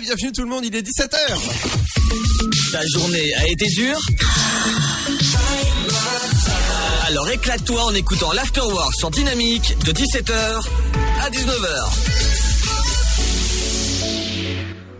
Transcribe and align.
bienvenue 0.00 0.32
tout 0.32 0.42
le 0.42 0.48
monde, 0.48 0.64
il 0.64 0.74
est 0.74 0.82
17h. 0.82 1.12
Ta 2.72 2.80
journée 2.94 3.34
a 3.34 3.46
été 3.48 3.66
dure 3.66 3.98
Alors 7.06 7.28
éclate-toi 7.30 7.82
en 7.84 7.94
écoutant 7.94 8.32
l'Afterwork 8.32 8.94
sur 8.94 9.10
Dynamique 9.10 9.76
de 9.84 9.92
17h 9.92 10.32
à 11.22 11.30
19h. 11.30 12.29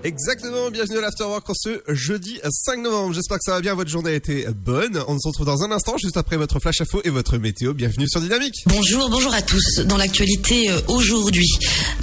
Exactement, 0.03 0.71
bienvenue 0.71 0.97
à 0.97 1.03
l'Afterwork 1.03 1.51
en 1.51 1.53
ce 1.55 1.83
jeudi 1.89 2.39
5 2.49 2.81
novembre. 2.81 3.13
J'espère 3.13 3.37
que 3.37 3.45
ça 3.45 3.53
va 3.53 3.61
bien, 3.61 3.75
votre 3.75 3.91
journée 3.91 4.13
a 4.13 4.15
été 4.15 4.47
bonne. 4.55 4.99
On 5.09 5.19
se 5.19 5.29
retrouve 5.29 5.45
dans 5.45 5.63
un 5.63 5.71
instant, 5.73 5.97
juste 5.99 6.17
après 6.17 6.39
votre 6.39 6.59
flash 6.59 6.81
info 6.81 7.03
et 7.05 7.11
votre 7.11 7.37
météo. 7.37 7.75
Bienvenue 7.75 8.09
sur 8.09 8.23
Dynamique. 8.23 8.55
Bonjour, 8.65 9.11
bonjour 9.11 9.35
à 9.35 9.43
tous. 9.43 9.81
Dans 9.81 9.99
l'actualité 9.99 10.71
euh, 10.71 10.81
aujourd'hui, 10.89 11.47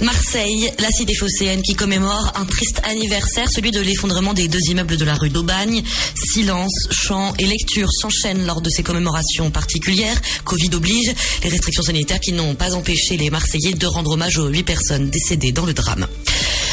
Marseille, 0.00 0.70
la 0.78 0.90
cité 0.90 1.12
phocéenne 1.16 1.60
qui 1.62 1.74
commémore 1.74 2.32
un 2.36 2.44
triste 2.44 2.80
anniversaire, 2.84 3.50
celui 3.50 3.72
de 3.72 3.80
l'effondrement 3.80 4.32
des 4.32 4.46
deux 4.46 4.62
immeubles 4.70 4.96
de 4.96 5.04
la 5.04 5.14
rue 5.14 5.30
d'Aubagne. 5.30 5.82
Silence, 6.14 6.86
chants 6.92 7.34
et 7.40 7.46
lectures 7.46 7.90
s'enchaînent 7.90 8.46
lors 8.46 8.60
de 8.60 8.70
ces 8.70 8.84
commémorations 8.84 9.50
particulières. 9.50 10.20
Covid 10.44 10.70
oblige, 10.74 11.12
les 11.42 11.50
restrictions 11.50 11.82
sanitaires 11.82 12.20
qui 12.20 12.32
n'ont 12.32 12.54
pas 12.54 12.74
empêché 12.74 13.16
les 13.16 13.30
Marseillais 13.30 13.74
de 13.74 13.86
rendre 13.88 14.12
hommage 14.12 14.38
aux 14.38 14.46
huit 14.46 14.62
personnes 14.62 15.10
décédées 15.10 15.50
dans 15.50 15.66
le 15.66 15.72
drame. 15.72 16.06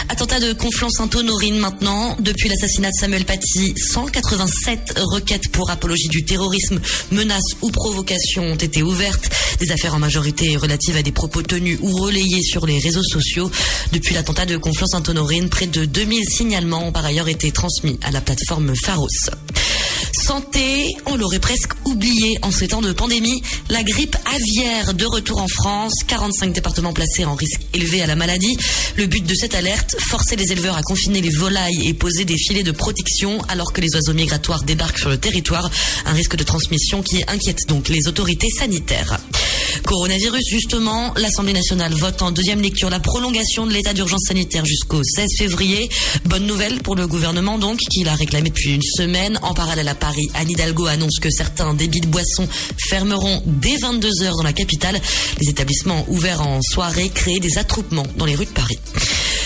Attentat 0.08 0.40
de 0.40 0.54
Conflans-Sainte-Honorine 0.54 1.58
maintenant. 1.58 2.16
Depuis 2.20 2.48
l'assassinat 2.50 2.90
de 2.90 2.94
Samuel 3.00 3.26
Paty, 3.26 3.73
187 3.76 5.00
requêtes 5.02 5.50
pour 5.50 5.70
apologie 5.70 6.09
du 6.09 6.23
terrorisme, 6.23 6.80
menaces 7.12 7.55
ou 7.62 7.72
provocation 7.72 8.44
ont 8.44 8.55
été 8.55 8.84
ouvertes. 8.84 9.30
Des 9.60 9.72
affaires 9.72 9.96
en 9.96 9.99
majorité 9.99 10.58
relatives 10.58 10.96
à 10.96 11.02
des 11.02 11.12
propos 11.12 11.41
tenus 11.41 11.80
ou 11.82 11.91
relayés 11.98 12.44
sur 12.44 12.66
les 12.66 12.80
réseaux 12.80 13.04
sociaux. 13.04 13.49
Depuis 13.91 14.13
l'attentat 14.13 14.46
de 14.46 14.58
Conflans-Sainte-Honorine, 14.58 15.49
près 15.49 15.68
de 15.68 15.86
2000 15.86 16.24
signalements 16.30 16.88
ont 16.88 16.91
par 16.91 17.05
ailleurs 17.05 17.27
été 17.27 17.51
transmis 17.51 17.99
à 18.04 18.12
la 18.12 18.22
plateforme 18.22 18.74
Pharos. 18.76 19.07
Santé, 20.16 20.96
on 21.08 21.18
l'aurait 21.18 21.40
presque 21.40 21.74
oublié 21.84 22.38
en 22.41 22.49
ces 22.49 22.70
temps 22.70 22.82
de 22.82 22.94
pandémie. 22.94 23.41
La 23.70 23.84
grippe 23.84 24.16
aviaire 24.34 24.94
de 24.94 25.05
retour 25.05 25.41
en 25.41 25.48
France, 25.48 25.94
45 26.07 26.54
départements 26.54 26.94
placés 26.94 27.26
en 27.26 27.35
risque 27.35 27.62
élevé 27.74 28.02
à 28.02 28.07
la 28.07 28.16
maladie. 28.16 28.57
Le 28.96 29.07
but 29.07 29.26
de 29.26 29.34
cette 29.35 29.55
alerte, 29.55 29.96
forcer 29.99 30.38
les 30.38 30.54
éleveurs 30.54 30.77
à 30.77 30.84
confiner 30.84 31.20
les 31.20 31.30
volailles 31.30 31.88
et 31.88 31.94
poser 31.94 32.24
des 32.24 32.38
filets 32.38 32.63
de 32.63 32.72
protection 32.72 33.41
alors 33.49 33.74
que 33.74 33.82
les 33.82 33.94
oiseaux 33.94 34.13
migratoires 34.13 34.63
débarquent 34.63 34.99
sur 34.99 35.10
le 35.10 35.18
territoire. 35.18 35.70
Un 36.05 36.13
risque 36.13 36.38
de 36.38 36.44
transmission 36.44 37.04
qui 37.04 37.22
inquiète 37.27 37.68
donc 37.68 37.90
les 37.90 38.07
autorités 38.07 38.50
sanitaires. 38.50 39.20
Coronavirus, 39.84 40.43
justement, 40.49 41.13
l'Assemblée 41.18 41.54
nationale 41.54 41.93
vote 41.93 42.21
en 42.21 42.31
deuxième 42.31 42.62
lecture 42.62 42.90
la 42.90 42.99
prolongation 42.99 43.65
de 43.65 43.71
l'état 43.71 43.93
d'urgence 43.93 44.26
sanitaire 44.27 44.65
jusqu'au 44.65 45.01
16 45.04 45.27
février. 45.37 45.90
Bonne 46.26 46.45
nouvelle 46.45 46.82
pour 46.82 46.95
le 46.95 47.07
gouvernement, 47.07 47.57
donc, 47.57 47.79
qui 47.79 48.04
l'a 48.04 48.15
réclamé 48.15 48.49
depuis 48.49 48.73
une 48.73 48.82
semaine. 48.82 49.40
En 49.41 49.54
parallèle 49.54 49.87
à 49.87 49.95
Paris, 49.95 50.27
Anne 50.34 50.49
Hidalgo 50.49 50.87
annonce 50.87 51.20
que 51.20 51.29
certains 51.29 51.73
débits 51.73 52.01
de 52.01 52.07
boissons 52.07 52.48
fermeront 52.77 53.43
dès 53.45 53.77
22 53.77 54.23
heures 54.23 54.37
dans 54.37 54.43
la 54.43 54.54
capitale. 54.54 54.99
Les 55.41 55.49
établissements 55.49 56.05
ouverts 56.07 56.41
en 56.41 56.62
soirée 56.62 57.10
créent 57.10 57.39
des 57.39 57.57
attroupements 57.57 58.07
dans 58.17 58.26
les 58.26 58.35
rues 58.35 58.45
de 58.45 58.51
Paris. 58.51 58.79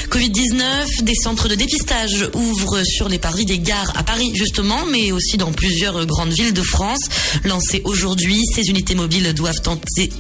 Covid-19, 0.10 1.04
des 1.04 1.14
centres 1.14 1.48
de 1.48 1.54
dépistage 1.54 2.30
ouvrent 2.34 2.84
sur 2.84 3.08
les 3.08 3.20
parvis 3.20 3.46
des 3.46 3.60
gares 3.60 3.94
à 3.96 4.02
Paris 4.02 4.32
justement, 4.34 4.88
mais 4.88 5.12
aussi 5.12 5.38
dans 5.38 5.52
plusieurs 5.52 6.04
grandes 6.08 6.34
villes 6.34 6.54
de 6.54 6.64
France. 6.64 7.02
Lancées 7.46 7.84
aujourd'hui, 7.86 8.44
ces 8.56 8.64
unités 8.70 8.96
mobiles 8.96 9.34
doivent 9.34 9.62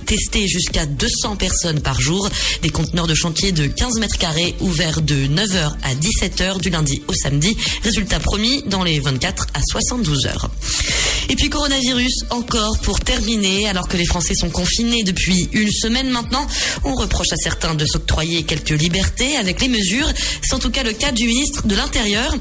tester 0.05 0.47
jusqu'à 0.47 0.85
200 0.85 1.37
personnes 1.37 1.81
par 1.81 1.99
jour. 1.99 2.29
Des 2.61 2.69
conteneurs 2.69 3.07
de 3.07 3.15
chantier 3.15 3.51
de 3.51 3.65
15 3.65 3.99
mètres 3.99 4.19
carrés 4.19 4.55
ouverts 4.59 5.01
de 5.01 5.25
9h 5.25 5.71
à 5.81 5.95
17h 5.95 6.61
du 6.61 6.69
lundi 6.69 7.01
au 7.07 7.13
samedi. 7.13 7.57
Résultat 7.83 8.19
promis 8.19 8.61
dans 8.67 8.83
les 8.83 8.99
24 8.99 9.47
à 9.55 9.61
72 9.71 10.27
heures. 10.27 10.51
Et 11.29 11.35
puis 11.35 11.49
coronavirus 11.49 12.25
encore 12.31 12.79
pour 12.79 12.99
terminer, 12.99 13.67
alors 13.69 13.87
que 13.87 13.97
les 13.97 14.05
Français 14.05 14.33
sont 14.33 14.49
confinés 14.49 15.03
depuis 15.03 15.47
une 15.51 15.71
semaine 15.71 16.09
maintenant, 16.09 16.45
on 16.83 16.95
reproche 16.95 17.31
à 17.31 17.37
certains 17.37 17.75
de 17.75 17.85
s'octroyer 17.85 18.43
quelques 18.43 18.69
libertés 18.69 19.37
avec 19.37 19.61
les 19.61 19.67
mesures. 19.67 19.78
C'est 20.41 20.53
en 20.53 20.59
tout 20.59 20.71
cas 20.71 20.83
le 20.83 20.93
cas 20.93 21.11
du 21.11 21.25
ministre 21.27 21.65
de 21.67 21.75
l'Intérieur. 21.75 22.35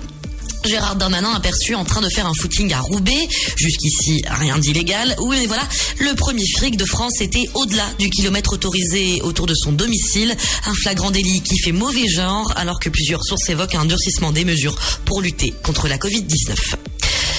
Gérard 0.65 0.97
Darmanin 0.97 1.33
aperçu 1.35 1.75
en 1.75 1.85
train 1.85 2.01
de 2.01 2.09
faire 2.09 2.27
un 2.27 2.35
footing 2.35 2.73
à 2.73 2.81
Roubaix. 2.81 3.29
Jusqu'ici, 3.57 4.23
rien 4.29 4.59
d'illégal. 4.59 5.15
Oui, 5.21 5.37
mais 5.41 5.47
voilà, 5.47 5.67
le 6.01 6.15
premier 6.15 6.45
fric 6.57 6.77
de 6.77 6.85
France 6.85 7.21
était 7.21 7.49
au-delà 7.55 7.87
du 7.99 8.11
kilomètre 8.11 8.53
autorisé 8.53 9.23
autour 9.23 9.47
de 9.47 9.55
son 9.55 9.73
domicile. 9.73 10.37
Un 10.67 10.75
flagrant 10.75 11.11
délit 11.11 11.43
qui 11.43 11.59
fait 11.59 11.73
mauvais 11.73 12.09
genre, 12.09 12.53
alors 12.57 12.81
que 12.81 12.89
plusieurs 12.89 13.25
sources 13.25 13.49
évoquent 13.49 13.77
un 13.77 13.87
durcissement 13.87 14.33
des 14.33 14.45
mesures 14.45 14.77
pour 15.05 15.23
lutter 15.23 15.55
contre 15.63 15.89
la 15.89 15.97
Covid-19. 15.97 16.75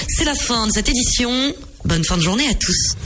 C'est 0.08 0.24
la 0.24 0.34
fin 0.34 0.66
de 0.66 0.72
cette 0.72 0.88
édition. 0.88 1.54
Bonne 1.84 2.04
fin 2.04 2.16
de 2.16 2.22
journée 2.22 2.48
à 2.48 2.54
tous. 2.54 2.96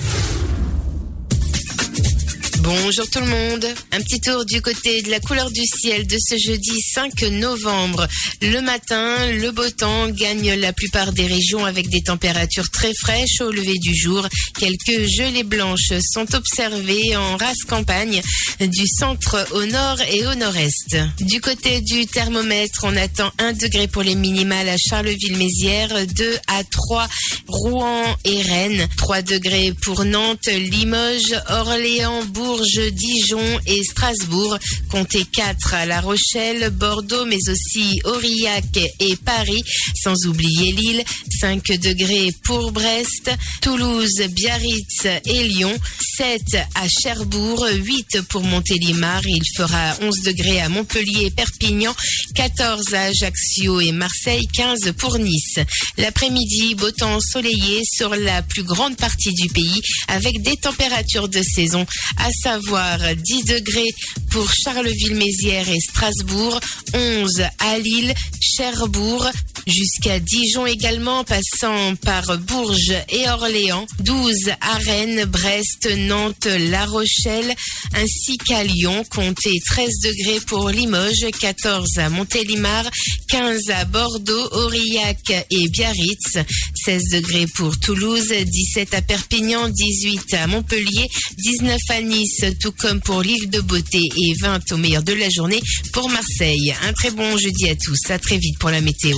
Bonjour 2.64 3.06
tout 3.10 3.20
le 3.20 3.26
monde. 3.26 3.66
Un 3.92 4.00
petit 4.00 4.22
tour 4.22 4.42
du 4.46 4.62
côté 4.62 5.02
de 5.02 5.10
la 5.10 5.20
couleur 5.20 5.50
du 5.50 5.60
ciel 5.66 6.06
de 6.06 6.16
ce 6.18 6.34
jeudi 6.38 6.80
5 6.80 7.20
novembre. 7.32 8.08
Le 8.40 8.60
matin, 8.62 9.30
le 9.32 9.50
beau 9.50 9.68
temps 9.68 10.08
gagne 10.08 10.54
la 10.54 10.72
plupart 10.72 11.12
des 11.12 11.26
régions 11.26 11.66
avec 11.66 11.90
des 11.90 12.02
températures 12.02 12.70
très 12.70 12.94
fraîches 12.94 13.42
au 13.42 13.50
lever 13.50 13.76
du 13.82 13.94
jour. 13.94 14.26
Quelques 14.58 15.06
gelées 15.10 15.42
blanches 15.42 15.92
sont 16.00 16.34
observées 16.34 17.14
en 17.16 17.36
race 17.36 17.64
campagne 17.68 18.22
du 18.60 18.86
centre 18.86 19.46
au 19.52 19.66
nord 19.66 20.00
et 20.10 20.26
au 20.26 20.34
nord-est. 20.34 20.96
Du 21.20 21.42
côté 21.42 21.82
du 21.82 22.06
thermomètre, 22.06 22.80
on 22.84 22.96
attend 22.96 23.30
1 23.40 23.52
degré 23.52 23.88
pour 23.88 24.02
les 24.02 24.14
minimales 24.14 24.70
à 24.70 24.76
Charleville-Mézières, 24.78 26.06
2 26.06 26.36
à 26.46 26.64
3 26.64 27.08
Rouen 27.46 28.16
et 28.24 28.40
Rennes, 28.40 28.88
3 28.96 29.20
degrés 29.20 29.74
pour 29.82 30.06
Nantes, 30.06 30.46
Limoges, 30.46 31.38
Orléans, 31.50 32.24
Dijon 32.62 33.60
et 33.66 33.82
Strasbourg. 33.82 34.58
Comptez 34.90 35.24
4 35.24 35.74
à 35.74 35.86
La 35.86 36.00
Rochelle, 36.00 36.70
Bordeaux, 36.70 37.24
mais 37.26 37.48
aussi 37.48 38.00
Aurillac 38.04 38.78
et 39.00 39.16
Paris, 39.16 39.62
sans 40.02 40.26
oublier 40.26 40.72
Lille. 40.72 41.04
5 41.40 41.62
degrés 41.78 42.30
pour 42.44 42.72
Brest, 42.72 43.30
Toulouse, 43.60 44.22
Biarritz 44.30 45.06
et 45.26 45.44
Lyon. 45.44 45.76
7 46.16 46.40
à 46.74 46.86
Cherbourg, 46.88 47.66
8 47.72 48.22
pour 48.28 48.42
Montélimar. 48.42 49.20
Il 49.26 49.42
fera 49.56 49.96
11 50.00 50.22
degrés 50.22 50.60
à 50.60 50.68
Montpellier 50.68 51.26
et 51.26 51.30
Perpignan, 51.30 51.94
14 52.34 52.94
à 52.94 53.02
Ajaccio 53.02 53.80
et 53.80 53.92
Marseille, 53.92 54.46
15 54.52 54.92
pour 54.96 55.18
Nice. 55.18 55.58
L'après-midi, 55.98 56.74
beau 56.74 56.90
temps 56.90 57.16
ensoleillé 57.16 57.82
sur 57.84 58.14
la 58.14 58.42
plus 58.42 58.62
grande 58.62 58.96
partie 58.96 59.32
du 59.32 59.48
pays 59.48 59.80
avec 60.08 60.42
des 60.42 60.56
températures 60.56 61.28
de 61.28 61.42
saison, 61.42 61.86
à 62.18 62.28
savoir 62.44 62.98
10 62.98 63.44
degrés 63.44 63.88
pour 64.30 64.46
Charleville-Mézières 64.52 65.70
et 65.70 65.80
Strasbourg, 65.80 66.60
11 66.92 67.42
à 67.58 67.78
Lille, 67.78 68.12
Cherbourg, 68.38 69.26
jusqu'à 69.66 70.18
Dijon 70.18 70.66
également, 70.66 71.24
passant 71.24 71.94
par 71.96 72.38
Bourges 72.38 72.94
et 73.08 73.28
Orléans, 73.28 73.86
12 74.00 74.50
à 74.60 74.74
Rennes, 74.78 75.24
Brest, 75.26 75.88
Nantes, 75.96 76.46
La 76.46 76.84
Rochelle, 76.86 77.54
ainsi 77.94 78.38
qu'à 78.38 78.64
Lyon, 78.64 79.04
comptez 79.10 79.58
13 79.66 79.88
degrés 80.02 80.40
pour 80.46 80.68
Limoges, 80.70 81.30
14 81.38 81.98
à 81.98 82.10
Montélimar, 82.10 82.84
15 83.28 83.70
à 83.70 83.84
Bordeaux, 83.84 84.48
Aurillac 84.52 85.46
et 85.50 85.68
Biarritz, 85.68 86.38
16 86.84 87.02
degrés 87.12 87.46
pour 87.54 87.78
Toulouse, 87.78 88.32
17 88.32 88.94
à 88.94 89.02
Perpignan, 89.02 89.68
18 89.68 90.34
à 90.34 90.46
Montpellier, 90.46 91.08
19 91.38 91.78
à 91.90 92.00
Nice, 92.02 92.44
tout 92.60 92.72
comme 92.72 93.00
pour 93.00 93.22
l'île 93.22 93.50
de 93.50 93.60
Beauté 93.60 94.00
et 94.16 94.34
20 94.40 94.72
au 94.72 94.76
meilleur 94.76 95.02
de 95.02 95.12
la 95.12 95.28
journée 95.30 95.60
pour 95.92 96.08
Marseille. 96.10 96.74
Un 96.82 96.92
très 96.92 97.10
bon 97.10 97.36
jeudi 97.36 97.68
à 97.68 97.74
tous, 97.76 98.10
à 98.10 98.18
très 98.18 98.38
vite 98.38 98.58
pour 98.58 98.70
la 98.70 98.80
météo. 98.80 99.16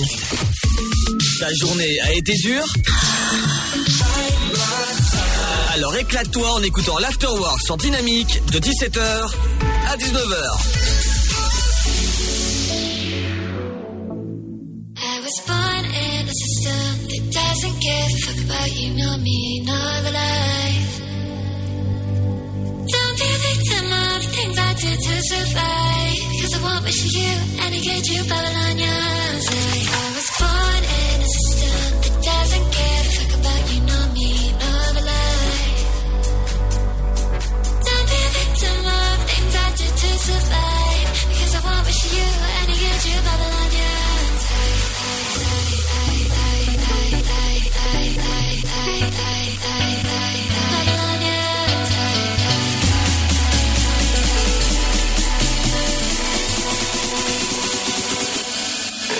Ta 1.39 1.53
journée 1.53 1.99
a 2.01 2.13
été 2.13 2.33
dure 2.43 2.65
Alors 5.73 5.95
éclate-toi 5.95 6.51
en 6.53 6.63
écoutant 6.63 6.97
l'Afterwork 6.97 7.61
sur 7.61 7.77
Dynamique 7.77 8.41
de 8.51 8.59
17h 8.59 8.99
à 9.87 9.97
19h. 9.97 10.37
I 14.97 15.19
was 15.21 15.41
born 15.47 15.76
things 24.77 25.07
to 25.07 25.15
survive. 25.33 26.17
Because 26.31 26.53
I 26.53 26.59
won't 26.63 26.83
wish 26.83 27.01
you 27.17 27.33
and 27.61 27.69
I 27.75 27.79
get 27.79 28.03
you 28.09 28.21
Babylonians. 28.29 29.45
I 29.49 30.05
was 30.17 30.29
born 30.39 30.81
in 31.01 31.17
a 31.21 31.29
system 31.37 31.79
that 32.03 32.15
doesn't 32.29 32.67
give 32.77 33.03
a 33.05 33.13
fuck 33.17 33.31
about 33.39 33.63
you, 33.71 33.79
nor 33.89 34.05
me, 34.13 34.16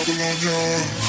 I 0.10 1.07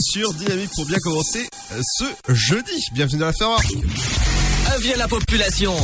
sur 0.00 0.32
Dynamique 0.34 0.70
pour 0.74 0.86
bien 0.86 0.98
commencer 0.98 1.46
euh, 1.72 1.80
ce 1.98 2.04
jeudi. 2.34 2.84
Bienvenue 2.92 3.18
dans 3.18 3.26
l'Afterwork. 3.26 3.66
Avis 4.74 4.92
à 4.92 4.96
la 4.96 5.08
population. 5.08 5.74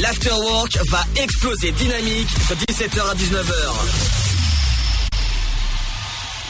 L'afterwork 0.00 0.78
va 0.90 1.04
exploser 1.16 1.72
dynamique 1.72 2.28
de 2.50 2.54
17h 2.72 3.00
à 3.00 3.14
19h. 3.14 3.52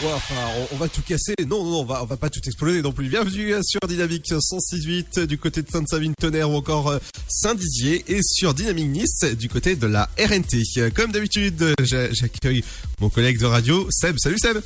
Ouais, 0.03 0.13
enfin, 0.15 0.35
on, 0.71 0.75
on 0.75 0.79
va 0.79 0.89
tout 0.89 1.01
casser. 1.03 1.35
Non, 1.47 1.65
non, 1.65 1.71
non, 1.71 1.81
on 1.81 1.85
va, 1.85 2.03
on 2.03 2.07
va 2.07 2.17
pas 2.17 2.29
tout 2.31 2.41
exploser 2.47 2.83
non 2.83 2.93
plus. 2.93 3.09
Bienvenue 3.09 3.55
euh, 3.55 3.61
sur 3.65 3.81
Dynamique 3.89 4.27
106.8 4.31 5.25
du 5.25 5.39
côté 5.39 5.63
de 5.63 5.71
Sainte-Savine 5.71 6.13
Tonnerre 6.21 6.51
ou 6.51 6.57
encore 6.57 6.89
euh, 6.89 6.99
Saint-Dizier 7.29 8.05
et 8.09 8.21
sur 8.23 8.53
Dynamique 8.55 8.89
Nice 8.89 9.25
du 9.39 9.49
côté 9.49 9.75
de 9.75 9.87
la 9.87 10.09
RNT. 10.19 10.63
Euh, 10.77 10.91
Comme 10.91 11.13
d'habitude, 11.13 11.61
euh, 11.63 11.75
j'a- 11.83 12.13
j'accueille 12.13 12.63
mon 13.01 13.09
collègue 13.09 13.39
de 13.41 13.47
radio, 13.47 13.89
Seb. 13.91 14.17
Salut 14.19 14.39
Seb. 14.39 14.59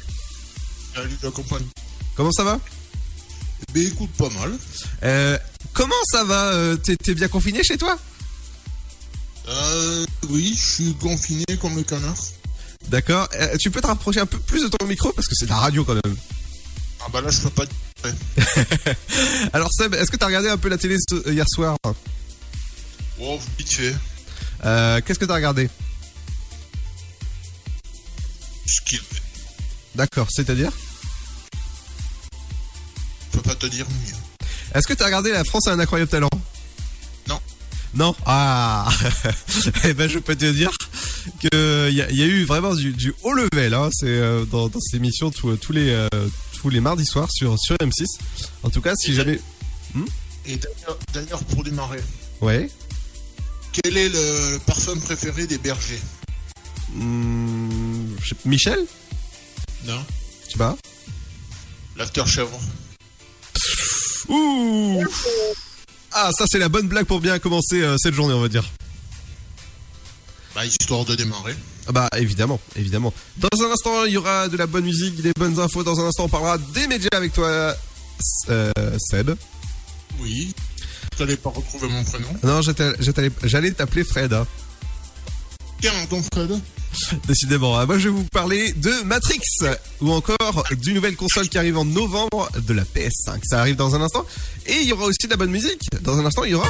Salut 0.95 1.17
la 1.23 1.31
compagne. 1.31 1.65
Comment 2.17 2.33
ça 2.33 2.45
va? 2.45 2.61
Ben 3.73 3.87
écoute, 3.87 4.11
pas 4.19 4.29
mal. 4.31 4.53
euh, 5.03 5.39
Comment 5.73 5.95
ça 6.11 6.25
va 6.25 6.53
euh, 6.53 6.77
T'es 6.77 7.15
bien 7.15 7.29
confiné 7.29 7.63
chez 7.65 7.79
toi? 7.79 7.99
Euh, 9.49 10.05
oui, 10.29 10.55
je 10.57 10.65
suis 10.75 10.95
confiné 10.95 11.45
comme 11.61 11.77
le 11.77 11.83
canard. 11.83 12.15
D'accord. 12.89 13.29
Euh, 13.35 13.57
tu 13.59 13.71
peux 13.71 13.81
te 13.81 13.87
rapprocher 13.87 14.21
un 14.21 14.27
peu 14.27 14.39
plus 14.39 14.63
de 14.63 14.69
ton 14.69 14.87
micro 14.87 15.13
parce 15.13 15.27
que 15.29 15.35
c'est 15.35 15.47
de 15.47 15.51
la 15.51 15.57
radio 15.57 15.85
quand 15.85 15.95
même. 15.95 16.17
Ah 17.01 17.07
bah 17.13 17.21
là, 17.21 17.31
je 17.31 17.41
peux 17.41 17.51
pas 17.51 17.65
Alors 19.53 19.71
Seb, 19.73 19.95
est-ce 19.95 20.11
que 20.11 20.17
t'as 20.17 20.27
regardé 20.27 20.49
un 20.49 20.57
peu 20.59 20.69
la 20.69 20.77
télé 20.79 20.97
hier 21.27 21.45
soir? 21.49 21.77
Oh, 23.21 23.39
vite 23.57 23.73
fait. 23.73 23.95
euh, 24.65 25.01
Qu'est-ce 25.01 25.19
que 25.21 25.25
t'as 25.25 25.35
regardé? 25.37 25.69
D'accord, 29.95 30.27
c'est-à-dire? 30.31 30.73
Je 33.33 33.39
peux 33.39 33.43
pas 33.43 33.55
te 33.55 33.67
dire 33.67 33.87
mieux. 33.89 34.15
Est-ce 34.75 34.87
que 34.87 34.95
t'as 34.95 35.07
regardé 35.07 35.31
La 35.33 35.45
France 35.45 35.67
a 35.69 35.73
un 35.73 35.79
incroyable 35.79 36.11
talent? 36.11 36.29
Non. 37.29 37.41
Non? 37.95 38.15
Ah 38.27 38.89
Eh 39.85 39.93
ben 39.95 40.09
je 40.09 40.19
peux 40.19 40.35
te 40.37 40.51
dire 40.51 40.71
que 41.41 41.89
il 41.91 41.95
y, 41.97 42.03
a- 42.03 42.11
y 42.11 42.23
a 42.23 42.27
eu 42.27 42.45
vraiment 42.45 42.75
du, 42.75 42.93
du 42.93 43.13
haut 43.23 43.35
level 43.35 43.75
hein, 43.75 43.91
c'est 43.93 44.07
euh, 44.09 44.45
dans, 44.47 44.69
dans 44.69 44.81
cette 44.81 44.95
émission 44.95 45.31
tous 45.31 45.57
tous 45.57 45.73
les 45.73 45.91
euh, 45.91 46.09
tous 46.59 46.71
les 46.71 46.81
mardis 46.81 47.05
soirs 47.07 47.29
sur 47.31 47.59
sur 47.59 47.77
M6. 47.77 48.05
En 48.63 48.71
tout 48.71 48.81
cas, 48.81 48.95
si 48.97 49.15
jamais 49.15 49.39
Et 50.47 50.57
d'ailleurs- 50.57 50.99
d'ailleurs, 51.13 51.45
pour 51.45 51.63
démarrer, 51.65 52.01
ouais. 52.41 52.71
quel 53.73 53.97
est 53.97 54.09
le, 54.09 54.53
le 54.53 54.59
parfum 54.61 54.97
préféré 54.99 55.47
des 55.47 55.59
bergers? 55.59 56.01
Hmm, 56.95 58.09
je- 58.23 58.35
Michel, 58.45 58.79
Non 59.87 60.03
tu 60.47 60.53
sais 60.53 60.59
pas 60.59 60.77
L'after 61.97 62.27
chèvre. 62.27 62.59
Ouh 64.33 65.05
Ah, 66.13 66.31
ça 66.37 66.45
c'est 66.49 66.59
la 66.59 66.69
bonne 66.69 66.89
blague 66.89 67.07
pour 67.07 67.21
bien 67.21 67.39
commencer 67.39 67.83
euh, 67.83 67.97
cette 67.99 68.15
journée, 68.15 68.35
on 68.35 68.41
va 68.41 68.49
dire. 68.49 68.65
Bah, 70.55 70.67
histoire 70.67 71.05
de 71.05 71.15
démarrer. 71.15 71.55
Ah 71.89 71.93
Bah 71.93 72.09
évidemment, 72.17 72.61
évidemment. 72.77 73.13
Dans 73.39 73.63
un 73.65 73.71
instant, 73.73 74.05
il 74.05 74.13
y 74.13 74.17
aura 74.17 74.49
de 74.49 74.57
la 74.57 74.67
bonne 74.67 74.85
musique, 74.85 75.21
des 75.23 75.33
bonnes 75.33 75.59
infos. 75.59 75.83
Dans 75.83 75.99
un 76.01 76.07
instant, 76.07 76.25
on 76.25 76.29
parlera 76.29 76.59
des 76.59 76.87
médias 76.87 77.09
avec 77.13 77.33
toi, 77.33 77.75
euh, 78.51 78.71
Seb. 78.99 79.31
Oui. 80.21 80.55
Tu 81.17 81.23
n'allais 81.23 81.37
pas 81.37 81.51
retrouver 81.51 81.89
mon 81.89 82.05
prénom. 82.05 82.29
Non, 82.43 82.61
j'allais 82.63 83.71
t'appeler 83.73 84.05
Fred. 84.05 84.33
hein. 84.33 84.47
Tiens, 85.81 85.93
ton 86.09 86.23
Fred. 86.33 86.61
Décidément. 87.27 87.77
Ah, 87.79 87.87
Moi, 87.87 87.99
je 87.99 88.09
vais 88.09 88.15
vous 88.15 88.25
parler 88.25 88.73
de 88.75 88.91
Matrix 89.05 89.41
ou 90.01 90.13
encore 90.13 90.65
d'une 90.81 90.95
nouvelle 90.95 91.17
console 91.17 91.49
qui 91.49 91.59
arrive 91.59 91.79
en 91.79 91.85
novembre 91.85 92.51
de 92.67 92.73
la 92.75 92.83
PS5. 92.85 93.41
Ça 93.45 93.61
arrive 93.61 93.77
dans 93.77 93.95
un 93.95 94.03
instant. 94.03 94.25
Et 94.67 94.75
il 94.81 94.87
y 94.87 94.93
aura 94.93 95.05
aussi 95.07 95.27
de 95.27 95.31
la 95.31 95.37
bonne 95.37 95.51
musique. 95.51 95.83
Dans 96.03 96.19
un 96.19 96.27
instant, 96.27 96.45
il 96.45 96.53
y 96.53 96.55
aura. 96.55 96.69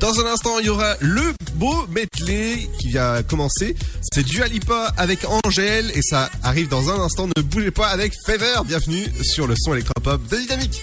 Dans 0.00 0.18
un 0.18 0.26
instant, 0.32 0.58
il 0.58 0.66
y 0.66 0.68
aura 0.70 0.94
le 1.00 1.34
beau 1.56 1.86
medley 1.88 2.68
qui 2.78 2.88
vient 2.88 3.22
commencer. 3.22 3.76
C'est 4.12 4.22
Dua 4.22 4.46
Lipa 4.48 4.94
avec 4.96 5.20
Angèle 5.44 5.90
et 5.94 6.00
ça 6.02 6.30
arrive 6.42 6.68
dans 6.68 6.88
un 6.88 7.00
instant. 7.00 7.26
Ne 7.36 7.42
bougez 7.42 7.70
pas 7.70 7.88
avec 7.88 8.14
Fever. 8.24 8.60
Bienvenue 8.64 9.06
sur 9.22 9.46
le 9.46 9.54
son 9.58 9.74
électropop 9.74 10.26
de 10.28 10.36
Dynamique. 10.38 10.82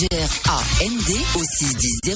G-R-A-N-D 0.01 1.13
au 1.35 1.43
61000 1.43 2.15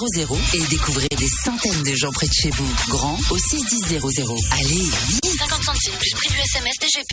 et 0.55 0.67
découvrez 0.71 1.07
des 1.19 1.27
centaines 1.27 1.83
de 1.83 1.93
gens 1.93 2.09
près 2.13 2.25
de 2.25 2.33
chez 2.33 2.49
vous. 2.49 2.67
Grand 2.89 3.15
au 3.29 3.37
61000. 3.37 3.99
Allez, 4.53 4.89
vite 5.07 5.37
50 5.37 5.63
centimes 5.63 5.93
plus 5.99 6.09
prix 6.15 6.29
du 6.29 6.35
SMS 6.35 6.73
DGP. 6.81 7.11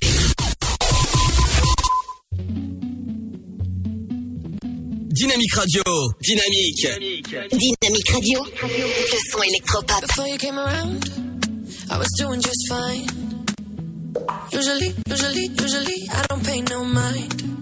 Dynamique 5.11 5.55
Radio. 5.55 5.83
Dynamique. 6.23 6.87
Dynamique 7.51 8.11
Radio. 8.11 8.41
Le 8.63 9.31
son 9.31 9.43
électropop. 9.43 10.01
Before 10.01 10.27
you 10.27 10.39
came 10.39 10.59
around, 10.59 11.05
I 11.91 11.99
was 11.99 12.09
doing 12.19 12.41
just 12.41 12.67
fine. 12.71 13.07
Usually, 14.51 14.95
usually, 15.07 15.51
usually, 15.61 16.09
I 16.11 16.25
don't 16.31 16.43
pay 16.43 16.63
no 16.63 16.83
mind. 16.83 17.62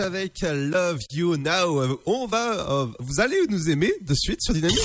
Avec 0.00 0.42
Love 0.42 1.00
You 1.12 1.36
Now. 1.36 1.98
On 2.06 2.26
va, 2.26 2.70
euh, 2.70 2.86
vous 3.00 3.20
allez 3.20 3.36
nous 3.48 3.68
aimer 3.70 3.92
de 4.02 4.14
suite 4.14 4.40
sur 4.42 4.54
Dynamique. 4.54 4.78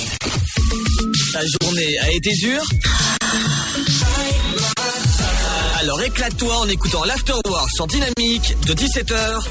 Ta 1.34 1.42
journée 1.62 2.00
a 2.00 2.12
été 2.12 2.32
dure 2.42 2.64
Alors 5.80 6.02
éclate-toi 6.02 6.56
en 6.56 6.68
écoutant 6.68 7.04
l'Afterwork 7.04 7.70
sur 7.76 7.88
Dynamique 7.88 8.56
de 8.66 8.74
17h 8.74 9.48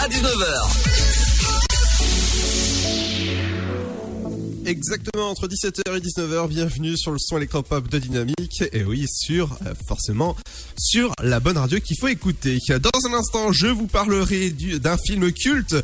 à 0.00 0.08
19h. 0.08 0.99
Exactement 4.70 5.30
entre 5.30 5.48
17h 5.48 5.96
et 5.96 6.00
19h. 6.00 6.46
Bienvenue 6.46 6.96
sur 6.96 7.10
le 7.10 7.18
son 7.18 7.38
électropop 7.38 7.88
de 7.88 7.98
Dynamique. 7.98 8.62
Et 8.72 8.84
oui, 8.84 9.04
sur, 9.12 9.58
euh, 9.66 9.74
forcément, 9.88 10.36
sur 10.78 11.12
la 11.20 11.40
bonne 11.40 11.58
radio 11.58 11.80
qu'il 11.80 11.96
faut 11.98 12.06
écouter. 12.06 12.56
Dans 12.78 13.08
un 13.10 13.14
instant, 13.14 13.50
je 13.50 13.66
vous 13.66 13.88
parlerai 13.88 14.50
du- 14.50 14.78
d'un 14.78 14.96
film 14.96 15.32
culte 15.32 15.74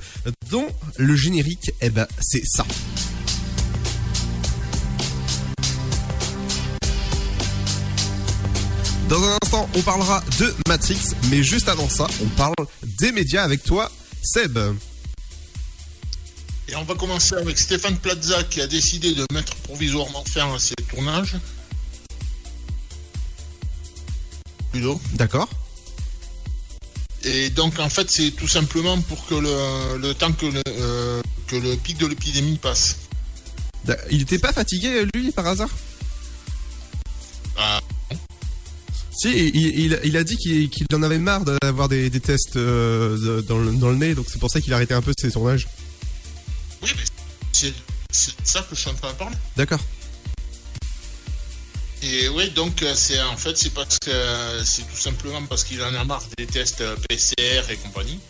dont 0.52 0.68
le 0.98 1.16
générique, 1.16 1.72
eh 1.80 1.90
ben, 1.90 2.06
c'est 2.20 2.44
ça. 2.46 2.64
Dans 9.08 9.22
un 9.22 9.36
instant, 9.42 9.68
on 9.76 9.82
parlera 9.82 10.22
de 10.40 10.52
Matrix, 10.68 10.98
mais 11.30 11.42
juste 11.42 11.68
avant 11.68 11.88
ça, 11.88 12.06
on 12.22 12.26
parle 12.36 12.54
des 13.00 13.12
médias 13.12 13.44
avec 13.44 13.62
toi, 13.62 13.90
Seb. 14.22 14.58
Et 16.68 16.74
on 16.76 16.82
va 16.84 16.94
commencer 16.94 17.34
avec 17.36 17.58
Stéphane 17.58 17.96
Plaza 17.96 18.42
qui 18.44 18.60
a 18.60 18.66
décidé 18.66 19.14
de 19.14 19.24
mettre 19.32 19.54
provisoirement 19.56 20.24
fin 20.24 20.52
à 20.54 20.58
ses 20.58 20.74
tournages. 20.90 21.36
Plutôt. 24.72 25.00
D'accord 25.14 25.48
Et 27.24 27.50
donc 27.50 27.78
en 27.78 27.88
fait 27.88 28.10
c'est 28.10 28.32
tout 28.32 28.48
simplement 28.48 29.00
pour 29.02 29.24
que 29.26 29.34
le, 29.36 29.98
le 29.98 30.14
temps 30.14 30.32
que 30.32 30.46
le, 30.46 30.62
euh, 30.68 31.22
que 31.46 31.56
le 31.56 31.76
pic 31.76 31.98
de 31.98 32.06
l'épidémie 32.06 32.58
passe. 32.58 32.96
Il 34.10 34.22
était 34.22 34.38
pas 34.40 34.52
fatigué, 34.52 35.04
lui, 35.14 35.30
par 35.30 35.46
hasard? 35.46 35.70
Ah, 37.56 37.80
Si, 39.12 39.28
il, 39.30 39.54
il- 39.56 40.00
il 40.04 40.16
a 40.16 40.24
dit 40.24 40.36
qu'il 40.36 40.86
en 40.92 41.02
avait 41.04 41.18
marre 41.20 41.44
d'avoir 41.44 41.88
des, 41.88 42.10
des 42.10 42.18
tests 42.20 42.56
euh, 42.56 43.40
dans, 43.42 43.58
le, 43.58 43.70
dans 43.72 43.90
le 43.90 43.96
nez, 43.96 44.14
donc 44.16 44.26
c'est 44.28 44.40
pour 44.40 44.50
ça 44.50 44.60
qu'il 44.60 44.72
a 44.72 44.76
arrêté 44.76 44.92
un 44.92 45.02
peu 45.02 45.12
ses 45.16 45.30
tournages. 45.30 45.68
Oui, 46.82 46.90
mais 46.96 47.04
c'est 47.50 47.74
ça 48.44 48.60
que 48.62 48.74
je 48.74 48.80
suis 48.80 48.90
en 48.90 48.94
train 48.94 49.12
de 49.12 49.16
parler. 49.18 49.36
D'accord. 49.56 49.80
Et 52.02 52.28
oui, 52.28 52.50
donc 52.50 52.82
euh, 52.82 52.94
c'est 52.94 53.20
en 53.22 53.36
fait 53.36 53.56
c'est 53.56 53.70
parce 53.72 53.98
que 53.98 54.62
c'est 54.64 54.82
tout 54.82 54.96
simplement 54.96 55.44
parce 55.46 55.64
qu'il 55.64 55.82
en 55.82 55.94
a 55.94 56.04
marre 56.04 56.22
des 56.36 56.46
tests 56.46 56.82
euh, 56.82 56.94
PCR 57.08 57.70
et 57.70 57.76
compagnie. 57.76 58.20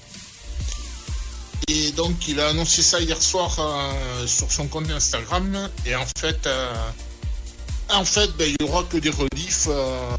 Et 1.68 1.90
donc 1.92 2.28
il 2.28 2.38
a 2.40 2.48
annoncé 2.48 2.80
ça 2.82 3.00
hier 3.00 3.20
soir 3.20 3.56
euh, 3.58 4.26
sur 4.26 4.50
son 4.52 4.68
compte 4.68 4.90
Instagram. 4.90 5.68
Et 5.84 5.94
en 5.96 6.06
fait, 6.16 6.46
euh, 6.46 6.72
en 7.90 8.04
fait, 8.04 8.30
ben, 8.36 8.48
il 8.48 8.64
y 8.64 8.68
aura 8.68 8.84
que 8.84 8.98
des 8.98 9.10
reliefs 9.10 9.66
euh, 9.68 10.16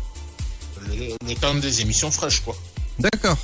le, 0.89 1.15
le 1.25 1.35
temps 1.35 1.55
des 1.55 1.81
émissions 1.81 2.11
fraîches, 2.11 2.41
quoi. 2.41 2.55
D'accord. 2.99 3.37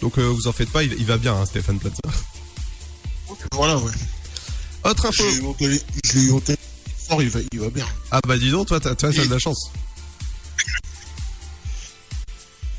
Donc 0.00 0.18
vous 0.18 0.46
en 0.46 0.52
faites 0.52 0.70
pas, 0.70 0.84
il, 0.84 0.92
il 0.92 1.06
va 1.06 1.16
bien, 1.18 1.34
hein, 1.34 1.46
Stéphane 1.46 1.80
Plaza. 1.80 1.96
Voilà, 3.52 3.76
ouais. 3.78 3.92
Autre 4.84 5.06
info. 5.06 5.24
Je 5.24 5.28
l'ai 5.30 5.36
eu 5.36 5.40
au 5.42 5.54
télé- 5.54 5.82
je 6.04 6.12
l'ai 6.18 6.24
eu 6.26 6.30
au 6.30 6.40
télé- 6.40 6.58
soir, 7.06 7.22
il 7.22 7.28
va, 7.30 7.40
il 7.52 7.60
va 7.60 7.70
bien. 7.70 7.86
Ah 8.10 8.20
bah 8.26 8.36
dis 8.38 8.50
donc, 8.50 8.68
toi, 8.68 8.80
t'as 8.80 8.94
toi, 8.94 9.12
t'as 9.12 9.24
de 9.24 9.30
la 9.30 9.38
chance. 9.38 9.70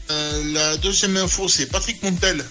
Euh, 0.09 0.53
la 0.53 0.77
deuxième 0.77 1.17
info, 1.17 1.47
c'est 1.47 1.65
Patrick 1.67 2.01
Montel 2.03 2.45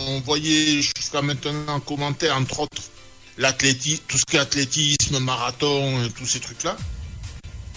on 0.00 0.20
voyait 0.20 0.80
jusqu'à 0.80 1.22
maintenant 1.22 1.74
en 1.74 1.80
commentaire, 1.80 2.36
entre 2.36 2.60
autres, 2.60 2.82
l'athlétisme, 3.36 4.02
tout 4.06 4.16
ce 4.16 4.24
qui 4.24 4.36
est 4.36 4.40
athlétisme, 4.40 5.18
marathon, 5.18 6.08
tous 6.16 6.24
ces 6.24 6.38
trucs-là. 6.38 6.76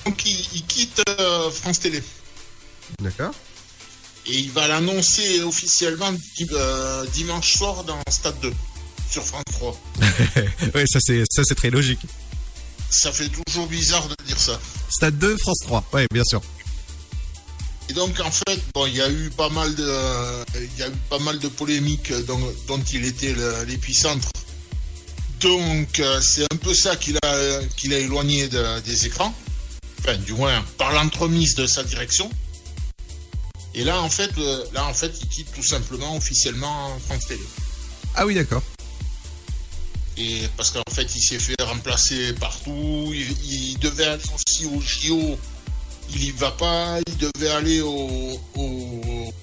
Donc 0.05 0.23
il, 0.25 0.39
il 0.53 0.63
quitte 0.67 1.01
euh, 1.19 1.49
France 1.49 1.79
Télé. 1.79 2.03
D'accord. 2.99 3.33
Et 4.27 4.37
il 4.37 4.51
va 4.51 4.67
l'annoncer 4.67 5.41
officiellement 5.41 6.11
euh, 6.51 7.05
dimanche 7.07 7.57
soir 7.57 7.83
dans 7.85 7.99
Stade 8.07 8.39
2, 8.41 8.53
sur 9.11 9.23
France 9.25 9.43
3. 9.51 9.79
ouais, 10.75 10.85
ça 10.87 10.99
c'est 11.01 11.23
ça 11.29 11.43
c'est 11.43 11.55
très 11.55 11.69
logique. 11.69 11.99
Ça 12.89 13.11
fait 13.11 13.29
toujours 13.29 13.67
bizarre 13.67 14.07
de 14.07 14.15
dire 14.25 14.39
ça. 14.39 14.59
Stade 14.89 15.17
2, 15.17 15.37
France 15.37 15.59
3. 15.61 15.83
Ouais, 15.93 16.07
bien 16.13 16.23
sûr. 16.25 16.41
Et 17.89 17.93
donc 17.93 18.19
en 18.19 18.31
fait, 18.31 18.59
bon, 18.73 18.85
il 18.85 18.95
y 18.95 19.01
a 19.01 19.09
eu 19.09 19.29
pas 19.29 19.49
mal 19.49 19.73
de, 19.75 19.93
il 20.55 20.79
y 20.79 20.83
a 20.83 20.87
eu 20.89 20.93
pas 21.09 21.19
mal 21.19 21.39
de 21.39 21.47
polémiques 21.47 22.11
dont, 22.25 22.39
dont 22.67 22.81
il 22.93 23.05
était 23.05 23.35
l'épicentre. 23.65 24.29
Donc 25.39 25.99
euh, 25.99 26.21
c'est 26.21 26.43
un 26.43 26.57
peu 26.57 26.73
ça 26.73 26.95
qu'il 26.95 27.17
a, 27.23 27.59
qu'il 27.77 27.93
a 27.93 27.97
éloigné 27.97 28.47
de- 28.47 28.79
des 28.81 29.05
écrans. 29.07 29.33
Enfin, 29.99 30.17
du 30.17 30.33
moins 30.33 30.63
par 30.77 30.93
l'entremise 30.93 31.55
de 31.55 31.67
sa 31.67 31.83
direction. 31.83 32.29
Et 33.73 33.83
là 33.83 34.01
en 34.01 34.09
fait, 34.09 34.31
euh, 34.37 34.63
là 34.73 34.85
en 34.85 34.93
fait, 34.93 35.11
il 35.21 35.27
quitte 35.29 35.51
tout 35.53 35.63
simplement 35.63 36.15
officiellement 36.17 36.97
France 37.07 37.25
Télé. 37.27 37.41
Ah 38.15 38.25
oui, 38.25 38.35
d'accord. 38.35 38.61
Et 40.17 40.41
parce 40.57 40.71
qu'en 40.71 40.83
fait, 40.91 41.07
il 41.15 41.21
s'est 41.21 41.39
fait 41.39 41.55
remplacer 41.61 42.33
partout. 42.33 43.11
Il, 43.13 43.77
devait 43.79 44.05
aller 44.05 44.23
aussi 44.35 44.65
au 44.65 44.79
JO. 44.81 45.37
Il 46.13 46.23
y 46.25 46.31
va 46.31 46.51
pas. 46.51 46.99
Il 47.07 47.17
devait 47.17 47.49
aller 47.49 47.81
au. 47.81 48.39
au, 48.55 49.33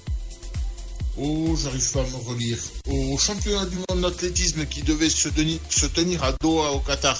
au- 1.17 1.55
j'arrive 1.57 1.91
pas 1.91 2.01
à 2.01 2.03
me 2.03 2.15
relire. 2.29 2.57
Au 2.87 3.17
championnat 3.17 3.65
du 3.65 3.77
monde 3.89 4.01
d'athlétisme 4.01 4.65
qui 4.65 4.83
devait 4.83 5.09
se 5.09 5.27
tenir, 5.29 6.23
à 6.23 6.31
Doha 6.39 6.71
au 6.71 6.79
Qatar. 6.79 7.17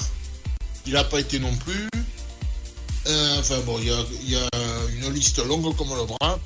Il 0.86 0.94
n'a 0.94 1.04
pas 1.04 1.20
été 1.20 1.40
non 1.40 1.54
plus. 1.58 1.90
Euh, 3.08 3.40
enfin 3.40 3.60
bon, 3.66 3.78
il 3.80 3.88
y 3.88 3.92
a, 3.92 3.98
il 4.24 4.30
y 4.32 4.36
a 4.36 4.48
une 4.96 5.14
liste 5.14 5.44
longue 5.46 5.76
comme 5.76 5.90
le 5.96 6.06
bras. 6.06 6.40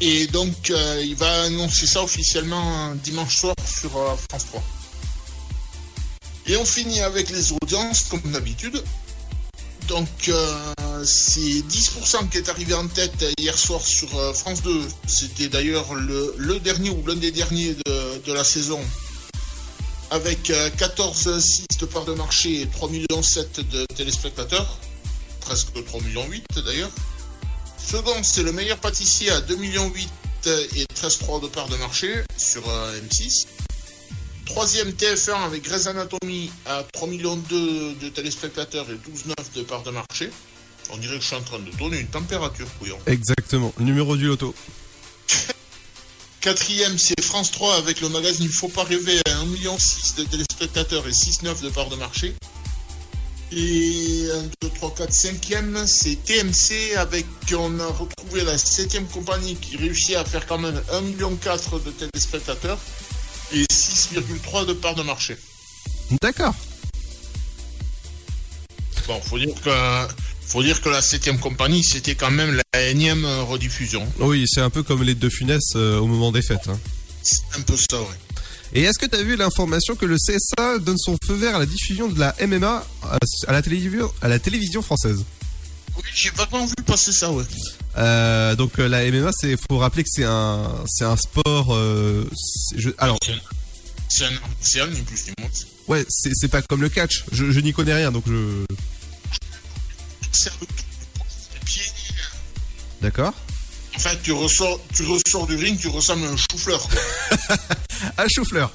Et 0.00 0.26
donc, 0.28 0.70
euh, 0.70 1.02
il 1.04 1.14
va 1.16 1.42
annoncer 1.44 1.86
ça 1.86 2.02
officiellement 2.02 2.94
dimanche 2.96 3.36
soir 3.36 3.54
sur 3.66 3.96
euh, 3.96 4.14
France 4.28 4.46
3. 4.46 4.62
Et 6.46 6.56
on 6.56 6.64
finit 6.64 7.00
avec 7.00 7.30
les 7.30 7.52
audiences, 7.52 8.04
comme 8.04 8.20
d'habitude. 8.32 8.82
Donc, 9.88 10.08
euh, 10.28 11.04
c'est 11.04 11.40
10% 11.40 12.28
qui 12.30 12.38
est 12.38 12.48
arrivé 12.48 12.74
en 12.74 12.86
tête 12.86 13.24
hier 13.38 13.56
soir 13.56 13.80
sur 13.80 14.18
euh, 14.18 14.32
France 14.32 14.62
2. 14.62 14.82
C'était 15.06 15.48
d'ailleurs 15.48 15.94
le, 15.94 16.58
dernier 16.60 16.90
ou 16.90 17.04
l'un 17.06 17.16
des 17.16 17.30
derniers 17.30 17.74
de, 17.74 18.32
la 18.32 18.44
saison. 18.44 18.80
Avec 20.10 20.50
euh, 20.50 20.70
14,6 20.70 21.80
de 21.80 21.86
part 21.86 22.04
de 22.04 22.12
marché 22.12 22.62
et 22.62 22.66
3,7 22.66 22.90
millions 22.90 23.22
de 23.70 23.86
téléspectateurs. 23.94 24.78
Presque 25.40 25.74
3,8 25.74 26.04
millions 26.04 26.26
d'ailleurs. 26.64 26.90
Second, 27.78 28.22
c'est 28.22 28.42
le 28.42 28.52
meilleur 28.52 28.78
pâtissier 28.78 29.30
à 29.30 29.40
2,8 29.40 29.56
millions 29.58 29.92
et 30.46 30.84
13,3 30.94 31.42
de 31.42 31.48
part 31.48 31.68
de 31.68 31.76
marché 31.76 32.22
sur 32.36 32.68
euh, 32.68 33.00
M6. 33.00 33.46
Troisième 34.46 34.90
TF1 34.90 35.44
avec 35.44 35.64
Grey's 35.64 35.86
Anatomy 35.86 36.50
à 36.66 36.84
3 36.92 37.08
millions 37.08 37.36
de 37.36 38.08
téléspectateurs 38.10 38.86
et 38.90 38.94
12,9 38.94 39.34
de 39.56 39.62
part 39.62 39.82
de 39.82 39.90
marché. 39.90 40.30
On 40.90 40.96
dirait 40.96 41.16
que 41.16 41.22
je 41.22 41.26
suis 41.26 41.36
en 41.36 41.42
train 41.42 41.58
de 41.58 41.70
donner 41.76 42.00
une 42.00 42.08
température, 42.08 42.66
couillon. 42.78 42.98
Exactement. 43.06 43.72
Numéro 43.78 44.16
du 44.16 44.26
loto. 44.26 44.54
Quatrième, 46.40 46.98
c'est 46.98 47.20
France 47.22 47.50
3 47.52 47.76
avec 47.76 48.02
le 48.02 48.10
magazine 48.10 48.48
Faut 48.48 48.68
pas 48.68 48.84
rêver 48.84 49.18
à 49.26 49.30
1,6 49.30 49.46
million 49.46 49.76
de 50.18 50.24
téléspectateurs 50.24 51.06
et 51.08 51.12
6,9 51.12 51.62
de 51.62 51.70
part 51.70 51.88
de 51.88 51.96
marché. 51.96 52.34
Et 53.50 54.28
1, 54.30 54.42
2, 54.60 54.68
3, 54.74 54.94
4, 54.94 55.10
5e, 55.10 55.86
c'est 55.86 56.16
TMC 56.22 56.96
avec, 56.96 57.24
on 57.56 57.78
a 57.80 57.86
retrouvé 57.86 58.42
la 58.44 58.58
7 58.58 59.10
compagnie 59.10 59.54
qui 59.56 59.76
réussit 59.76 60.16
à 60.16 60.24
faire 60.24 60.46
quand 60.46 60.58
même 60.58 60.80
1,4 60.92 61.02
million 61.02 61.30
de 61.30 61.90
téléspectateurs 61.90 62.78
et 63.54 63.64
6,3 63.72 64.66
de 64.66 64.72
part 64.72 64.94
de 64.94 65.02
marché. 65.02 65.36
D'accord. 66.20 66.54
Bon, 69.06 69.20
faut 69.20 69.38
dire 69.38 69.54
que, 69.62 69.70
faut 70.46 70.62
dire 70.62 70.80
que 70.80 70.88
la 70.88 71.02
7 71.02 71.38
compagnie, 71.40 71.84
c'était 71.84 72.14
quand 72.14 72.30
même 72.30 72.60
la 72.72 72.82
énième 72.88 73.24
euh, 73.24 73.42
rediffusion. 73.42 74.06
Oui, 74.18 74.44
c'est 74.48 74.60
un 74.60 74.70
peu 74.70 74.82
comme 74.82 75.02
les 75.02 75.14
deux 75.14 75.30
Funès 75.30 75.60
euh, 75.76 75.98
au 75.98 76.06
moment 76.06 76.32
des 76.32 76.42
fêtes. 76.42 76.68
hein. 76.68 76.78
C'est 77.22 77.42
un 77.58 77.60
peu 77.62 77.76
ça, 77.76 78.00
ouais. 78.00 78.06
Et 78.72 78.82
est-ce 78.82 78.98
que 78.98 79.06
tu 79.06 79.16
as 79.16 79.22
vu 79.22 79.36
l'information 79.36 79.94
que 79.94 80.04
le 80.06 80.16
CSA 80.16 80.78
donne 80.78 80.98
son 80.98 81.16
feu 81.26 81.34
vert 81.34 81.56
à 81.56 81.58
la 81.60 81.66
diffusion 81.66 82.08
de 82.08 82.18
la 82.18 82.34
MMA 82.46 82.84
à, 83.04 83.18
à 83.46 83.52
la, 83.52 83.62
télévision, 83.62 84.12
à 84.20 84.28
la 84.28 84.38
télévision 84.38 84.82
française? 84.82 85.22
Oui, 85.96 86.02
j'ai 86.14 86.30
vaguement 86.30 86.66
vu 86.66 86.74
passer 86.84 87.12
ça, 87.12 87.30
ouais. 87.30 87.44
Euh, 87.96 88.56
donc 88.56 88.78
euh, 88.78 88.88
la 88.88 89.04
MMA, 89.10 89.30
c'est 89.32 89.56
faut 89.70 89.78
rappeler 89.78 90.02
que 90.02 90.08
c'est 90.12 90.24
un 90.24 90.68
c'est 90.86 91.04
un 91.04 91.16
sport. 91.16 91.74
euh, 91.74 92.24
je- 92.76 92.90
alors 92.98 93.18
C'est 94.08 94.24
un, 94.24 94.30
c'est 94.60 94.80
un 94.80 94.86
ni 94.88 95.00
plus 95.02 95.26
ni 95.28 95.32
moins. 95.38 95.50
ouais, 95.88 96.04
c'est 96.08 96.30
c'est 96.34 96.48
pas 96.48 96.62
comme 96.62 96.82
le 96.82 96.88
catch. 96.88 97.24
Je, 97.32 97.50
je 97.52 97.60
n'y 97.60 97.72
connais 97.72 97.94
rien, 97.94 98.10
donc 98.12 98.24
je. 98.26 98.64
C'est 100.32 100.50
un. 100.50 100.54
D'accord. 103.00 103.34
En 103.94 103.98
fait, 103.98 104.20
tu 104.22 104.32
ressors, 104.32 104.80
tu 104.94 105.04
ressors 105.04 105.46
du 105.46 105.54
ring, 105.56 105.78
tu 105.78 105.88
ressembles 105.88 106.24
à 106.26 106.30
un 106.30 106.36
chou-fleur. 106.36 106.88
Un 108.18 108.26
chou-fleur. 108.28 108.72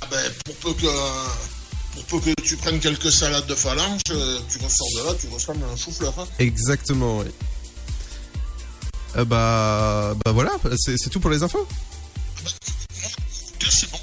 Ah 0.00 0.06
ben, 0.10 0.32
pour 0.44 0.54
peu 0.56 0.74
que, 0.74 0.86
peu 2.10 2.18
que 2.20 2.40
tu 2.42 2.56
prennes 2.56 2.80
quelques 2.80 3.12
salades 3.12 3.46
de 3.46 3.54
phalange, 3.54 4.00
euh, 4.10 4.38
tu 4.50 4.58
ressors 4.58 4.88
de 4.96 5.06
là, 5.06 5.14
tu 5.20 5.28
ressembles 5.28 5.62
à 5.64 5.72
un 5.72 5.76
chou-fleur. 5.76 6.12
hein. 6.18 6.26
Exactement. 6.38 7.18
Oui. 7.18 7.26
Euh, 9.16 9.24
bah 9.24 10.14
bah 10.24 10.32
voilà, 10.32 10.52
c'est 10.76 10.96
c'est 10.98 11.10
tout 11.10 11.20
pour 11.20 11.30
les 11.30 11.42
infos. 11.42 11.66
Écoutez, 12.38 13.66
c'est 13.70 13.90
bon. 13.90 13.98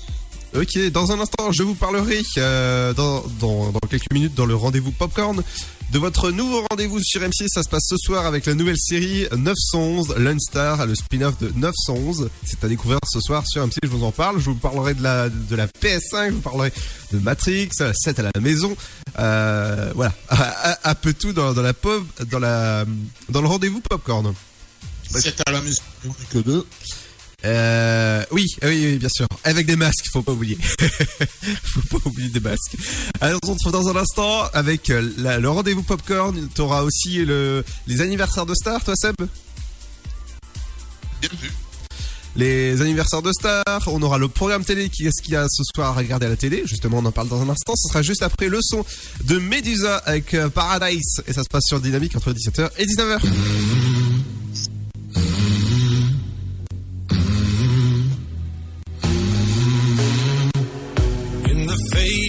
Ok, 0.56 0.92
dans 0.92 1.12
un 1.12 1.20
instant, 1.20 1.52
je 1.52 1.64
vous 1.64 1.76
parlerai 1.76 2.22
euh, 2.38 2.94
dans, 2.94 3.22
dans, 3.40 3.72
dans 3.72 3.80
quelques 3.90 4.12
minutes 4.12 4.34
dans 4.34 4.46
le 4.46 4.56
rendez-vous 4.56 4.92
Popcorn 4.92 5.44
de 5.92 6.00
votre 6.00 6.32
nouveau 6.32 6.66
rendez-vous 6.70 7.00
sur 7.02 7.22
M6. 7.22 7.48
Ça 7.48 7.64
se 7.64 7.70
passe 7.70 7.86
ce 7.88 7.98
soir 7.98 8.26
avec 8.26 8.46
la 8.46 8.54
nouvelle 8.54 8.78
série 8.78 9.28
911, 9.36 10.16
Lone 10.18 10.40
Star, 10.40 10.86
le 10.86 10.96
spin-off 10.96 11.38
de 11.40 11.52
911. 11.56 12.30
C'est 12.46 12.64
à 12.64 12.68
découvrir 12.68 13.00
ce 13.08 13.20
soir 13.20 13.44
sur 13.48 13.66
M6, 13.66 13.78
je 13.84 13.88
vous 13.88 14.04
en 14.04 14.12
parle. 14.12 14.40
Je 14.40 14.46
vous 14.46 14.56
parlerai 14.56 14.94
de 14.94 15.04
la, 15.04 15.30
de 15.30 15.56
la 15.56 15.68
PS5, 15.68 16.30
je 16.30 16.34
vous 16.34 16.42
parlerai 16.42 16.74
de 17.12 17.20
Matrix, 17.20 17.70
la 17.80 17.94
7 17.94 18.20
à 18.20 18.24
la 18.24 18.42
maison. 18.42 18.76
Euh, 19.20 19.92
voilà, 19.96 20.14
un 20.84 20.96
peu 20.96 21.14
tout 21.14 21.34
dans, 21.34 21.54
la 21.54 21.74
pop, 21.74 22.04
dans 22.30 22.40
la 22.40 22.86
dans 23.30 23.42
le 23.42 23.48
rendez-vous 23.48 23.82
Popcorn. 23.82 24.34
C'est 25.10 25.42
à 25.48 25.52
la 25.52 25.62
maison, 25.62 25.82
que 26.32 26.40
deux. 26.40 26.66
Euh, 27.46 28.24
oui, 28.32 28.46
oui, 28.64 28.70
oui, 28.92 28.98
bien 28.98 29.10
sûr. 29.10 29.28
Avec 29.44 29.68
des 29.68 29.76
masques, 29.76 30.06
faut 30.12 30.24
pas 30.24 30.32
oublier. 30.32 30.58
faut 31.64 32.00
pas 32.00 32.10
oublier 32.10 32.30
des 32.30 32.40
masques. 32.40 32.76
Alors, 33.22 33.40
on 33.44 33.48
se 33.48 33.52
retrouve 33.66 33.72
dans 33.74 33.88
un 33.90 33.96
instant 33.96 34.44
avec 34.54 34.90
euh, 34.90 35.12
la- 35.18 35.38
le 35.40 35.50
rendez-vous 35.50 35.84
popcorn. 35.84 36.50
T'auras 36.56 36.82
aussi 36.82 37.24
le, 37.26 37.64
les 37.86 38.02
anniversaires 38.02 38.46
de 38.48 38.56
stars, 38.56 38.84
toi, 38.84 38.96
Seb? 38.96 39.16
Bien 41.22 41.30
vu. 41.40 41.52
Les 42.36 42.82
anniversaires 42.82 43.22
de 43.22 43.32
stars. 43.32 43.84
On 43.88 44.02
aura 44.02 44.18
le 44.18 44.28
programme 44.28 44.64
télé 44.66 44.90
qui 44.90 45.06
est-ce 45.06 45.22
qu'il 45.24 45.34
y 45.34 45.38
a 45.38 45.46
ce 45.50 45.64
soir 45.76 45.90
à 45.90 45.94
regarder 45.94 46.26
à 46.26 46.30
la 46.30 46.36
télé. 46.38 46.64
Justement, 46.66 46.98
on 47.00 47.06
en 47.06 47.12
parle 47.12 47.28
dans 47.30 47.42
un 47.42 47.50
instant. 47.50 47.74
Ce 47.76 47.88
sera 47.90 48.02
juste 48.02 48.24
après 48.24 48.50
le 48.50 48.60
son 48.64 48.84
de 49.26 49.38
Medusa 49.38 49.98
avec 50.06 50.34
euh, 50.34 50.50
Paradise. 50.50 51.22
Et 51.28 51.34
ça 51.34 51.44
se 51.44 51.50
passe 51.50 51.64
sur 51.68 51.80
Dynamique 51.80 52.16
entre 52.16 52.34
17h 52.34 52.70
et 52.80 52.86
19h. 52.86 53.20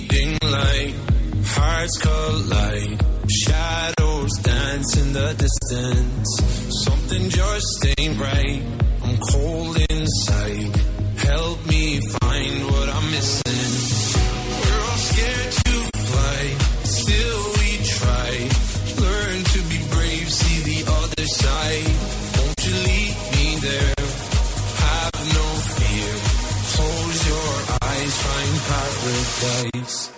Fading 0.09 0.39
light, 0.43 0.95
hearts 1.45 1.99
collide. 1.99 3.05
Shadows 3.31 4.33
dance 4.43 4.97
in 4.97 5.13
the 5.13 5.35
distance. 5.35 6.85
Something 6.85 7.29
just 7.29 7.87
ain't 7.99 8.19
right. 8.19 8.63
I'm 9.05 9.19
cold 9.33 9.77
inside. 9.91 10.77
Help 11.17 11.67
me 11.67 12.01
find 12.01 12.65
what 12.67 12.89
I'm 12.89 13.11
missing. 13.11 13.73
We're 14.61 14.81
all 14.89 15.01
scared 15.11 15.53
to 15.53 15.99
fly, 15.99 16.41
still 16.85 17.43
we 17.59 17.69
try. 17.85 18.33
Learn 19.05 19.45
to 19.45 19.61
be 19.69 19.79
brave, 19.91 20.31
see 20.31 20.59
the 20.71 20.91
other 20.91 21.27
side. 21.27 21.98
always 27.99 28.23
find 28.23 29.73
paradise. 29.73 30.18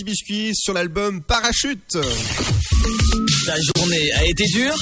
Petit 0.00 0.04
Biscuit 0.04 0.54
sur 0.54 0.72
l'album 0.72 1.20
Parachute. 1.20 1.98
Ta 3.44 3.54
journée 3.76 4.12
a 4.12 4.24
été 4.24 4.44
dure 4.46 4.74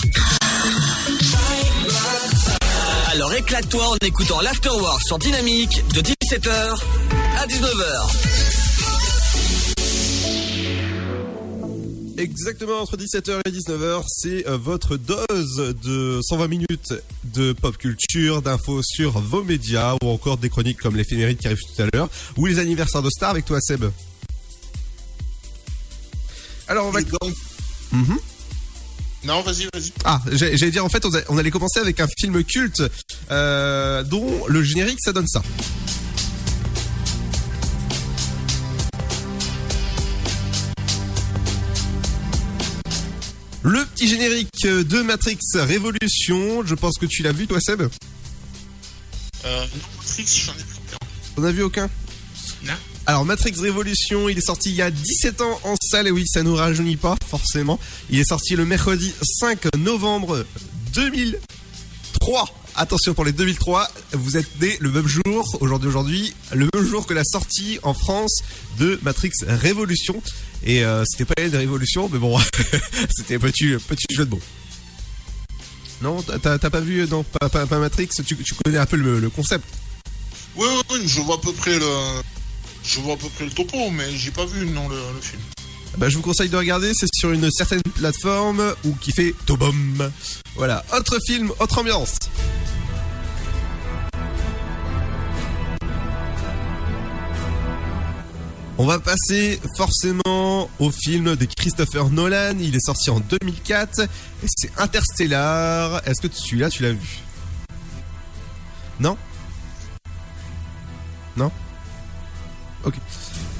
Alors 3.10 3.34
éclate-toi 3.34 3.84
en 3.84 3.96
écoutant 4.06 4.40
l'Afterwork 4.40 5.02
sur 5.04 5.18
Dynamique 5.18 5.82
de 5.92 6.02
17h 6.02 6.78
à 7.36 7.46
19h. 7.48 8.38
Exactement 12.18 12.80
entre 12.80 12.96
17h 12.96 13.40
et 13.44 13.50
19h, 13.50 14.04
c'est 14.06 14.46
euh, 14.46 14.56
votre 14.56 14.96
dose 14.96 15.74
de 15.82 16.20
120 16.22 16.46
minutes 16.48 16.94
de 17.34 17.52
pop 17.52 17.76
culture, 17.76 18.40
d'infos 18.42 18.82
sur 18.84 19.18
vos 19.18 19.42
médias 19.42 19.96
ou 20.00 20.10
encore 20.10 20.36
des 20.36 20.48
chroniques 20.48 20.78
comme 20.78 20.94
l'éphéméride 20.94 21.38
qui 21.38 21.48
arrive 21.48 21.58
tout 21.58 21.82
à 21.82 21.86
l'heure 21.92 22.08
ou 22.36 22.46
les 22.46 22.60
anniversaires 22.60 23.02
de 23.02 23.10
stars 23.10 23.30
avec 23.30 23.44
toi 23.44 23.60
Seb. 23.60 23.84
Alors 26.68 26.86
on 26.86 26.90
va. 26.90 27.00
Mhm. 27.92 28.18
Non, 29.24 29.42
vas-y, 29.42 29.66
vas-y. 29.74 29.92
Ah, 30.04 30.22
j'allais 30.30 30.70
dire 30.70 30.84
en 30.84 30.88
fait, 30.88 31.04
on 31.28 31.38
allait 31.38 31.50
commencer 31.50 31.80
avec 31.80 31.98
un 32.00 32.06
film 32.18 32.44
culte 32.44 32.82
euh, 33.30 34.02
dont 34.04 34.46
le 34.46 34.62
générique 34.62 35.00
ça 35.00 35.12
donne 35.12 35.26
ça. 35.26 35.42
Le 43.62 43.84
petit 43.84 44.08
générique 44.08 44.62
de 44.66 45.02
Matrix 45.02 45.38
Révolution, 45.54 46.64
je 46.64 46.74
pense 46.74 46.96
que 46.98 47.06
tu 47.06 47.22
l'as 47.22 47.32
vu 47.32 47.46
toi 47.46 47.60
Seb? 47.60 47.82
Euh, 47.82 49.66
Non, 49.66 50.98
On 51.36 51.44
a 51.44 51.50
vu 51.50 51.62
aucun? 51.62 51.90
Non. 52.64 52.72
Alors 53.08 53.24
Matrix 53.24 53.54
Révolution, 53.58 54.28
il 54.28 54.36
est 54.36 54.42
sorti 54.46 54.68
il 54.68 54.76
y 54.76 54.82
a 54.82 54.90
17 54.90 55.40
ans 55.40 55.58
en 55.64 55.76
salle 55.82 56.08
et 56.08 56.10
oui, 56.10 56.24
ça 56.26 56.42
nous 56.42 56.54
rajeunit 56.54 56.98
pas 56.98 57.16
forcément. 57.26 57.80
Il 58.10 58.18
est 58.20 58.28
sorti 58.28 58.54
le 58.54 58.66
mercredi 58.66 59.14
5 59.40 59.76
novembre 59.78 60.44
2003. 60.92 62.54
Attention 62.76 63.14
pour 63.14 63.24
les 63.24 63.32
2003, 63.32 63.88
vous 64.12 64.36
êtes 64.36 64.60
né 64.60 64.76
le 64.80 64.90
même 64.90 65.08
jour, 65.08 65.56
aujourd'hui 65.60 65.88
aujourd'hui, 65.88 66.34
le 66.52 66.68
même 66.74 66.84
jour 66.86 67.06
que 67.06 67.14
la 67.14 67.24
sortie 67.24 67.78
en 67.82 67.94
France 67.94 68.42
de 68.78 69.00
Matrix 69.02 69.32
Révolution. 69.46 70.22
Et 70.62 70.84
euh, 70.84 71.02
c'était 71.08 71.24
pas 71.24 71.40
une 71.42 71.56
révolution, 71.56 72.10
mais 72.12 72.18
bon, 72.18 72.38
c'était 73.16 73.36
un 73.36 73.40
petit, 73.40 73.70
petit 73.88 74.14
jeu 74.14 74.26
de 74.26 74.30
mots. 74.32 74.40
Non, 76.02 76.22
t'as 76.22 76.58
pas 76.58 76.80
vu, 76.80 77.08
non, 77.10 77.24
pas, 77.24 77.48
pas- 77.48 77.78
Matrix, 77.78 78.08
tu, 78.24 78.36
connais 78.62 78.76
un 78.78 78.86
peu 78.86 78.96
le- 78.96 79.18
le 79.18 79.30
concept? 79.30 79.64
Oui, 80.56 80.66
oui, 80.90 80.98
je 81.06 81.20
vois 81.22 81.36
à 81.36 81.38
peu 81.38 81.52
près 81.54 81.78
le. 81.78 81.86
Je 82.88 83.00
vois 83.00 83.14
à 83.14 83.16
peu 83.18 83.28
près 83.28 83.44
le 83.44 83.50
topo, 83.50 83.90
mais 83.90 84.16
j'ai 84.16 84.30
pas 84.30 84.46
vu 84.46 84.64
non 84.64 84.88
le, 84.88 84.96
film. 85.20 85.42
Bah, 85.98 86.08
je 86.08 86.16
vous 86.16 86.22
conseille 86.22 86.48
de 86.48 86.56
regarder, 86.56 86.92
c'est 86.94 87.06
sur 87.12 87.30
une 87.32 87.50
certaine 87.50 87.82
plateforme 87.82 88.74
ou 88.86 88.94
qui 88.94 89.12
fait 89.12 89.34
Tobom. 89.44 90.10
Voilà, 90.56 90.82
autre 90.96 91.18
film, 91.26 91.52
autre 91.60 91.78
ambiance. 91.78 92.16
On 98.78 98.86
va 98.86 98.98
passer 98.98 99.60
forcément 99.76 100.70
au 100.78 100.90
film 100.90 101.36
de 101.36 101.44
Christopher 101.44 102.08
Nolan. 102.08 102.56
Il 102.58 102.74
est 102.74 102.86
sorti 102.86 103.10
en 103.10 103.20
2004 103.20 104.00
et 104.00 104.46
c'est 104.56 104.70
Interstellar. 104.78 106.00
Est-ce 106.08 106.26
que 106.26 106.34
celui-là, 106.34 106.70
tu 106.70 106.84
l'as 106.84 106.92
vu? 106.92 107.18
Non? 108.98 109.18
Non? 111.36 111.52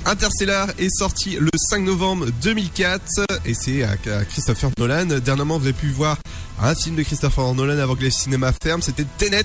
Interstellar 0.04 0.68
est 0.78 0.88
sorti 0.88 1.36
le 1.38 1.50
5 1.54 1.82
novembre 1.82 2.26
2004 2.42 3.26
et 3.44 3.54
c'est 3.54 3.82
à 3.82 3.96
Christopher 4.24 4.70
Nolan. 4.78 5.06
Dernièrement, 5.22 5.58
vous 5.58 5.64
avez 5.64 5.74
pu 5.74 5.88
voir 5.88 6.16
un 6.60 6.74
film 6.74 6.96
de 6.96 7.02
Christopher 7.02 7.54
Nolan 7.54 7.78
avant 7.78 7.94
que 7.94 8.02
les 8.02 8.10
cinémas 8.10 8.52
ferment. 8.62 8.82
C'était 8.82 9.06
Tenet. 9.18 9.44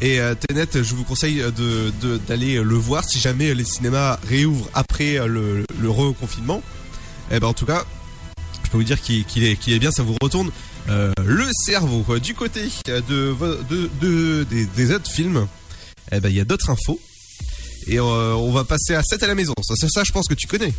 Et 0.00 0.20
euh, 0.20 0.34
Tenet, 0.34 0.68
je 0.74 0.94
vous 0.94 1.04
conseille 1.04 1.42
d'aller 2.28 2.62
le 2.62 2.74
voir 2.74 3.04
si 3.04 3.18
jamais 3.18 3.54
les 3.54 3.64
cinémas 3.64 4.18
réouvrent 4.28 4.68
après 4.74 5.26
le, 5.26 5.64
reconfinement. 5.84 6.62
Et 7.30 7.40
ben 7.40 7.48
en 7.48 7.54
tout 7.54 7.66
cas, 7.66 7.84
je 8.64 8.70
peux 8.70 8.76
vous 8.76 8.84
dire 8.84 9.00
qu'il 9.00 9.44
est, 9.44 9.78
bien, 9.78 9.90
ça 9.90 10.02
vous 10.02 10.16
retourne 10.20 10.50
euh, 10.90 11.12
le 11.24 11.46
cerveau. 11.64 12.04
Du 12.18 12.34
côté 12.34 12.68
des 12.84 14.92
autres 14.92 15.10
films, 15.10 15.46
eh 16.12 16.20
ben 16.20 16.28
il 16.28 16.34
y 16.34 16.40
a 16.40 16.44
d'autres 16.44 16.68
infos. 16.68 17.00
Et 17.86 17.98
euh, 17.98 18.34
on 18.34 18.52
va 18.52 18.64
passer 18.64 18.94
à 18.94 19.02
7 19.02 19.22
à 19.22 19.26
la 19.26 19.34
maison. 19.34 19.54
Ça, 19.62 19.74
ça, 19.76 19.88
ça, 19.88 20.02
je 20.04 20.12
pense 20.12 20.26
que 20.26 20.34
tu 20.34 20.46
connais. 20.46 20.72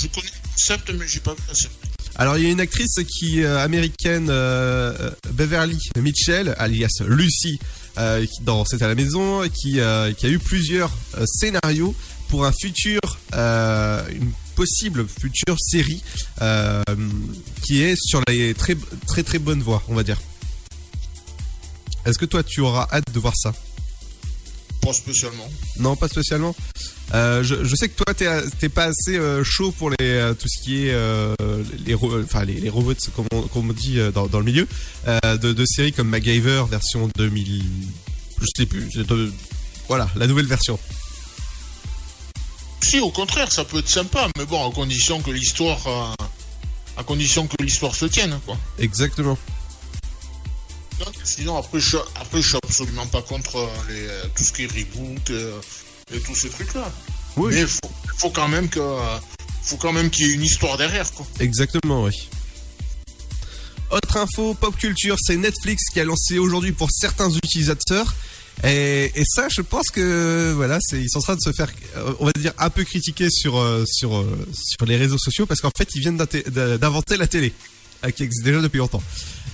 Je 0.00 0.08
connais 0.08 0.28
le 0.28 0.50
concept, 0.50 0.90
mais 0.90 1.06
j'ai 1.06 1.20
pas 1.20 1.34
vu 1.34 1.40
la 1.48 1.54
série. 1.54 1.72
Alors 2.16 2.36
il 2.36 2.44
y 2.44 2.46
a 2.46 2.50
une 2.50 2.60
actrice 2.60 3.00
qui 3.08 3.42
euh, 3.42 3.58
américaine, 3.58 4.28
euh, 4.30 5.10
Beverly 5.32 5.78
Mitchell, 5.96 6.54
alias 6.58 7.00
Lucy, 7.06 7.58
euh, 7.98 8.24
qui, 8.26 8.42
dans 8.42 8.64
C'est 8.64 8.82
à 8.82 8.88
la 8.88 8.94
maison, 8.94 9.42
qui, 9.48 9.72
qui 9.72 9.78
a 10.26 10.28
eu 10.28 10.38
plusieurs 10.38 10.90
scénarios 11.24 11.94
pour 12.28 12.44
un 12.44 12.52
futur, 12.52 13.00
une 13.32 14.32
possible 14.56 15.06
future 15.08 15.56
série 15.58 16.02
qui 17.62 17.82
est 17.82 17.96
sur 17.96 18.20
les 18.28 18.54
très 18.54 18.76
très 19.06 19.22
très 19.22 19.38
bonnes 19.38 19.62
voies, 19.62 19.82
on 19.88 19.94
va 19.94 20.02
dire. 20.02 20.20
Est-ce 22.04 22.18
que 22.18 22.26
toi 22.26 22.42
tu 22.42 22.60
auras 22.60 22.88
hâte 22.92 23.12
de 23.12 23.20
voir 23.20 23.34
ça? 23.36 23.52
Pas 24.82 24.92
spécialement. 24.92 25.48
Non, 25.78 25.96
pas 25.96 26.08
spécialement. 26.08 26.54
Euh, 27.14 27.42
je, 27.44 27.64
je 27.64 27.76
sais 27.76 27.88
que 27.88 28.02
toi, 28.02 28.14
t'es, 28.14 28.68
pas 28.68 28.84
assez 28.86 29.16
euh, 29.16 29.44
chaud 29.44 29.70
pour 29.70 29.90
les, 29.90 29.96
euh, 30.00 30.34
tout 30.34 30.48
ce 30.48 30.62
qui 30.62 30.86
est 30.86 30.92
euh, 30.92 31.34
les, 31.86 31.94
ro- 31.94 32.20
enfin 32.22 32.44
les, 32.44 32.54
les 32.54 32.68
robots, 32.70 32.94
comme 33.14 33.26
on, 33.32 33.42
comme 33.42 33.70
on 33.70 33.72
dit 33.72 33.98
dans, 34.14 34.26
dans 34.26 34.38
le 34.40 34.44
milieu, 34.44 34.66
de, 35.06 35.52
de 35.52 35.64
séries 35.66 35.92
comme 35.92 36.08
MacGyver 36.08 36.64
version 36.70 37.08
2000, 37.16 37.62
je 38.40 38.46
sais 38.56 38.66
plus, 38.66 38.88
de- 38.94 39.32
voilà, 39.88 40.08
la 40.16 40.26
nouvelle 40.26 40.46
version. 40.46 40.78
Si, 42.80 42.98
au 43.00 43.10
contraire, 43.10 43.52
ça 43.52 43.64
peut 43.64 43.78
être 43.78 43.88
sympa, 43.88 44.28
mais 44.36 44.44
bon, 44.46 44.68
à 44.68 44.72
condition 44.74 45.20
que 45.22 45.30
l'histoire. 45.30 46.14
à 46.96 47.04
condition 47.04 47.46
que 47.46 47.62
l'histoire 47.62 47.94
se 47.94 48.06
tienne, 48.06 48.38
quoi. 48.44 48.56
Exactement. 48.78 49.38
Sinon, 51.24 51.56
après, 51.56 51.80
je, 51.80 51.96
après, 51.96 52.42
je 52.42 52.48
suis 52.48 52.56
absolument 52.62 53.06
pas 53.06 53.22
contre 53.22 53.56
euh, 53.56 53.68
les, 53.88 54.06
euh, 54.06 54.24
tout 54.34 54.44
ce 54.44 54.52
qui 54.52 54.64
est 54.64 54.66
reboot 54.66 55.30
euh, 55.30 55.58
et 56.12 56.20
tous 56.20 56.34
ces 56.34 56.48
trucs-là. 56.48 56.90
Oui. 57.36 57.54
Mais 57.54 57.60
il 57.62 57.66
faut, 57.66 57.78
faut 58.18 58.30
quand 58.30 58.48
même 58.48 58.68
que. 58.68 58.80
faut 59.62 59.76
quand 59.76 59.92
même 59.92 60.10
qu'il 60.10 60.26
y 60.26 60.30
ait 60.30 60.34
une 60.34 60.42
histoire 60.42 60.76
derrière, 60.76 61.10
quoi. 61.12 61.26
Exactement, 61.40 62.04
oui. 62.04 62.28
Autre 63.90 64.16
info, 64.16 64.54
pop 64.54 64.76
culture, 64.76 65.16
c'est 65.20 65.36
Netflix 65.36 65.84
qui 65.92 66.00
a 66.00 66.04
lancé 66.04 66.38
aujourd'hui 66.38 66.72
pour 66.72 66.90
certains 66.90 67.30
utilisateurs. 67.30 68.14
Et, 68.64 69.10
et 69.14 69.24
ça, 69.24 69.48
je 69.50 69.62
pense 69.62 69.88
que 69.90 70.52
voilà, 70.54 70.78
c'est 70.80 71.00
ils 71.00 71.08
sont 71.10 71.18
en 71.18 71.22
train 71.22 71.36
de 71.36 71.40
se 71.40 71.52
faire, 71.52 71.70
on 72.20 72.26
va 72.26 72.32
dire, 72.32 72.52
un 72.58 72.70
peu 72.70 72.84
critiquer 72.84 73.28
sur 73.30 73.54
sur 73.86 74.24
sur 74.54 74.86
les 74.86 74.96
réseaux 74.96 75.18
sociaux 75.18 75.46
parce 75.46 75.60
qu'en 75.60 75.72
fait, 75.76 75.88
ils 75.94 76.00
viennent 76.00 76.18
d'inventer 76.18 77.16
la 77.16 77.26
télé, 77.26 77.52
qui 78.14 78.22
existe 78.22 78.44
déjà 78.44 78.60
depuis 78.60 78.78
longtemps. 78.78 79.02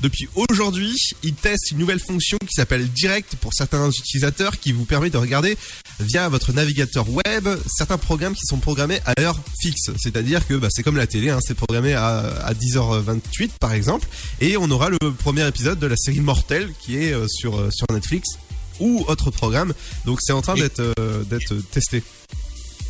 Depuis 0.01 0.29
aujourd'hui, 0.37 0.95
ils 1.25 1.35
testent 1.35 1.73
une 1.73 1.79
nouvelle 1.79 1.99
fonction 1.99 2.39
qui 2.39 2.55
s'appelle 2.55 2.89
Direct 2.89 3.35
pour 3.41 3.53
certains 3.53 3.91
utilisateurs 3.91 4.59
qui 4.59 4.73
vous 4.73 4.85
permet 4.85 5.11
de 5.11 5.17
regarder 5.19 5.57
via 5.99 6.29
votre 6.29 6.53
navigateur 6.53 7.07
web 7.11 7.49
certains 7.67 7.99
programmes 7.99 8.35
qui 8.35 8.47
sont 8.47 8.59
programmés 8.59 9.01
à 9.07 9.21
heure 9.21 9.41
fixe. 9.61 9.91
C'est-à-dire 9.99 10.47
que 10.47 10.55
bah, 10.55 10.69
c'est 10.71 10.83
comme 10.85 10.97
la 10.97 11.09
télé, 11.09 11.31
hein, 11.31 11.41
c'est 11.45 11.55
programmé 11.55 11.95
à, 11.95 12.19
à 12.45 12.55
10h28 12.55 13.51
par 13.61 13.73
exemple, 13.73 14.07
et 14.41 14.57
on 14.57 14.71
aura 14.71 14.89
le 14.89 14.99
premier 15.13 15.47
épisode 15.47 15.79
de 15.79 15.87
la 15.87 15.97
série 15.97 16.21
Mortel 16.21 16.73
qui 16.81 16.97
est 16.97 17.13
euh, 17.13 17.27
sur, 17.29 17.59
euh, 17.59 17.71
sur 17.73 17.87
Netflix 17.93 18.39
ou 18.79 19.05
autre 19.09 19.33
programme. 19.33 19.75
Donc 20.05 20.21
c'est 20.23 20.33
en 20.33 20.43
train 20.43 20.55
d'être 20.55 20.81
euh, 20.81 21.25
d'être 21.25 21.55
testé. 21.73 22.03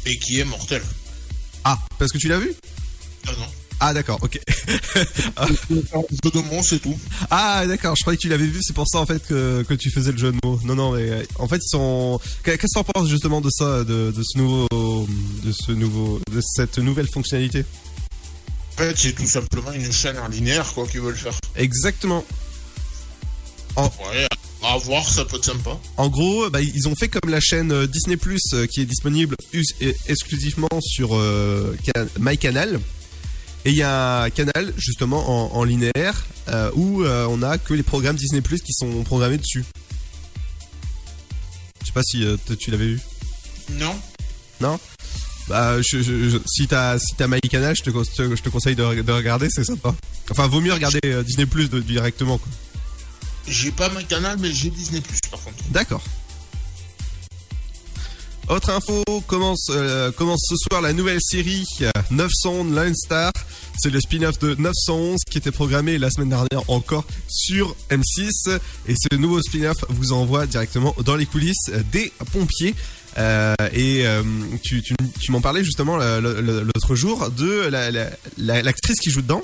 Et 0.04 0.18
qui 0.18 0.40
est 0.40 0.44
mortel. 0.44 0.82
Ah, 1.64 1.78
parce 1.98 2.12
que 2.12 2.18
tu 2.18 2.28
l'as 2.28 2.38
vu? 2.38 2.54
Ah 3.26 3.32
non. 3.38 3.46
Ah 3.80 3.94
d'accord, 3.94 4.18
ok. 4.22 4.40
Jeu 4.68 6.30
de 6.32 6.40
mots, 6.50 6.62
c'est 6.62 6.80
tout. 6.80 6.98
Ah 7.30 7.64
d'accord, 7.66 7.94
je 7.96 8.02
croyais 8.02 8.16
que 8.16 8.22
tu 8.22 8.28
l'avais 8.28 8.46
vu, 8.46 8.58
c'est 8.62 8.72
pour 8.74 8.88
ça 8.88 8.98
en 8.98 9.06
fait 9.06 9.24
que, 9.26 9.62
que 9.62 9.74
tu 9.74 9.90
faisais 9.90 10.10
le 10.12 10.18
jeu 10.18 10.32
de 10.32 10.38
mots. 10.44 10.58
Non 10.64 10.74
non, 10.74 10.92
mais 10.92 11.08
euh, 11.08 11.22
en 11.38 11.46
fait 11.46 11.58
ils 11.58 11.68
sont. 11.68 12.20
Qu'est-ce 12.42 12.56
que 12.58 12.66
t'en 12.74 12.84
penses 12.84 13.08
justement 13.08 13.40
de 13.40 13.50
ça, 13.50 13.84
de, 13.84 14.10
de 14.10 14.22
ce 14.24 14.36
nouveau, 14.38 14.66
de 15.44 15.52
ce 15.52 15.72
nouveau, 15.72 16.20
de 16.32 16.40
cette 16.42 16.78
nouvelle 16.78 17.06
fonctionnalité? 17.08 17.64
En 18.74 18.78
fait, 18.82 18.96
c'est 18.98 19.12
tout 19.12 19.26
simplement 19.26 19.72
une 19.72 19.92
chaîne 19.92 20.18
en 20.18 20.28
linéaire, 20.28 20.72
quoi, 20.72 20.86
qu'ils 20.86 21.00
veulent 21.00 21.16
faire. 21.16 21.34
Exactement. 21.56 22.24
Ouais, 23.76 24.26
à 24.64 24.76
voir, 24.78 25.08
ça 25.08 25.24
peut 25.24 25.36
être 25.36 25.44
sympa. 25.44 25.78
En 25.96 26.08
gros, 26.08 26.50
bah, 26.50 26.60
ils 26.60 26.88
ont 26.88 26.94
fait 26.96 27.08
comme 27.08 27.30
la 27.30 27.38
chaîne 27.40 27.70
euh, 27.70 27.86
Disney 27.86 28.16
Plus 28.16 28.40
euh, 28.54 28.66
qui 28.66 28.80
est 28.80 28.86
disponible 28.86 29.36
exclusivement 30.08 30.68
sur 30.80 31.16
euh, 31.16 31.76
Can- 31.94 32.06
MyCanal. 32.18 32.80
Et 33.64 33.70
il 33.70 33.76
y 33.76 33.82
a 33.82 34.22
un 34.22 34.30
canal 34.30 34.72
justement 34.76 35.52
en, 35.54 35.58
en 35.58 35.64
linéaire 35.64 36.24
euh, 36.48 36.70
où 36.74 37.02
euh, 37.02 37.26
on 37.28 37.42
a 37.42 37.58
que 37.58 37.74
les 37.74 37.82
programmes 37.82 38.16
Disney 38.16 38.40
Plus 38.40 38.60
qui 38.62 38.72
sont 38.72 39.02
programmés 39.04 39.38
dessus. 39.38 39.64
Je 41.82 41.86
sais 41.86 41.92
pas 41.92 42.02
si 42.02 42.24
euh, 42.24 42.36
tu 42.58 42.70
l'avais 42.70 42.86
vu. 42.86 43.00
Non 43.72 43.94
Non? 44.60 44.78
Bah, 45.48 45.80
je, 45.82 46.02
je- 46.02 46.30
je- 46.30 46.38
si 46.46 46.66
t'as 46.68 46.98
si 46.98 47.14
MyCanal, 47.20 47.74
je 47.76 47.82
te, 47.82 47.90
je 47.90 48.42
te 48.42 48.48
conseille 48.48 48.76
de, 48.76 49.02
de 49.02 49.12
regarder, 49.12 49.48
c'est 49.50 49.64
sympa. 49.64 49.94
Enfin, 50.30 50.46
vaut 50.46 50.60
mieux 50.60 50.72
regarder 50.72 51.00
Disney 51.24 51.46
Plus 51.46 51.68
directement. 51.70 52.38
Quoi. 52.38 52.48
J'ai 53.46 53.70
pas 53.70 53.88
ma 53.88 54.02
canal, 54.02 54.36
mais 54.38 54.52
j'ai 54.52 54.68
Disney 54.70 55.00
Plus 55.00 55.18
par 55.30 55.40
contre. 55.40 55.56
D'accord. 55.70 56.02
Autre 58.48 58.70
info, 58.70 59.02
commence, 59.26 59.66
euh, 59.70 60.10
commence 60.10 60.40
ce 60.48 60.54
soir 60.56 60.80
la 60.80 60.94
nouvelle 60.94 61.20
série 61.20 61.66
euh, 61.82 61.90
911 62.10 62.74
Lone 62.74 62.94
Star. 62.94 63.30
C'est 63.78 63.90
le 63.90 64.00
spin-off 64.00 64.38
de 64.38 64.54
911 64.54 65.18
qui 65.30 65.36
était 65.36 65.50
programmé 65.50 65.98
la 65.98 66.10
semaine 66.10 66.30
dernière 66.30 66.68
encore 66.70 67.04
sur 67.28 67.76
M6. 67.90 68.58
Et 68.88 68.94
ce 68.96 69.14
nouveau 69.16 69.42
spin-off 69.42 69.76
vous 69.90 70.12
envoie 70.12 70.46
directement 70.46 70.94
dans 71.04 71.14
les 71.14 71.26
coulisses 71.26 71.70
des 71.92 72.10
pompiers. 72.32 72.74
Euh, 73.18 73.54
et 73.74 74.06
euh, 74.06 74.22
tu, 74.62 74.82
tu, 74.82 74.94
tu 75.20 75.30
m'en 75.32 75.42
parlais 75.42 75.62
justement 75.62 75.98
l'autre 75.98 76.94
jour 76.94 77.30
de 77.30 77.50
la- 77.68 77.90
la- 77.90 78.10
la- 78.38 78.62
l'actrice 78.62 78.98
qui 78.98 79.10
joue 79.10 79.20
dedans. 79.22 79.42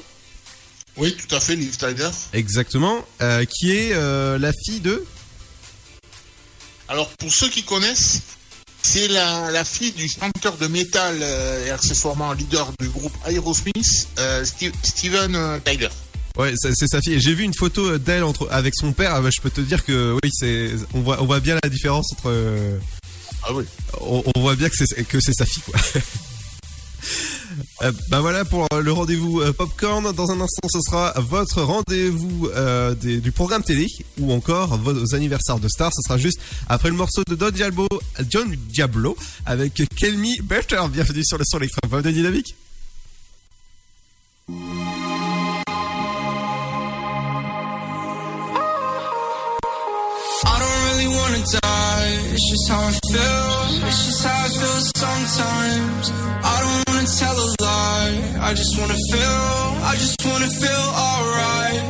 Oui, 0.97 1.15
tout 1.15 1.35
à 1.35 1.41
fait, 1.41 1.57
Liv 1.57 1.77
Tyler. 1.77 2.09
Exactement. 2.33 3.05
euh, 3.21 3.45
qui 3.45 3.73
est 3.73 3.91
euh, 3.93 4.39
la 4.39 4.53
fille 4.65 4.81
de. 4.81 5.05
Alors, 6.89 7.09
pour 7.17 7.33
ceux 7.33 7.49
qui 7.49 7.65
connaissent, 7.65 8.21
c'est 8.87 9.09
la, 9.09 9.51
la 9.51 9.65
fille 9.65 9.93
du 9.93 10.09
chanteur 10.09 10.57
de 10.59 10.67
métal 10.67 11.19
euh, 11.23 11.67
et 11.67 11.71
accessoirement 11.71 12.33
leader 12.33 12.71
du 12.79 12.89
groupe 12.91 13.13
Aerosmith, 13.27 14.09
euh, 14.19 14.45
Steve- 14.45 14.75
Steven 14.83 15.35
euh, 15.35 15.59
Tyler. 15.65 15.89
Ouais, 16.37 16.53
c'est 16.57 16.87
sa 16.89 17.01
fille. 17.01 17.21
J'ai 17.21 17.33
vu 17.35 17.45
une 17.45 17.55
photo 17.55 17.97
d'elle 17.97 18.25
entre 18.25 18.49
avec 18.51 18.75
son 18.77 18.93
père. 18.93 19.13
Ah 19.15 19.21
bah, 19.21 19.31
je 19.35 19.41
peux 19.41 19.51
te 19.51 19.61
dire 19.61 19.85
que 19.85 20.17
oui, 20.23 20.31
c'est 20.33 20.73
on 20.93 21.01
voit 21.01 21.23
on 21.23 21.27
voit 21.27 21.41
bien 21.41 21.57
la 21.63 21.69
différence 21.71 22.13
entre. 22.13 22.29
euh, 22.29 22.77
Ah 23.45 23.53
oui. 23.55 23.65
on, 24.01 24.23
on 24.35 24.41
voit 24.41 24.57
bien 24.57 24.69
que 24.69 24.75
c'est 24.77 25.05
que 25.05 25.21
c'est 25.21 25.33
sa 25.33 25.47
fille 25.47 25.63
quoi. 25.63 25.81
Euh, 27.83 27.91
bah 28.09 28.21
voilà 28.21 28.45
pour 28.45 28.67
euh, 28.73 28.81
le 28.81 28.93
rendez-vous 28.93 29.41
euh, 29.41 29.53
popcorn. 29.53 30.13
Dans 30.13 30.31
un 30.31 30.41
instant, 30.41 30.69
ce 30.69 30.81
sera 30.81 31.13
votre 31.17 31.63
rendez-vous 31.63 32.49
euh, 32.55 32.95
du 32.95 33.33
programme 33.33 33.63
télé 33.63 33.89
ou 34.21 34.33
encore 34.33 34.77
vos 34.79 35.15
anniversaires 35.15 35.59
de 35.59 35.69
stars. 35.69 35.93
Ce 35.95 36.03
sera 36.03 36.19
juste 36.19 36.39
après 36.69 36.89
le 36.89 36.95
morceau 36.95 37.23
de 37.29 37.35
Don 37.35 37.51
Diablo, 37.51 37.89
John 38.31 38.55
Diablo 38.69 39.17
avec 39.45 39.75
Kill 39.97 40.19
Me 40.19 40.41
Better. 40.43 40.81
Bienvenue 40.91 41.25
sur 41.25 41.39
le 41.39 41.45
son 41.45 41.59
électropop 41.59 42.03
de 42.03 42.11
Dynamique. 42.11 42.55
It's 52.35 52.51
just 52.51 52.69
how 52.69 52.81
I 52.81 52.93
feel. 53.13 53.87
It's 53.87 54.07
just 54.07 54.25
how 54.25 54.45
I 54.45 54.49
feel 54.49 54.81
sometimes. 54.97 56.11
I 56.43 56.61
don't 56.61 56.94
wanna 57.05 57.17
tell 57.19 57.37
a 57.37 57.49
lie. 57.63 58.49
I 58.49 58.55
just 58.55 58.79
wanna 58.79 58.97
feel. 59.11 59.85
I 59.85 59.95
just 59.97 60.25
wanna 60.25 60.47
feel 60.47 60.87
alright. 61.05 61.83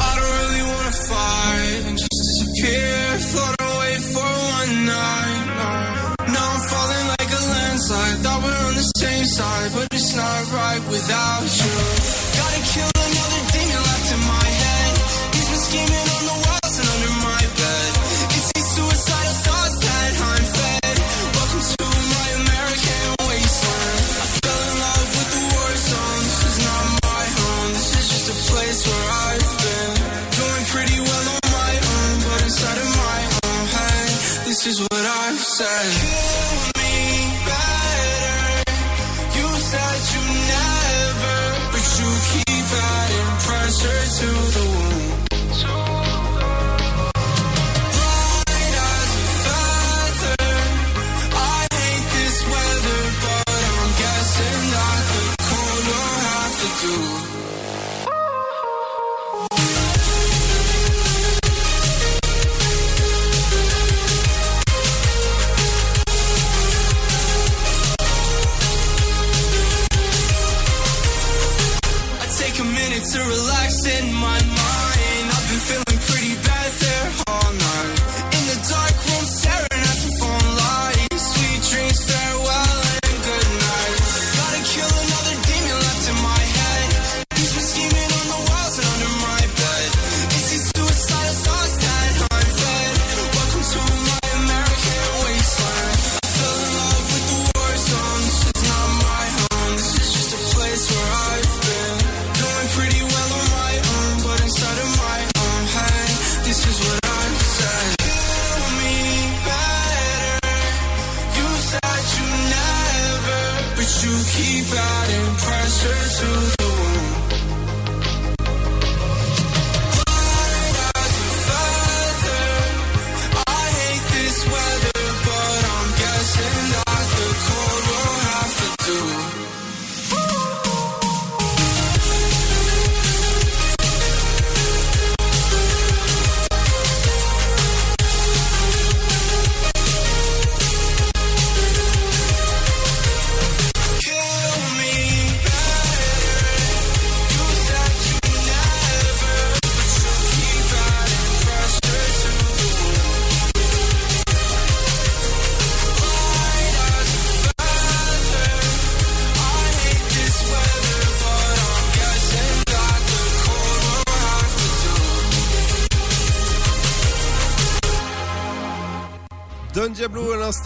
I 0.00 0.10
don't 0.16 0.32
really 0.40 0.62
wanna 0.72 0.94
fight 1.10 1.80
and 1.88 1.98
just 1.98 2.16
disappear, 2.28 3.18
float 3.30 3.56
away 3.60 3.94
for 4.12 4.30
one 4.58 4.86
night. 4.86 5.44
Now 6.32 6.46
I'm 6.54 6.62
falling 6.72 7.06
like 7.18 7.30
a 7.40 7.42
landslide. 7.52 8.18
Thought 8.24 8.42
we're 8.44 8.66
on 8.68 8.74
the 8.74 8.88
same 8.96 9.26
side, 9.26 9.70
but 9.74 9.88
it's 9.92 10.14
not 10.16 10.52
right 10.52 10.82
without 10.88 11.44
you. 11.60 11.95
outside. 35.58 36.15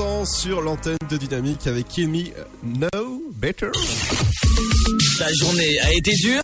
L'instant 0.00 0.24
sur 0.24 0.62
l'antenne 0.62 0.96
de 1.10 1.16
Dynamique 1.16 1.66
avec 1.66 1.88
Kill 1.88 2.08
Me 2.08 2.24
Know 2.62 3.22
Better. 3.34 3.70
Ta 5.18 5.32
journée 5.34 5.78
a 5.80 5.92
été 5.92 6.12
dure 6.22 6.40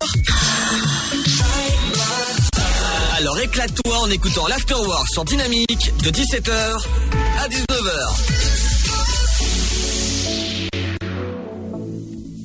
Alors 3.18 3.38
éclate-toi 3.40 3.98
en 3.98 4.10
écoutant 4.10 4.46
l'Afterwork 4.46 5.08
sur 5.08 5.24
Dynamique 5.24 5.92
de 6.04 6.10
17h 6.10 6.86
à 7.38 7.48
19h. 7.48 8.36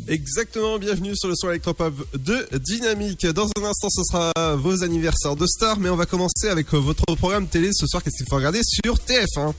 Exactement, 0.07 0.77
bienvenue 0.77 1.15
sur 1.15 1.29
le 1.29 1.35
son 1.35 1.49
électropop 1.49 1.93
de 2.13 2.47
Dynamique. 2.57 3.25
Dans 3.27 3.47
un 3.57 3.63
instant, 3.63 3.89
ce 3.89 4.03
sera 4.03 4.31
vos 4.55 4.83
anniversaires 4.83 5.35
de 5.35 5.45
stars, 5.45 5.79
mais 5.79 5.89
on 5.89 5.95
va 5.95 6.05
commencer 6.05 6.47
avec 6.49 6.73
euh, 6.73 6.77
votre 6.77 7.05
programme 7.15 7.47
télé 7.47 7.69
ce 7.73 7.87
soir. 7.87 8.03
Qu'est-ce 8.03 8.17
qu'il 8.17 8.27
faut 8.29 8.35
regarder 8.35 8.61
sur 8.63 8.95
TF1 8.95 9.53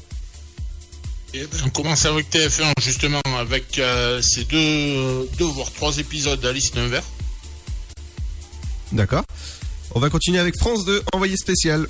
Et 1.34 1.46
ben, 1.46 1.58
on 1.64 1.70
commence 1.70 2.04
avec 2.04 2.30
TF1 2.30 2.72
justement 2.80 3.20
avec 3.38 3.78
euh, 3.78 4.20
ces 4.20 4.44
deux, 4.44 5.28
deux 5.38 5.44
voire 5.46 5.72
trois 5.72 5.96
épisodes 5.98 6.40
d'Alice 6.40 6.74
Nevers. 6.74 7.04
D'accord. 8.92 9.24
On 9.94 10.00
va 10.00 10.10
continuer 10.10 10.38
avec 10.38 10.56
France 10.58 10.84
2, 10.84 11.02
envoyé 11.14 11.36
spécial. 11.36 11.86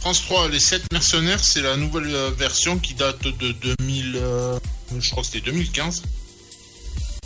France 0.00 0.22
3, 0.22 0.48
les 0.48 0.60
7 0.60 0.92
mercenaires, 0.92 1.42
c'est 1.42 1.62
la 1.62 1.76
nouvelle 1.76 2.14
euh, 2.14 2.30
version 2.30 2.78
qui 2.78 2.94
date 2.94 3.22
de 3.22 3.52
2000, 3.78 4.16
euh, 4.16 4.58
je 4.98 5.10
crois 5.10 5.22
que 5.22 5.28
c'était 5.28 5.50
2015. 5.50 6.02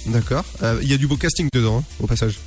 D'accord. 0.07 0.45
Euh, 0.63 0.79
Il 0.83 0.91
y 0.91 0.95
a 0.95 0.97
du 0.97 1.07
beau 1.07 1.17
casting 1.17 1.49
dedans, 1.53 1.79
hein, 1.79 1.85
au 2.01 2.07
passage. 2.07 2.39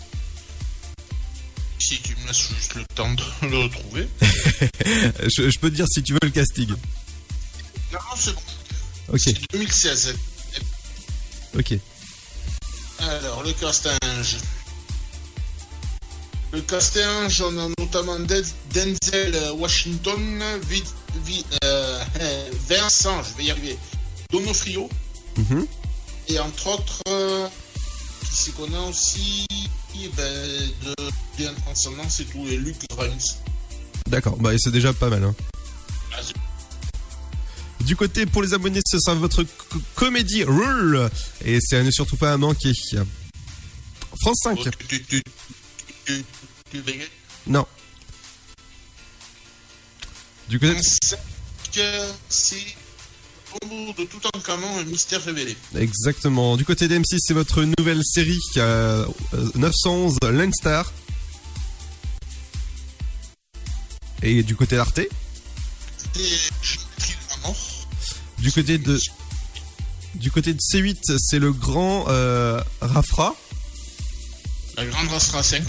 Si 1.80 2.00
tu 2.02 2.16
me 2.22 2.28
laisses 2.28 2.50
juste 2.54 2.76
le 2.76 2.84
temps 2.96 3.14
de 3.14 3.24
le 3.50 3.58
retrouver. 3.60 4.08
je, 4.22 5.50
je 5.50 5.60
peux 5.60 5.70
te 5.70 5.76
dire 5.76 5.86
si 5.88 6.02
tu 6.04 6.14
veux 6.14 6.20
le 6.24 6.32
casting. 6.32 6.70
Ok, 9.10 9.20
C'est 9.20 9.52
2016. 9.52 10.16
ok. 11.58 11.80
Alors, 13.00 13.44
le 13.44 13.54
casting. 13.54 13.92
Le 16.52 16.62
casting, 16.62 17.04
on 17.42 17.58
a 17.60 17.68
notamment 17.80 18.20
Den- 18.20 18.46
Denzel 18.74 19.52
Washington, 19.58 20.42
Vi- 21.24 21.46
euh, 21.64 22.04
Vincent, 22.70 23.22
je 23.24 23.38
vais 23.38 23.44
y 23.46 23.52
arriver, 23.52 23.78
Donofrio, 24.32 24.90
Mhm. 25.38 25.68
et 26.30 26.40
entre 26.40 26.68
autres, 26.68 27.02
euh, 27.10 27.48
qui 28.22 28.36
c'est 28.36 28.52
qu'on 28.56 28.74
a 28.74 28.80
aussi 28.90 29.46
ben, 30.16 30.72
de 30.86 30.94
bien 31.38 31.54
transcendant, 31.66 32.08
c'est 32.10 32.26
tout, 32.26 32.46
et 32.48 32.58
Luke 32.58 32.86
Grimes. 32.90 33.18
D'accord, 34.10 34.36
bah 34.38 34.52
c'est 34.58 34.72
déjà 34.72 34.94
pas 34.94 35.10
mal. 35.10 35.24
Hein. 35.24 35.36
Ah, 36.14 36.18
Du 37.86 37.96
côté 37.96 38.26
pour 38.26 38.42
les 38.42 38.54
abonnés, 38.54 38.80
ce 38.86 38.98
sera 39.00 39.16
votre 39.16 39.44
co- 39.44 39.80
comédie 39.94 40.44
rule 40.44 41.10
et 41.44 41.60
c'est 41.62 41.78
à 41.78 41.84
ne 41.84 41.92
surtout 41.92 42.18
pas 42.18 42.34
à 42.34 42.38
manquer. 42.38 42.74
France 44.22 44.40
5. 44.44 44.58
Oh, 44.60 44.64
tu- 44.88 44.88
tu- 44.88 45.04
tu- 45.06 45.24
tu- 46.06 46.26
tu 46.72 46.82
bégayes 46.82 47.08
Non. 47.48 47.66
Du 50.50 50.60
côté 50.60 50.74
France 50.74 50.98
5, 51.04 51.20
c'est 52.30 52.76
de 53.98 54.04
tout 54.06 54.20
canon, 54.46 54.78
un 54.80 54.84
mystère 54.84 55.24
révélé. 55.24 55.56
exactement. 55.78 56.58
Du 56.58 56.66
côté 56.66 56.88
d'M6, 56.88 57.18
c'est 57.20 57.34
votre 57.34 57.64
nouvelle 57.78 58.02
série 58.04 58.40
euh, 58.58 59.06
euh, 59.34 59.50
911 59.56 60.18
Landstar. 60.24 60.92
Et 64.24 64.42
du 64.44 64.56
côté 64.56 64.76
d'Arte, 64.76 65.00
mort. 67.44 67.56
Du 68.40 68.52
côté 68.52 68.78
de 68.78 69.00
du 70.16 70.32
côté 70.32 70.54
de 70.54 70.60
C8, 70.60 71.18
c'est 71.20 71.40
le 71.40 71.52
grand 71.52 72.06
euh, 72.08 72.62
Rafra. 72.82 73.36
La 74.78 74.86
grande 74.86 75.12
Astra 75.14 75.44
5. 75.44 75.62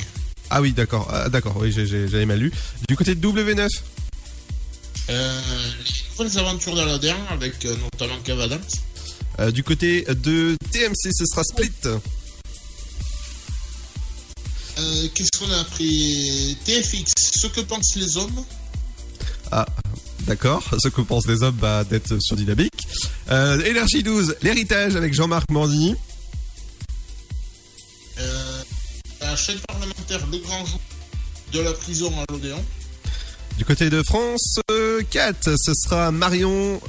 Ah 0.51 0.61
oui, 0.61 0.73
d'accord, 0.73 1.09
ah, 1.12 1.29
d'accord, 1.29 1.57
oui, 1.57 1.73
j'avais 1.73 2.27
mal 2.27 2.39
lu. 2.39 2.53
Du 2.89 2.97
côté 2.97 3.14
de 3.17 3.27
W9, 3.29 3.69
Euh, 5.09 5.41
les 5.85 6.25
nouvelles 6.25 6.39
aventures 6.39 6.75
d'Aladin 6.77 7.17
avec 7.31 7.64
euh, 7.64 7.77
notamment 7.77 8.21
Kev 8.25 8.41
Adams. 8.43 8.61
euh, 9.41 9.51
du 9.51 9.62
côté 9.64 10.03
de 10.09 10.57
TMC, 10.71 11.11
ce 11.12 11.25
sera 11.27 11.43
Split. 11.45 11.73
Euh, 14.79 15.09
Qu'est-ce 15.14 15.39
qu'on 15.39 15.51
a 15.51 15.59
appris? 15.61 16.57
TFX, 16.64 17.12
ce 17.41 17.47
que 17.47 17.61
pensent 17.62 17.97
les 17.97 18.17
hommes? 18.17 18.45
Ah, 19.51 19.67
d'accord. 20.27 20.62
Ce 20.83 20.89
que 20.89 21.01
pensent 21.01 21.27
les 21.27 21.43
hommes 21.43 21.57
bah, 21.57 21.85
d'être 21.85 22.18
sur 22.20 22.37
Dynamique. 22.37 22.87
Euh, 23.31 23.62
Énergie 23.64 24.03
12, 24.03 24.37
l'héritage 24.43 24.97
avec 24.97 25.14
Jean-Marc 25.14 25.51
Mordigny. 25.51 25.95
Euh, 28.18 28.62
la 29.20 29.37
chaîne 29.37 29.59
parlementaire 29.61 30.27
Le 30.31 30.39
Grand 30.39 30.64
Jour 30.64 30.81
de 31.53 31.61
la 31.61 31.72
prison 31.72 32.12
à 32.20 32.24
l'Odéon. 32.33 32.64
Du 33.59 33.64
côté 33.64 33.89
de 33.91 34.03
France 34.03 34.57
euh, 34.70 35.03
4, 35.11 35.55
ce 35.57 35.72
sera 35.74 36.11
Marion, 36.11 36.81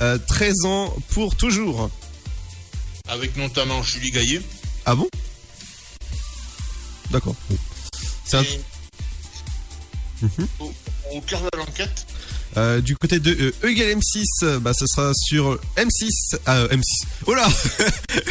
euh, 0.00 0.18
13 0.26 0.64
ans 0.64 0.94
pour 1.10 1.36
toujours. 1.36 1.90
Avec 3.08 3.36
notamment 3.36 3.82
Julie 3.82 4.10
Gaillet. 4.10 4.40
Ah 4.84 4.94
bon? 4.94 5.08
D'accord. 7.10 7.34
C'est 8.24 8.38
un- 8.38 8.44
au, 10.60 10.72
au 11.12 11.20
cœur 11.20 11.40
de 11.42 11.58
l'enquête, 11.58 12.06
Euh, 12.56 12.80
du 12.80 12.96
côté 12.96 13.18
de 13.18 13.32
euh, 13.32 13.52
E 13.64 13.68
égale 13.68 13.98
M6, 13.98 14.24
euh, 14.42 14.58
bah, 14.58 14.72
ce 14.72 14.86
sera 14.86 15.12
sur 15.14 15.60
M6. 15.76 16.38
Ah, 16.46 16.56
euh, 16.56 16.68
M6. 16.68 16.82
Oh 17.26 17.34
là 17.34 17.46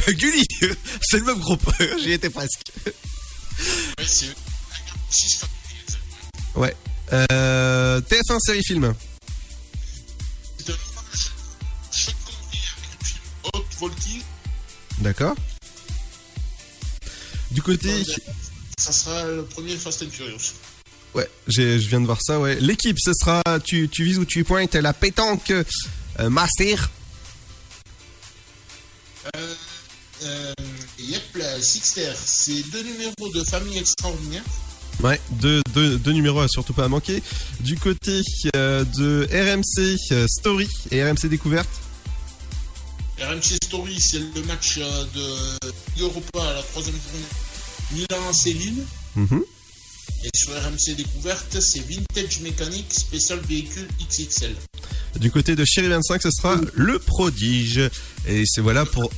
Gulli 0.07 0.43
C'est 1.01 1.17
le 1.17 1.26
même 1.26 1.39
groupe. 1.39 1.63
J'y 2.01 2.11
étais 2.13 2.32
presque. 2.32 2.61
ouais, 2.86 4.05
c'est 4.05 4.36
6 5.11 5.41
Ouais. 6.55 6.76
Euh, 7.13 8.01
TF1 8.01 8.39
série 8.39 8.63
film. 8.63 8.93
D'accord. 14.99 15.36
Du 17.51 17.61
côté... 17.61 18.03
Ça 18.80 18.91
sera 18.91 19.23
le 19.26 19.45
premier 19.45 19.78
Fast 19.78 20.03
and 20.03 20.09
Furious. 20.09 20.53
Ouais, 21.16 21.30
je 21.47 21.78
viens 21.88 22.01
de 22.01 22.05
voir 22.05 22.20
ça, 22.22 22.39
ouais. 22.41 22.59
L'équipe, 22.59 22.97
ce 22.99 23.11
sera, 23.13 23.41
tu, 23.63 23.88
tu 23.88 24.03
vises 24.03 24.20
ou 24.20 24.26
tu 24.26 24.43
pointes 24.43 24.76
la 24.76 24.91
pétanque 24.91 25.51
euh, 25.51 26.30
Master. 26.30 26.89
Euh, 29.36 29.53
euh, 30.24 30.53
yep, 30.99 31.24
la 31.36 31.61
Sixter, 31.61 32.11
c'est 32.16 32.70
deux 32.70 32.84
numéros 32.84 33.30
de 33.34 33.43
famille 33.45 33.78
extraordinaire. 33.78 34.43
Ouais, 35.01 35.20
deux, 35.32 35.61
deux, 35.74 35.97
deux 35.97 36.11
numéros 36.11 36.41
à 36.41 36.49
surtout 36.49 36.74
pas 36.74 36.84
à 36.84 36.88
manquer. 36.89 37.24
Du 37.61 37.78
côté 37.78 38.22
euh, 38.55 38.84
de 38.84 39.26
RMC 39.32 40.28
Story 40.28 40.68
et 40.91 41.01
RMC 41.01 41.28
Découverte. 41.30 41.70
RMC 43.22 43.55
Story, 43.63 44.01
c'est 44.01 44.20
le 44.20 44.43
match 44.43 44.80
de 44.80 46.01
Europa 46.01 46.41
à 46.41 46.53
la 46.55 46.61
troisième 46.61 46.95
journée. 46.95 47.26
Milan 47.91 48.32
Lille. 48.45 48.86
Mhm. 49.16 49.45
Et 50.26 50.30
sur 50.36 50.51
RMC 50.53 50.95
Découverte, 50.95 51.59
c'est 51.61 51.82
Vintage 51.88 52.39
Mécanique 52.41 52.91
spécial 52.91 53.39
véhicule 53.47 53.88
XXL. 54.09 54.55
Du 55.19 55.30
côté 55.30 55.55
de 55.55 55.63
Chéri 55.65 55.88
25, 55.88 56.21
ce 56.21 56.32
sera 56.32 56.59
le 56.73 56.97
prodige. 56.99 57.80
Et 58.28 58.43
c'est 58.47 58.61
voilà 58.61 58.86
pour 58.86 59.11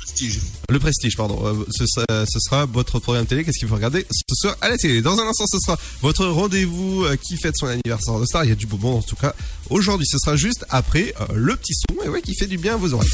Prestige. 0.00 0.40
le 0.68 0.78
prestige, 0.78 1.16
pardon. 1.16 1.40
Euh, 1.46 1.64
Ce 1.70 1.86
sera, 1.86 2.26
ce 2.26 2.38
sera 2.38 2.66
votre 2.66 2.98
programme 3.00 3.24
télé. 3.24 3.44
Qu'est-ce 3.44 3.58
qu'il 3.58 3.68
faut 3.68 3.76
regarder 3.76 4.04
ce 4.10 4.34
soir 4.34 4.56
à 4.60 4.68
la 4.68 4.76
télé? 4.76 5.00
Dans 5.00 5.18
un 5.18 5.26
instant, 5.26 5.46
ce 5.50 5.58
sera 5.58 5.78
votre 6.02 6.26
rendez-vous 6.26 7.04
euh, 7.04 7.16
qui 7.16 7.36
fête 7.38 7.56
son 7.56 7.66
anniversaire 7.68 8.18
de 8.20 8.26
star. 8.26 8.44
Il 8.44 8.50
y 8.50 8.52
a 8.52 8.56
du 8.56 8.66
monde 8.66 8.98
en 8.98 9.02
tout 9.02 9.16
cas. 9.16 9.34
Aujourd'hui, 9.70 10.06
ce 10.06 10.18
sera 10.18 10.36
juste 10.36 10.66
après 10.68 11.14
euh, 11.20 11.26
le 11.34 11.56
petit 11.56 11.72
son 11.74 12.02
et 12.04 12.08
ouais, 12.10 12.20
qui 12.20 12.34
fait 12.34 12.46
du 12.46 12.58
bien 12.58 12.74
à 12.74 12.76
vos 12.76 12.92
oreilles. 12.92 13.08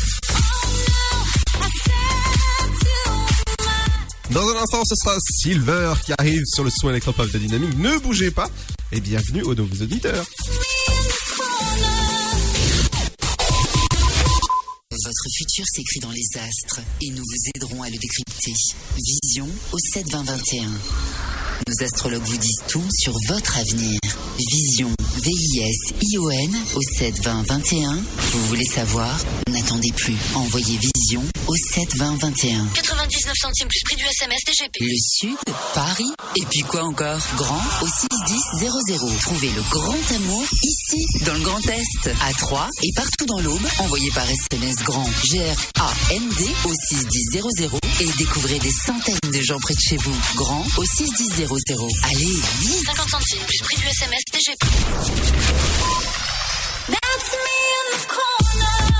Dans 4.31 4.47
un 4.47 4.57
instant, 4.57 4.83
ce 4.85 4.95
sera 4.95 5.17
Silver 5.21 5.95
qui 6.05 6.13
arrive 6.19 6.43
sur 6.45 6.63
le 6.63 6.71
son 6.71 6.91
électropop 6.91 7.31
de 7.31 7.39
Dynamique. 7.39 7.79
Ne 7.79 7.99
bougez 7.99 8.31
pas 8.31 8.51
et 8.93 9.01
bienvenue 9.01 9.43
aux 9.43 9.55
nouveaux 9.55 9.83
auditeurs. 9.83 10.25
Votre 14.91 15.29
futur 15.35 15.65
s'écrit 15.73 16.01
dans 16.01 16.11
les 16.11 16.27
astres 16.39 16.81
et 17.01 17.11
nous 17.11 17.23
vous 17.23 17.51
aiderons 17.55 17.83
à 17.83 17.89
le 17.89 17.97
décrypter. 17.97 18.53
Vision 18.97 19.49
au 19.73 19.79
72021. 19.95 20.69
Nos 21.67 21.85
astrologues 21.85 22.23
vous 22.23 22.37
disent 22.37 22.63
tout 22.69 22.85
sur 22.99 23.15
votre 23.29 23.57
avenir. 23.57 23.99
Vision, 24.39 24.91
V-I-S-I-O-N 25.25 26.57
au 26.77 26.83
72021. 26.99 27.95
Vous 28.33 28.47
voulez 28.47 28.67
savoir? 28.67 29.19
N'attendez 29.51 29.93
plus. 29.93 30.17
Envoyez 30.35 30.77
Vision 30.77 30.98
au 31.17 31.57
72021. 31.75 32.67
99 32.75 33.33
centimes 33.41 33.69
plus 33.69 33.83
prix 33.85 33.97
du 33.97 34.05
SMS 34.05 34.41
DGP. 34.47 34.77
Le 34.81 34.97
Sud, 34.99 35.39
Paris, 35.75 36.13
et 36.37 36.45
puis 36.51 36.61
quoi 36.61 36.85
encore? 36.85 37.21
Grand 37.37 37.63
au 37.83 37.87
61000. 37.87 39.19
Trouvez 39.23 39.51
le 39.51 39.63
grand 39.71 40.15
amour 40.17 40.45
ici, 40.63 41.07
dans 41.25 41.35
le 41.35 41.41
Grand 41.41 41.67
Est, 41.67 42.11
à 42.21 42.33
Troyes 42.35 42.69
et 42.83 42.91
partout 42.95 43.27
dans 43.27 43.41
l'Aube. 43.41 43.67
Envoyez 43.79 44.11
par 44.11 44.29
SMS 44.29 44.77
grand 44.77 45.09
G-R-A-N-D 45.31 46.45
au 46.65 46.73
61000 46.89 47.71
et 48.01 48.07
découvrez 48.19 48.59
des 48.59 48.73
centaines 48.73 49.31
de 49.33 49.41
gens 49.41 49.59
près 49.61 49.75
de 49.75 49.81
chez 49.81 49.97
vous. 49.97 50.17
Grand 50.35 50.65
au 50.77 50.85
61000. 50.85 51.47
Allez, 52.05 52.41
vite 52.61 52.85
50 52.87 53.09
centimes 53.09 53.45
plus 53.47 53.59
prix 53.63 53.77
du 53.77 53.87
SMS 53.87 54.23
DGP. 54.33 54.67
That's 56.89 57.33
me 57.33 57.57
in 57.79 57.99
the 57.99 58.07
corner. 58.07 58.98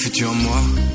Futur 0.00 0.32
moi 0.34 0.89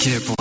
inquiet 0.00 0.20
pour 0.20 0.39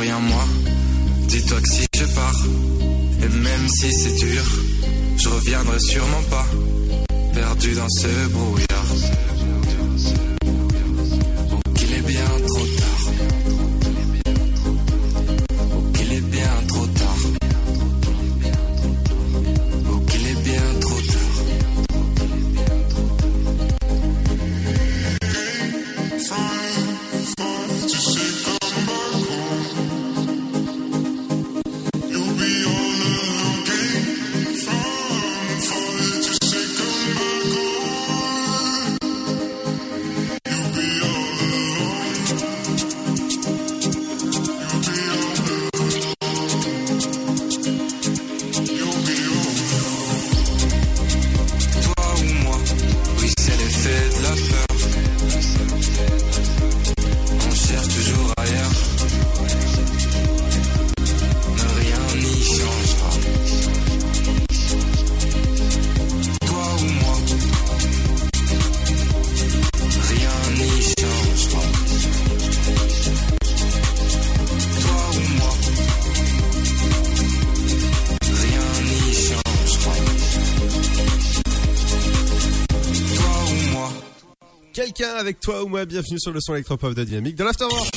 avec 85.20 85.41
toi 85.41 85.63
ou 85.63 85.67
moi, 85.67 85.84
bienvenue 85.84 86.17
sur 86.17 86.32
le 86.32 86.39
son 86.39 86.53
électropop 86.53 86.93
de 86.93 87.03
Dynamique 87.03 87.36
de 87.36 87.43
l'Afterwork. 87.43 87.89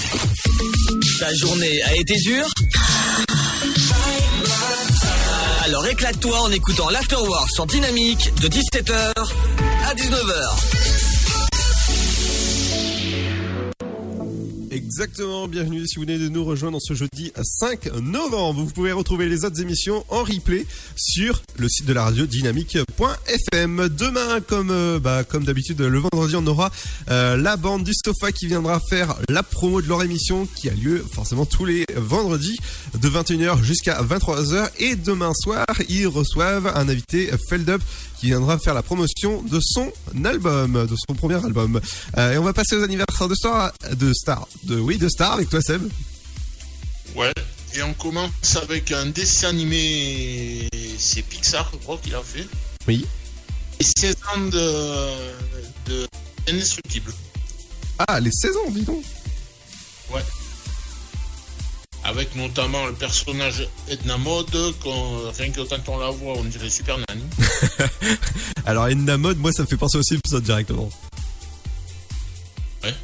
Ta 1.21 1.33
journée 1.37 1.81
a 1.85 1.95
été 1.95 2.15
dure 2.17 2.47
Alors 5.65 5.87
éclate-toi 5.87 6.37
en 6.41 6.51
écoutant 6.51 6.91
l'Afterwork 6.91 7.49
sur 7.51 7.67
Dynamique 7.67 8.33
de 8.41 8.49
17h 8.49 9.13
à 9.87 9.95
19h. 9.95 10.72
Exactement, 15.03 15.49
bienvenue 15.49 15.85
si 15.85 15.97
vous 15.97 16.03
venez 16.03 16.17
de 16.17 16.29
nous 16.29 16.45
rejoindre 16.45 16.79
ce 16.81 16.95
jeudi 16.95 17.33
5 17.43 17.93
novembre. 18.03 18.61
Vous 18.63 18.71
pouvez 18.71 18.93
retrouver 18.93 19.29
les 19.29 19.45
autres 19.45 19.61
émissions 19.61 20.05
en 20.09 20.23
replay 20.23 20.65
sur 20.95 21.43
le 21.59 21.69
site 21.69 21.87
de 21.87 21.93
la 21.93 22.05
radio 22.05 22.25
dynamique.fm. 22.25 23.89
Demain, 23.89 24.41
comme, 24.47 24.71
euh, 24.71 25.01
bah, 25.01 25.25
comme 25.25 25.43
d'habitude, 25.43 25.81
le 25.81 25.99
vendredi, 25.99 26.37
on 26.37 26.47
aura 26.47 26.71
euh, 27.11 27.37
la 27.37 27.57
bande 27.57 27.83
du 27.83 27.91
Sofa 27.93 28.31
qui 28.31 28.47
viendra 28.47 28.79
faire 28.79 29.17
la 29.29 29.43
promo 29.43 29.83
de 29.83 29.89
leur 29.89 30.05
émission 30.05 30.47
qui 30.47 30.69
a 30.69 30.73
lieu 30.73 31.05
forcément 31.13 31.47
tous 31.47 31.65
les 31.65 31.85
vendredis 31.97 32.59
de 32.95 33.09
21h 33.09 33.61
jusqu'à 33.61 34.01
23h. 34.03 34.71
Et 34.79 34.95
demain 34.95 35.33
soir, 35.35 35.67
ils 35.89 36.07
reçoivent 36.07 36.69
un 36.77 36.89
invité 36.89 37.29
Feldup 37.49 37.83
qui 38.23 38.29
viendra 38.29 38.57
faire 38.57 38.75
la 38.75 38.85
promotion 38.85 39.43
de 39.43 39.59
son 39.61 39.93
album, 40.25 40.87
de 40.87 40.95
son 40.95 41.15
premier 41.15 41.45
album. 41.45 41.81
Euh, 42.17 42.35
et 42.35 42.39
on 42.39 42.45
va 42.45 42.53
passer 42.53 42.77
aux 42.77 42.83
anniversaires 42.85 43.27
de 43.27 43.35
Star, 43.35 43.73
de 43.99 44.13
Star, 44.13 44.47
de 44.63 44.79
oui, 44.79 44.92
de 44.99 45.09
Star 45.09 45.33
avec 45.35 45.49
toi 45.51 45.61
Seb. 45.61 45.83
Ouais. 47.15 47.33
Et 47.75 47.83
on 47.83 47.95
commence 47.95 48.57
avec 48.61 48.93
un 48.93 49.07
dessin 49.07 49.49
animé. 49.49 50.69
C'est 50.99 51.23
Pixar, 51.23 51.69
je 51.73 51.79
crois 51.79 51.99
qu'il 52.03 52.15
a 52.15 52.23
fait. 52.23 52.47
Oui. 52.87 53.07
Et 53.81 53.85
16 53.85 54.17
ans 54.35 54.41
de, 54.41 55.11
de 55.91 56.07
Indestructible. 56.49 57.13
Ah, 58.09 58.21
les 58.21 58.31
16 58.31 58.57
ans, 58.57 58.71
dis 58.71 58.83
donc. 58.83 59.03
Ouais. 60.13 60.23
Avec 62.05 62.35
notamment 62.35 62.85
le 62.87 62.93
personnage 62.95 63.69
Edna 63.89 64.19
Mode, 64.19 64.51
qu'on- 64.83 65.31
rien 65.31 65.51
que 65.53 65.61
quand 65.63 65.89
on 65.89 65.99
la 65.99 66.11
voit, 66.11 66.35
on 66.37 66.45
dirait 66.45 66.69
Super 66.69 66.99
Nanny. 66.99 67.23
Alors, 68.67 68.89
Edna 68.89 69.17
Mode, 69.17 69.39
moi, 69.39 69.53
ça 69.53 69.63
me 69.63 69.69
fait 69.69 69.77
penser 69.77 69.99
aux 69.99 70.03
Simpsons 70.03 70.41
directement. 70.41 70.91
Ouais. 72.83 72.95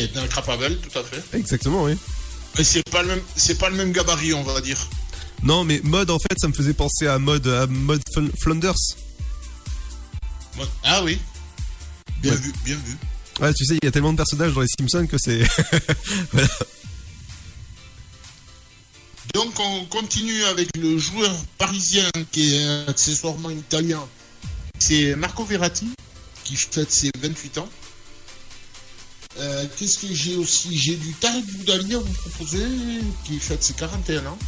Et 0.00 0.04
Edna 0.04 0.26
Crapable, 0.28 0.76
tout 0.78 0.98
à 0.98 1.02
fait. 1.04 1.22
Exactement, 1.36 1.84
oui. 1.84 1.94
Mais 2.56 2.64
c'est 2.64 2.88
pas 2.90 3.02
le 3.02 3.08
même, 3.08 3.22
c'est 3.36 3.58
pas 3.58 3.68
le 3.70 3.76
même 3.76 3.92
gabarit, 3.92 4.32
on 4.34 4.42
va 4.42 4.60
dire. 4.60 4.78
Non, 5.42 5.64
mais 5.64 5.80
mode, 5.84 6.10
en 6.10 6.18
fait, 6.18 6.38
ça 6.38 6.48
me 6.48 6.52
faisait 6.52 6.72
penser 6.74 7.06
à 7.06 7.18
mode, 7.18 7.46
à 7.46 7.66
mode 7.66 8.02
Fl- 8.14 8.30
Flanders. 8.40 8.74
Ah 10.84 11.02
oui. 11.04 11.18
Bien 12.22 12.32
Ouais. 12.32 12.38
vu, 12.38 12.52
bien 12.64 12.76
vu. 12.76 12.96
Ouais, 13.40 13.52
tu 13.54 13.64
sais, 13.64 13.76
il 13.80 13.84
y 13.84 13.88
a 13.88 13.90
tellement 13.90 14.12
de 14.12 14.16
personnages 14.18 14.52
dans 14.52 14.60
les 14.60 14.66
Simpsons 14.78 15.06
que 15.06 15.16
c'est. 15.18 15.40
voilà. 16.32 16.48
Donc 19.32 19.58
on 19.60 19.84
continue 19.86 20.44
avec 20.44 20.76
le 20.76 20.98
joueur 20.98 21.30
parisien 21.56 22.10
qui 22.32 22.56
est 22.56 22.88
accessoirement 22.88 23.50
italien. 23.50 24.02
C'est 24.78 25.14
Marco 25.14 25.44
Verratti 25.44 25.88
qui 26.44 26.56
fête 26.56 26.90
ses 26.90 27.10
28 27.18 27.58
ans. 27.58 27.68
Euh, 29.40 29.64
Qu'est-ce 29.78 29.98
que 29.98 30.12
j'ai 30.14 30.36
aussi? 30.36 30.76
J'ai 30.78 30.96
du 30.96 31.12
Tarek 31.14 31.44
Boudali 31.46 31.94
à 31.94 31.98
vous 31.98 32.12
proposer 32.12 32.66
qui 33.24 33.38
fête 33.38 33.62
ses 33.62 33.72
41 33.74 34.26
ans. 34.26 34.38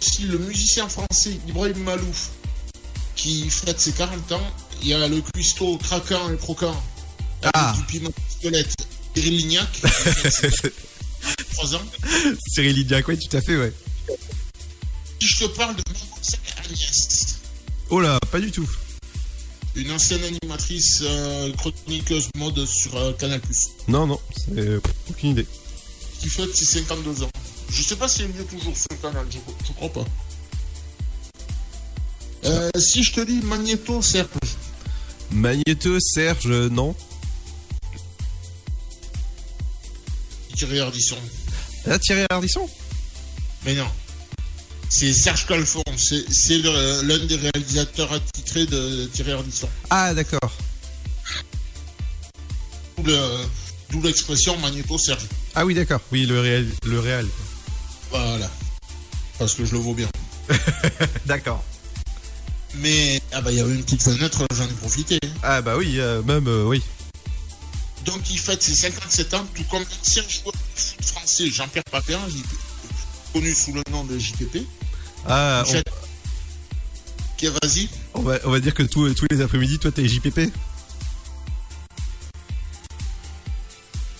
Aussi 0.00 0.22
le 0.22 0.38
musicien 0.38 0.88
français 0.88 1.38
Ibrahim 1.48 1.78
Malouf 1.84 2.30
qui 3.14 3.48
fête 3.50 3.80
ses 3.80 3.92
40 3.92 4.32
ans. 4.32 4.50
Il 4.82 4.88
y 4.88 4.94
a 4.94 5.06
le 5.08 5.20
cuistot 5.20 5.76
craquant 5.78 6.32
et 6.32 6.36
croquant 6.36 6.82
Ah. 7.54 7.74
du 7.76 7.84
piment 7.84 8.10
squelette 8.30 8.74
Cyril 9.14 9.36
Lignac 9.36 9.70
qui 9.72 9.80
fête 9.82 10.54
ses 10.54 10.72
3 11.54 11.74
ans. 11.76 11.82
Cyril 12.48 12.76
Lydiac, 12.76 13.06
ouais, 13.08 13.16
tout 13.18 13.36
à 13.36 13.40
fait, 13.42 13.56
ouais. 13.56 13.72
Si 15.20 15.28
je 15.28 15.38
te 15.44 15.44
parle 15.56 15.76
de 15.76 15.82
Mademoiselle 15.86 16.40
Agnès, 16.64 17.36
Oh 17.90 18.00
là, 18.00 18.18
pas 18.30 18.40
du 18.40 18.50
tout. 18.50 18.68
Une 19.74 19.90
ancienne 19.90 20.22
animatrice 20.24 21.00
euh, 21.02 21.52
chroniqueuse 21.54 22.28
mode 22.36 22.64
sur 22.66 22.94
euh, 22.96 23.12
Canal+, 23.14 23.40
Non, 23.88 24.06
non, 24.06 24.20
c'est 24.46 24.76
aucune 25.10 25.30
idée. 25.30 25.46
qui 26.20 26.28
fête 26.28 26.54
ses 26.54 26.64
52 26.66 27.22
ans. 27.22 27.30
Je 27.70 27.82
sais 27.82 27.96
pas 27.96 28.08
si 28.08 28.22
elle 28.22 28.30
est 28.30 28.44
toujours 28.44 28.76
sur 28.76 29.00
Canal, 29.00 29.24
je, 29.30 29.38
je 29.66 29.72
crois 29.72 29.88
pas. 29.92 30.04
Euh, 32.44 32.70
si 32.78 33.02
je 33.02 33.12
te 33.12 33.20
dis 33.20 33.40
Magneto 33.42 34.02
Serge, 34.02 34.28
Magneto, 35.30 35.98
Serge, 36.00 36.46
non. 36.70 36.94
Thierry 40.54 40.80
Ardisson. 40.80 41.16
Ah, 41.88 41.98
Thierry 41.98 42.26
Ardisson? 42.30 42.68
Mais 43.64 43.74
non. 43.74 43.86
C'est 44.94 45.14
Serge 45.14 45.46
Calfon, 45.46 45.82
c'est 45.96 46.58
l'un 46.58 47.18
des 47.24 47.36
réalisateurs 47.36 48.12
attitrés 48.12 48.66
de 48.66 49.06
Thierry 49.06 49.32
Ardisson. 49.32 49.66
Ah, 49.88 50.12
d'accord. 50.12 50.52
D'où 52.98 53.04
le- 53.04 53.38
D'où 53.90 54.02
l'expression 54.02 54.58
Magneto 54.58 54.98
Serge. 54.98 55.22
Ah 55.54 55.64
oui, 55.64 55.72
d'accord. 55.74 56.00
Oui, 56.12 56.26
le 56.26 56.40
réel. 56.40 56.68
Le 56.84 57.00
réel. 57.00 57.26
Voilà. 58.10 58.50
Parce 59.38 59.54
que 59.54 59.64
je 59.64 59.72
le 59.72 59.78
vaux 59.78 59.94
bien. 59.94 60.08
D'accord. 61.26 61.64
Mais 62.74 63.20
ah 63.32 63.40
bah 63.40 63.50
il 63.50 63.58
y 63.58 63.60
avait 63.60 63.74
une 63.74 63.82
petite 63.84 64.02
fenêtre, 64.02 64.44
j'en 64.54 64.64
ai 64.64 64.72
profité. 64.74 65.18
Ah 65.42 65.62
bah 65.62 65.76
oui, 65.78 65.98
euh, 66.00 66.22
même, 66.22 66.46
euh, 66.48 66.64
oui. 66.64 66.82
Donc 68.04 68.30
il 68.30 68.38
fête 68.38 68.62
ses 68.62 68.74
57 68.74 69.34
ans, 69.34 69.46
tout 69.54 69.64
comme 69.70 69.82
l'ancien 69.84 70.22
joueur 70.28 70.52
de 70.52 70.80
foot 70.80 71.04
français 71.04 71.50
Jean-Pierre 71.50 71.84
Papin, 71.90 72.18
connu 73.32 73.54
sous 73.54 73.72
le 73.72 73.82
nom 73.90 74.04
de 74.04 74.18
JPP. 74.18 74.66
Ah, 75.26 75.64
Ok, 75.66 77.44
vas-y. 77.62 77.88
on, 78.14 78.20
on 78.20 78.22
va, 78.22 78.38
on 78.44 78.50
va 78.50 78.60
dire 78.60 78.74
que 78.74 78.82
tous 78.82 79.12
tous 79.14 79.26
les 79.30 79.40
après-midi, 79.40 79.78
toi, 79.78 79.90
t'es 79.90 80.06
JPP 80.08 80.50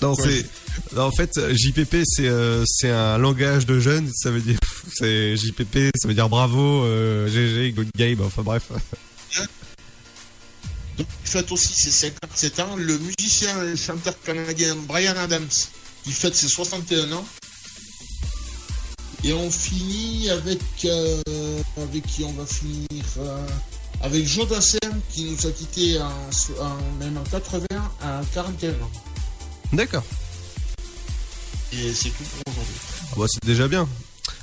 Non, 0.00 0.14
Ouais. 0.14 0.44
c'est... 0.90 0.98
en 0.98 1.11
fait, 1.12 1.38
JPP, 1.55 1.98
c'est 2.05 2.26
euh, 2.28 2.64
c'est 2.66 2.90
un 2.90 3.18
langage 3.18 3.66
de 3.66 3.78
jeunes. 3.78 4.11
Ça 4.14 4.30
veut 4.30 4.40
dire... 4.40 4.59
C'est 4.94 5.36
JPP, 5.36 5.90
ça 5.96 6.07
veut 6.07 6.12
dire 6.12 6.28
bravo, 6.28 6.84
euh, 6.84 7.26
GG, 7.28 7.72
good 7.72 7.88
game, 7.96 8.20
enfin 8.20 8.42
bref. 8.42 8.64
Donc 10.98 11.07
il 11.24 11.30
fête 11.30 11.50
aussi 11.50 11.72
ses 11.72 11.90
57 11.90 12.61
ans, 12.61 12.76
le 12.76 12.98
musicien 12.98 13.64
et 13.64 13.74
chanteur 13.76 14.12
canadien 14.22 14.76
Brian 14.76 15.16
Adams, 15.16 15.48
qui 16.05 16.12
fête 16.12 16.34
ses 16.34 16.48
61 16.48 17.11
ans. 17.12 17.24
Et 19.25 19.33
on 19.33 19.51
finit 19.51 20.29
avec... 20.31 20.61
euh, 20.85 21.23
avec 21.77 22.07
qui 22.07 22.25
on 22.25 22.33
va 22.33 22.45
finir 22.47 23.05
euh, 23.18 23.47
Avec 24.01 24.27
Joe 24.27 24.49
Dassin, 24.49 24.79
qui 25.11 25.25
nous 25.31 25.47
a 25.47 25.51
quittés 25.53 26.01
en, 26.01 26.09
en- 26.64 26.95
même 26.99 27.16
en 27.16 27.23
80 27.25 27.64
à 28.03 28.20
41 28.35 28.70
ans. 28.70 28.75
D'accord. 29.73 30.03
Et 31.73 31.93
c'est 31.95 32.11
tout 32.11 32.25
pour 32.45 32.53
aujourd'hui. 32.53 32.75
Ah 33.12 33.14
bah, 33.18 33.25
c'est 33.29 33.45
déjà 33.47 33.68
bien. 33.68 33.89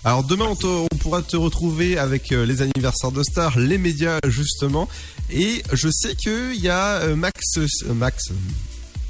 Alors 0.04 0.24
demain, 0.24 0.46
on, 0.46 0.56
te- 0.56 0.66
on 0.66 0.88
pourra 0.98 1.22
te 1.22 1.36
retrouver 1.36 1.98
avec 1.98 2.32
euh, 2.32 2.46
les 2.46 2.62
anniversaires 2.62 3.12
de 3.12 3.22
stars, 3.22 3.60
les 3.60 3.78
médias 3.78 4.20
justement. 4.28 4.88
Et 5.30 5.62
je 5.74 5.90
sais 5.92 6.16
qu'il 6.16 6.56
y 6.56 6.70
a 6.70 7.06
Max, 7.16 7.60
Max, 7.94 8.30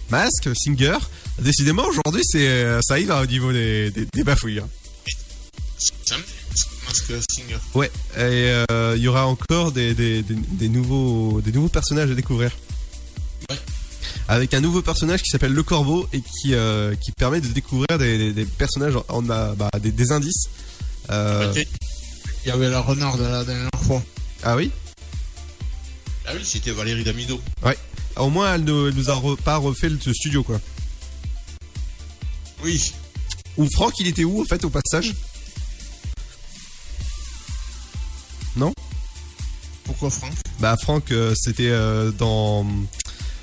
Mask, 0.10 0.50
Singer. 0.56 0.98
Décidément, 1.40 1.86
aujourd'hui, 1.86 2.24
c'est 2.26 2.82
ça 2.82 3.00
y 3.00 3.06
va 3.06 3.22
au 3.22 3.26
niveau 3.26 3.54
des, 3.54 3.92
des, 3.92 4.06
des 4.12 4.24
bafouilles. 4.24 4.62
Singer. 5.80 7.58
Ouais. 7.74 7.92
Et 8.18 8.20
euh, 8.72 8.94
il 8.96 9.02
y 9.02 9.08
aura 9.08 9.26
encore 9.28 9.72
des, 9.72 9.94
des, 9.94 10.22
des, 10.24 10.34
des 10.36 10.70
nouveaux, 10.70 11.42
des 11.42 11.52
nouveaux 11.52 11.70
personnages 11.70 12.10
à 12.12 12.16
découvrir. 12.16 12.52
Ouais. 13.50 13.58
Avec 14.28 14.54
un 14.54 14.60
nouveau 14.62 14.82
personnage 14.82 15.22
qui 15.22 15.30
s'appelle 15.30 15.54
le 15.54 15.64
Corbeau 15.64 16.08
et 16.14 16.22
qui, 16.22 16.54
euh, 16.54 16.96
qui 16.96 17.12
permet 17.12 17.42
de 17.42 17.48
découvrir 17.48 17.98
des, 17.98 18.46
personnages, 18.58 18.94
on 19.10 19.30
a 19.30 19.56
bah, 19.56 19.70
des, 19.82 19.92
des 19.92 20.12
indices. 20.12 20.50
Euh. 21.10 21.54
Il 22.46 22.48
y 22.50 22.52
avait 22.52 22.70
la 22.70 22.82
renarde 22.82 23.22
la 23.22 23.44
dernière 23.44 23.70
fois. 23.84 24.04
ah 24.44 24.56
oui? 24.56 24.72
Ah 26.28 26.32
oui, 26.36 26.42
c'était 26.44 26.72
Valérie 26.72 27.04
Damido. 27.04 27.40
Ouais. 27.64 27.78
Au 28.18 28.30
moins, 28.30 28.54
elle 28.56 28.64
ne 28.64 28.88
elle 28.90 28.94
nous 28.96 29.10
a 29.10 29.16
re- 29.16 29.38
pas 29.38 29.58
refait 29.58 29.90
le 29.90 29.98
studio, 30.14 30.44
quoi. 30.44 30.60
Oui. 32.64 32.94
Ou 33.58 33.68
Franck, 33.74 34.00
il 34.00 34.08
était 34.08 34.24
où, 34.24 34.42
en 34.42 34.46
fait, 34.46 34.64
au 34.64 34.70
passage? 34.70 35.14
Non 38.56 38.74
Pourquoi 39.86 40.10
Franck? 40.10 40.34
Bah, 40.60 40.76
Franck, 40.82 41.12
euh, 41.12 41.34
c'était 41.36 41.70
euh, 41.70 42.12
dans 42.12 42.66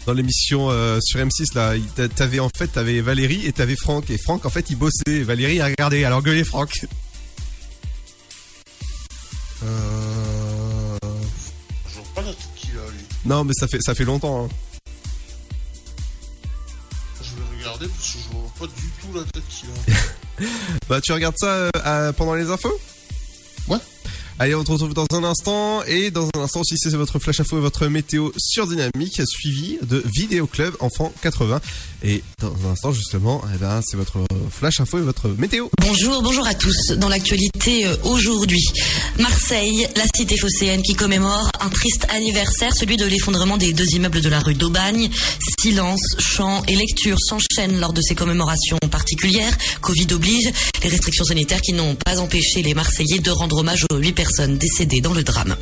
dans 0.07 0.12
l'émission 0.12 0.70
euh, 0.70 1.00
sur 1.02 1.18
M6 1.18 1.54
là, 1.57 1.74
t'avais 2.14 2.38
en 2.38 2.48
fait 2.57 2.68
t'avais 2.68 3.00
Valérie 3.00 3.44
et 3.44 3.52
t'avais 3.52 3.74
Franck 3.74 4.09
et 4.11 4.18
Franck 4.18 4.46
en 4.46 4.50
fait 4.50 4.70
il 4.70 4.76
bossait, 4.76 5.02
et 5.09 5.22
Valérie 5.24 5.61
a 5.61 5.66
regardé, 5.66 6.04
alors 6.04 6.22
gueulez 6.22 6.44
Franck. 6.44 6.86
Euh. 9.64 10.96
Je 11.88 11.94
vois 11.94 12.04
pas 12.14 12.22
la 12.22 12.28
tête 12.32 12.48
qu'il 12.57 12.70
a, 12.70 12.90
lui. 12.92 13.04
Non 13.24 13.44
mais 13.44 13.52
ça 13.54 13.66
fait 13.66 13.80
ça 13.80 13.94
fait 13.94 14.04
longtemps. 14.04 14.44
hein. 14.44 14.48
Je 17.22 17.30
vais 17.34 17.59
regarder 17.59 17.88
parce 17.88 18.12
que 18.12 18.18
je 18.18 18.28
vois 18.36 18.50
pas 18.61 18.66
du 18.66 18.90
tout 19.00 19.12
la 19.18 19.24
tête 19.24 19.42
qu'il 19.48 19.68
a. 19.70 20.46
Bah 20.88 21.00
tu 21.00 21.12
regardes 21.12 21.36
ça 21.38 21.70
euh, 21.86 22.12
pendant 22.12 22.34
les 22.34 22.50
infos? 22.50 22.78
Ouais. 23.68 23.78
Allez, 24.39 24.55
on 24.55 24.66
se 24.66 24.70
retrouve 24.70 24.93
dans 24.93 25.07
un 25.14 25.24
instant 25.24 25.82
et 25.84 26.11
dans 26.11 26.28
un 26.37 26.41
instant 26.41 26.61
aussi 26.61 26.74
c'est 26.76 26.91
votre 26.91 27.18
flash 27.18 27.41
info 27.41 27.57
et 27.57 27.61
votre 27.62 27.87
météo 27.87 28.32
sur 28.37 28.66
Dynamique 28.66 29.22
suivi 29.24 29.78
de 29.80 30.03
Vidéo 30.05 30.47
Club 30.47 30.76
Enfant 30.80 31.11
80 31.22 31.59
et 32.03 32.22
dans 32.43 32.53
un 32.68 32.72
instant 32.72 32.93
justement, 32.93 33.43
eh 33.55 33.57
ben 33.57 33.80
c'est 33.82 33.97
votre 33.97 34.18
flash 34.51 34.78
info 34.80 34.99
et 34.99 35.01
votre 35.01 35.28
météo. 35.28 35.68
Bonjour, 35.80 36.20
bonjour 36.20 36.47
à 36.47 36.53
tous. 36.53 36.93
Dans 36.99 37.09
l'actualité 37.09 37.87
euh, 37.87 37.97
aujourd'hui, 38.05 38.62
Marseille, 39.18 39.89
la 39.97 40.05
cité 40.14 40.37
phocéenne 40.37 40.82
qui 40.82 40.95
commémore 40.95 41.51
un 41.61 41.70
triste 41.70 42.07
anniversaire, 42.11 42.76
celui 42.76 42.99
de 42.99 43.07
l'effondrement 43.07 43.57
des 43.57 43.72
deux 43.72 43.89
immeubles 43.95 44.20
de 44.20 44.28
la 44.28 44.41
rue 44.41 44.55
d'Aubagne. 44.55 45.09
Silence, 45.59 46.14
chants 46.18 46.62
et 46.68 46.76
lectures 46.76 47.18
s'enchaînent 47.18 47.80
lors 47.80 47.95
de 47.95 48.03
ces 48.03 48.14
commémorations 48.14 48.78
particulières. 48.91 49.57
Covid 49.80 50.09
oblige, 50.12 50.51
les 50.82 50.91
restrictions 50.91 51.24
sanitaires 51.24 51.62
qui 51.62 51.72
n'ont 51.72 51.95
pas 51.95 52.18
empêché 52.18 52.62
les 52.62 52.74
Marseillais 52.74 53.18
de 53.18 53.30
rendre 53.30 53.57
hommage 53.57 53.87
aux 53.91 53.97
huit 53.97 54.12
personnes 54.12 54.26
décédées 54.49 55.01
dans 55.01 55.14
le 55.14 55.22
drame. 55.22 55.57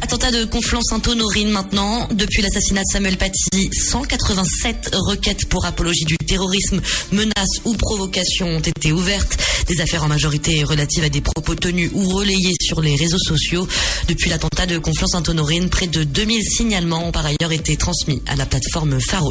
Attentat 0.00 0.32
de 0.32 0.44
Conflans-Sainte-Honorine 0.44 1.50
maintenant. 1.50 2.08
Depuis 2.12 2.42
l'assassinat 2.42 2.82
de 2.82 2.86
Samuel 2.92 3.16
Paty, 3.16 3.70
187 3.72 4.90
requêtes 4.94 5.46
pour 5.46 5.64
apologie 5.64 6.04
du 6.04 6.16
terrorisme, 6.18 6.80
menaces 7.12 7.60
ou 7.64 7.74
provocations 7.74 8.48
ont 8.48 8.60
été 8.60 8.92
ouvertes. 8.92 9.36
Des 9.68 9.80
affaires 9.80 10.02
en 10.02 10.08
majorité 10.08 10.64
relatives 10.64 11.04
à 11.04 11.08
des 11.08 11.20
propos 11.20 11.54
tenus 11.54 11.90
ou 11.94 12.08
relayés 12.08 12.54
sur 12.60 12.80
les 12.80 12.96
réseaux 12.96 13.18
sociaux. 13.18 13.68
Depuis 14.08 14.28
l'attentat 14.28 14.66
de 14.66 14.78
Conflans-Sainte-Honorine, 14.78 15.68
près 15.70 15.86
de 15.86 16.02
2000 16.02 16.42
signalements 16.42 17.06
ont 17.06 17.12
par 17.12 17.26
ailleurs 17.26 17.52
été 17.52 17.76
transmis 17.76 18.22
à 18.26 18.34
la 18.34 18.46
plateforme 18.46 19.00
Pharos. 19.00 19.30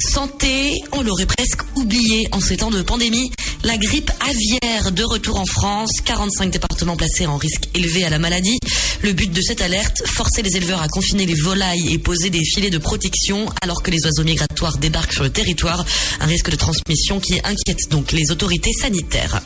Santé, 0.00 0.82
on 0.92 1.02
l'aurait 1.02 1.26
presque 1.26 1.60
oublié 1.76 2.26
en 2.32 2.40
ces 2.40 2.56
temps 2.56 2.70
de 2.70 2.80
pandémie. 2.80 3.30
La 3.64 3.76
grippe 3.76 4.10
aviaire 4.20 4.92
de 4.92 5.04
retour 5.04 5.38
en 5.38 5.44
France, 5.44 5.90
45 6.04 6.50
départements 6.50 6.96
placés 6.96 7.26
en 7.26 7.36
risque 7.36 7.68
élevé 7.74 8.04
à 8.04 8.10
la 8.10 8.18
maladie. 8.18 8.58
Le 9.02 9.12
but 9.12 9.30
de 9.30 9.42
cette 9.42 9.60
alerte, 9.60 10.02
forcer 10.06 10.42
les 10.42 10.56
éleveurs 10.56 10.80
à 10.80 10.88
confiner 10.88 11.26
les 11.26 11.34
volailles 11.34 11.92
et 11.92 11.98
poser 11.98 12.30
des 12.30 12.44
filets 12.44 12.70
de 12.70 12.78
protection 12.78 13.46
alors 13.60 13.82
que 13.82 13.90
les 13.90 14.04
oiseaux 14.06 14.24
migratoires 14.24 14.78
débarquent 14.78 15.12
sur 15.12 15.24
le 15.24 15.30
territoire. 15.30 15.84
Un 16.20 16.26
risque 16.26 16.50
de 16.50 16.56
transmission 16.56 17.20
qui 17.20 17.38
inquiète 17.44 17.90
donc 17.90 18.12
les 18.12 18.30
autorités 18.30 18.72
sanitaires. 18.72 19.42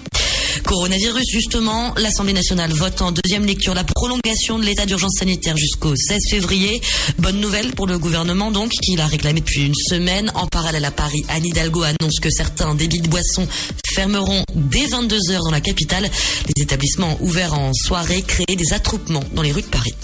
Coronavirus, 0.62 1.24
justement, 1.30 1.92
l'Assemblée 1.96 2.32
nationale 2.32 2.72
vote 2.72 3.02
en 3.02 3.12
deuxième 3.12 3.44
lecture 3.44 3.74
la 3.74 3.84
prolongation 3.84 4.58
de 4.58 4.64
l'état 4.64 4.86
d'urgence 4.86 5.16
sanitaire 5.18 5.56
jusqu'au 5.56 5.94
16 5.96 6.20
février. 6.30 6.80
Bonne 7.18 7.40
nouvelle 7.40 7.72
pour 7.72 7.86
le 7.86 7.98
gouvernement, 7.98 8.50
donc, 8.50 8.70
qui 8.70 8.96
l'a 8.96 9.06
réclamé 9.06 9.40
depuis 9.40 9.66
une 9.66 9.74
semaine. 9.74 10.30
En 10.34 10.46
parallèle 10.46 10.84
à 10.84 10.90
Paris, 10.90 11.24
Anne 11.28 11.44
Hidalgo 11.44 11.82
annonce 11.82 12.20
que 12.20 12.30
certains 12.30 12.74
débits 12.74 13.00
de 13.00 13.08
boissons 13.08 13.48
fermeront 13.94 14.44
dès 14.54 14.86
22 14.86 15.30
heures 15.30 15.44
dans 15.44 15.50
la 15.50 15.60
capitale. 15.60 16.08
Les 16.56 16.62
établissements 16.62 17.16
ouverts 17.20 17.54
en 17.54 17.72
soirée 17.74 18.22
créent 18.22 18.56
des 18.56 18.72
attroupements 18.72 19.24
dans 19.34 19.42
les 19.42 19.52
rues 19.52 19.62
de 19.62 19.66
Paris. 19.66 19.94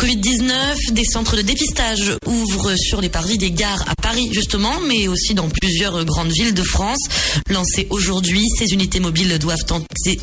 Covid-19, 0.00 0.92
des 0.92 1.04
centres 1.04 1.36
de 1.36 1.42
dépistage 1.42 2.16
ouvrent 2.24 2.74
sur 2.74 3.02
les 3.02 3.10
parvis 3.10 3.36
des 3.36 3.50
gares 3.50 3.84
à 3.86 3.94
Paris 4.00 4.30
justement, 4.32 4.80
mais 4.88 5.08
aussi 5.08 5.34
dans 5.34 5.50
plusieurs 5.50 6.06
grandes 6.06 6.32
villes 6.32 6.54
de 6.54 6.62
France. 6.62 7.00
Lancées 7.50 7.86
aujourd'hui, 7.90 8.46
ces 8.58 8.72
unités 8.72 8.98
mobiles 8.98 9.38
doivent 9.38 9.66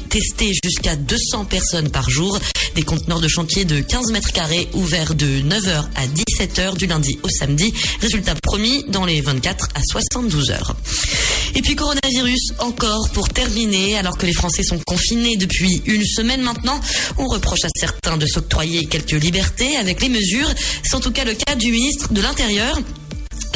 tester 0.10 0.54
jusqu'à 0.64 0.96
200 0.96 1.46
personnes 1.46 1.90
par 1.90 2.10
jour. 2.10 2.38
Des 2.76 2.84
conteneurs 2.84 3.22
de 3.22 3.28
chantier 3.28 3.64
de 3.64 3.80
15 3.80 4.12
mètres 4.12 4.34
carrés 4.34 4.68
ouverts 4.74 5.16
de 5.16 5.26
9h 5.26 5.86
à 5.96 6.08
17h 6.08 6.78
du 6.78 6.88
lundi 6.88 7.18
au 7.24 7.30
samedi. 7.30 7.74
Résultat 8.02 8.36
promis 8.36 8.84
dans 8.90 9.06
les 9.06 9.22
24 9.22 9.70
à 9.76 9.82
72 9.90 10.52
heures. 10.52 10.76
Et 11.56 11.62
puis 11.62 11.76
coronavirus 11.76 12.54
encore 12.60 13.10
pour 13.14 13.30
terminer, 13.30 13.98
alors 13.98 14.18
que 14.18 14.26
les 14.26 14.34
Français 14.34 14.64
sont 14.64 14.80
confinés 14.86 15.38
depuis 15.38 15.82
une 15.86 16.06
semaine 16.06 16.42
maintenant, 16.42 16.80
on 17.18 17.28
reproche 17.28 17.64
à 17.64 17.70
certains 17.76 18.18
de 18.18 18.26
s'octroyer 18.26 18.86
quelques 18.86 19.12
libertés 19.12 19.78
avec 19.78 20.02
les 20.02 20.10
mesures. 20.10 20.50
C'est 20.84 20.96
en 20.96 21.00
tout 21.00 21.12
cas 21.12 21.24
le 21.24 21.34
cas 21.34 21.56
du 21.56 21.72
ministre 21.72 22.12
de 22.12 22.22
l'Intérieur. 22.22 22.80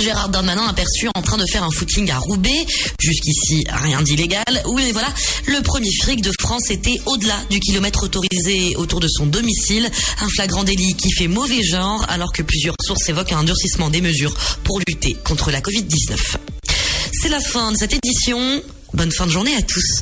Gérard 0.01 0.29
Darmanin 0.29 0.67
aperçu 0.67 1.07
en 1.13 1.21
train 1.21 1.37
de 1.37 1.45
faire 1.45 1.63
un 1.63 1.69
footing 1.69 2.09
à 2.09 2.17
Roubaix. 2.17 2.65
Jusqu'ici, 2.99 3.63
rien 3.69 4.01
d'illégal. 4.01 4.43
Oui, 4.65 4.81
mais 4.85 4.91
voilà, 4.91 5.13
le 5.45 5.61
premier 5.61 5.91
fric 6.01 6.21
de 6.21 6.31
France 6.39 6.71
était 6.71 6.99
au-delà 7.05 7.35
du 7.51 7.59
kilomètre 7.59 8.03
autorisé 8.03 8.75
autour 8.77 8.99
de 8.99 9.07
son 9.07 9.27
domicile. 9.27 9.89
Un 10.21 10.27
flagrant 10.29 10.63
délit 10.63 10.95
qui 10.95 11.11
fait 11.11 11.27
mauvais 11.27 11.61
genre, 11.61 12.03
alors 12.09 12.33
que 12.33 12.41
plusieurs 12.41 12.75
sources 12.83 13.07
évoquent 13.09 13.33
un 13.33 13.43
durcissement 13.43 13.91
des 13.91 14.01
mesures 14.01 14.33
pour 14.63 14.79
lutter 14.87 15.15
contre 15.23 15.51
la 15.51 15.61
Covid-19. 15.61 16.17
C'est 17.13 17.29
la 17.29 17.39
fin 17.39 17.71
de 17.71 17.77
cette 17.77 17.93
édition. 17.93 18.39
Bonne 18.93 19.11
fin 19.11 19.27
de 19.27 19.31
journée 19.31 19.55
à 19.55 19.61
tous. 19.61 20.01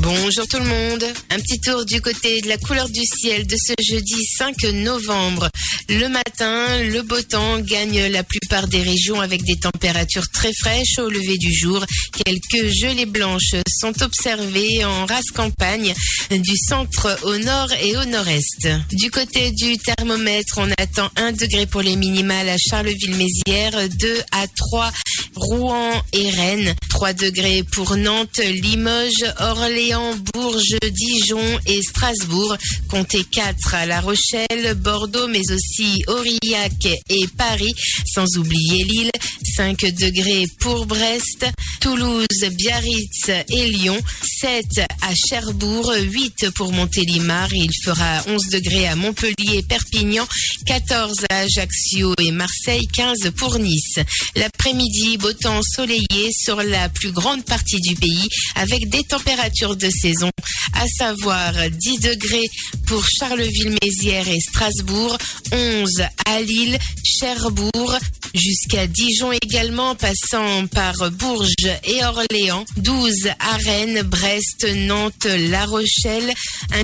Bonjour 0.00 0.46
tout 0.46 0.58
le 0.58 0.64
monde. 0.64 1.04
Un 1.30 1.40
petit 1.40 1.60
tour 1.60 1.84
du 1.84 2.00
côté 2.00 2.40
de 2.40 2.48
la 2.48 2.56
couleur 2.56 2.88
du 2.88 3.02
ciel 3.04 3.46
de 3.46 3.56
ce 3.56 3.72
jeudi 3.82 4.24
5 4.36 4.62
novembre. 4.74 5.48
Le 5.88 6.06
matin, 6.08 6.82
le 6.84 7.02
beau 7.02 7.20
temps 7.22 7.58
gagne 7.58 8.06
la 8.06 8.22
plupart 8.22 8.68
des 8.68 8.82
régions 8.82 9.20
avec 9.20 9.42
des 9.42 9.56
températures 9.56 10.28
très 10.32 10.52
fraîches 10.52 10.98
au 10.98 11.08
lever 11.08 11.36
du 11.38 11.52
jour. 11.52 11.84
Quelques 12.24 12.72
gelées 12.74 13.06
blanches 13.06 13.56
sont 13.68 14.02
observées 14.02 14.84
en 14.84 15.06
race 15.06 15.30
campagne 15.34 15.92
du 16.30 16.56
centre 16.56 17.18
au 17.24 17.36
nord 17.38 17.72
et 17.82 17.96
au 17.96 18.04
nord-est. 18.04 18.68
Du 18.92 19.10
côté 19.10 19.50
du 19.50 19.78
thermomètre, 19.78 20.58
on 20.58 20.70
attend 20.78 21.10
1 21.16 21.32
degré 21.32 21.66
pour 21.66 21.82
les 21.82 21.96
minimales 21.96 22.48
à 22.48 22.56
Charleville-Mézières, 22.58 23.88
2 23.88 24.20
à 24.30 24.46
3 24.46 24.92
Rouen 25.34 25.90
et 26.12 26.30
Rennes, 26.30 26.74
3 26.90 27.12
degrés 27.14 27.64
pour 27.72 27.96
Nantes, 27.96 28.38
Limoges, 28.38 29.32
Orléans, 29.40 29.87
Bourges, 29.88 30.76
Dijon 30.90 31.58
et 31.66 31.80
Strasbourg, 31.80 32.56
comptez 32.90 33.24
4 33.24 33.74
à 33.74 33.86
La 33.86 34.02
Rochelle, 34.02 34.74
Bordeaux, 34.76 35.28
mais 35.28 35.50
aussi 35.50 36.02
Aurillac 36.08 36.86
et 37.08 37.26
Paris, 37.38 37.74
sans 38.04 38.26
oublier 38.36 38.84
Lille, 38.84 39.10
5 39.56 39.80
degrés 39.94 40.44
pour 40.60 40.84
Brest, 40.84 41.46
Toulouse, 41.80 42.26
Biarritz 42.52 43.30
et 43.48 43.66
Lyon, 43.68 43.98
7 44.40 44.66
à 45.00 45.14
Cherbourg, 45.14 45.90
8 45.98 46.50
pour 46.50 46.72
Montélimar, 46.72 47.48
il 47.54 47.72
fera 47.82 48.22
11 48.26 48.48
degrés 48.48 48.88
à 48.88 48.96
Montpellier, 48.96 49.62
Perpignan, 49.66 50.26
14 50.66 51.24
à 51.30 51.38
Ajaccio 51.38 52.14
et 52.18 52.30
Marseille, 52.30 52.86
15 52.88 53.30
pour 53.36 53.58
Nice. 53.58 54.00
L'après-midi, 54.36 55.16
beau 55.16 55.32
temps 55.32 55.58
ensoleillé 55.58 56.30
sur 56.32 56.62
la 56.62 56.88
plus 56.90 57.12
grande 57.12 57.44
partie 57.44 57.80
du 57.80 57.94
pays 57.94 58.28
avec 58.54 58.88
des 58.88 59.02
températures 59.04 59.76
de 59.78 59.90
saison, 59.90 60.30
à 60.74 60.86
savoir 60.86 61.52
10 61.70 61.98
degrés 62.00 62.48
pour 62.86 63.04
Charleville-Mézières 63.18 64.28
et 64.28 64.40
Strasbourg, 64.40 65.16
11 65.52 66.02
à 66.26 66.40
Lille, 66.42 66.78
Cherbourg, 67.04 67.96
jusqu'à 68.34 68.86
Dijon 68.86 69.32
également, 69.32 69.94
passant 69.94 70.66
par 70.68 71.10
Bourges 71.12 71.48
et 71.84 72.04
Orléans, 72.04 72.64
12 72.76 73.28
à 73.38 73.56
Rennes, 73.56 74.02
Brest, 74.02 74.66
Nantes, 74.74 75.26
La 75.26 75.64
Rochelle, 75.66 76.32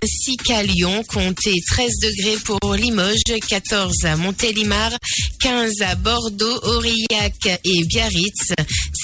ainsi 0.03 0.37
qu'à 0.37 0.63
Lyon, 0.63 1.05
comptez 1.09 1.55
13 1.69 1.91
degrés 2.03 2.39
pour 2.45 2.75
Limoges, 2.75 3.23
14 3.49 4.05
à 4.05 4.17
Montélimar, 4.17 4.91
15 5.41 5.83
à 5.83 5.95
Bordeaux, 5.95 6.59
Aurillac 6.63 7.61
et 7.65 7.85
Biarritz, 7.85 8.53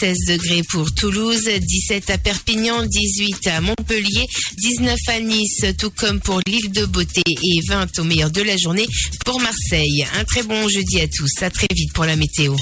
16 0.01 0.17
degrés 0.29 0.63
pour 0.63 0.91
Toulouse, 0.95 1.45
17 1.45 2.09
à 2.09 2.17
Perpignan, 2.17 2.87
18 2.87 3.47
à 3.49 3.61
Montpellier, 3.61 4.27
19 4.57 4.97
à 5.09 5.21
Nice, 5.21 5.67
tout 5.77 5.91
comme 5.91 6.21
pour 6.21 6.41
l'île 6.47 6.73
de 6.73 6.87
Beauté 6.87 7.21
et 7.27 7.61
20 7.69 7.99
au 7.99 8.05
meilleur 8.05 8.31
de 8.31 8.41
la 8.41 8.57
journée 8.57 8.87
pour 9.27 9.39
Marseille. 9.41 10.07
Un 10.19 10.25
très 10.25 10.43
bon 10.43 10.67
jeudi 10.71 11.03
à 11.03 11.07
tous, 11.07 11.43
à 11.43 11.51
très 11.51 11.67
vite 11.75 11.93
pour 11.93 12.07
la 12.07 12.17
météo. 12.17 12.57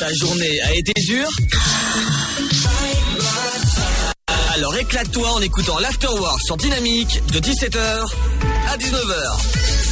Ta 0.00 0.12
journée 0.14 0.60
a 0.62 0.74
été 0.74 0.92
dure 1.02 1.30
Alors 4.54 4.76
éclate-toi 4.76 5.32
en 5.32 5.42
écoutant 5.42 5.78
l'Afterwork 5.78 6.40
sur 6.44 6.56
Dynamique 6.56 7.20
de 7.32 7.38
17h 7.38 8.04
à 8.66 8.76
19h. 8.78 9.83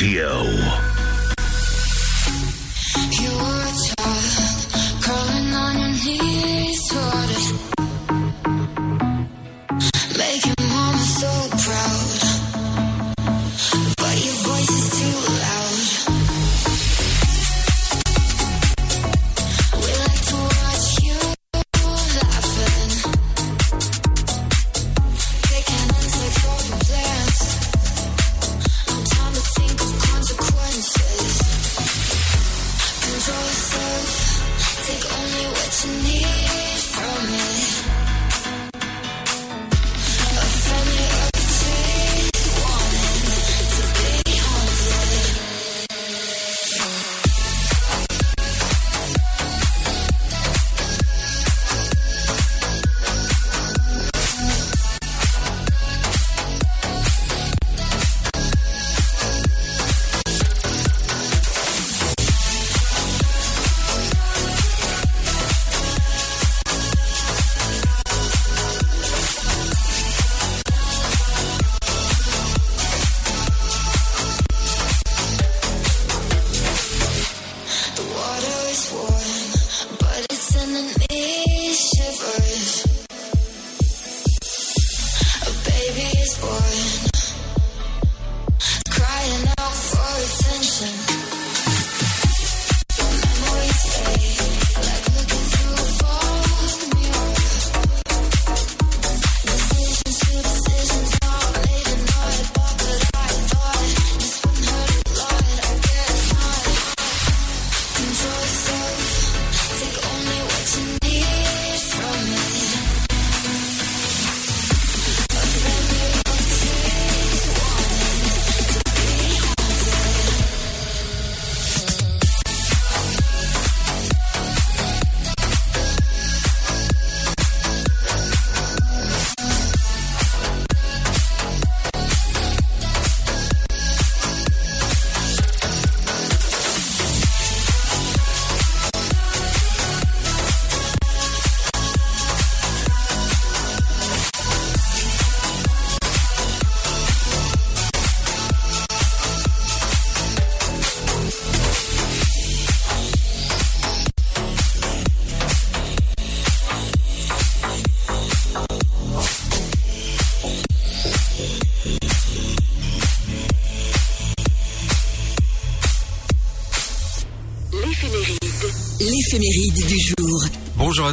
Dynamite 0.00 0.39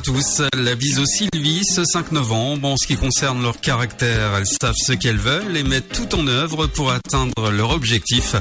tous. 0.07 0.41
La 0.55 0.75
bise 0.75 0.99
aux 0.99 1.05
Sylvie 1.05 1.65
ce 1.65 1.83
5 1.83 2.13
novembre. 2.13 2.69
En 2.69 2.77
ce 2.77 2.87
qui 2.87 2.95
concerne 2.95 3.43
leur 3.43 3.59
caractère, 3.59 4.37
elles 4.37 4.47
savent 4.47 4.77
ce 4.77 4.93
qu'elles 4.93 5.17
veulent 5.17 5.57
et 5.57 5.63
mettent 5.63 5.89
tout 5.89 6.15
en 6.15 6.25
œuvre 6.27 6.65
pour 6.67 6.91
atteindre 6.91 7.51
leur 7.51 7.71
objectif. 7.71 8.35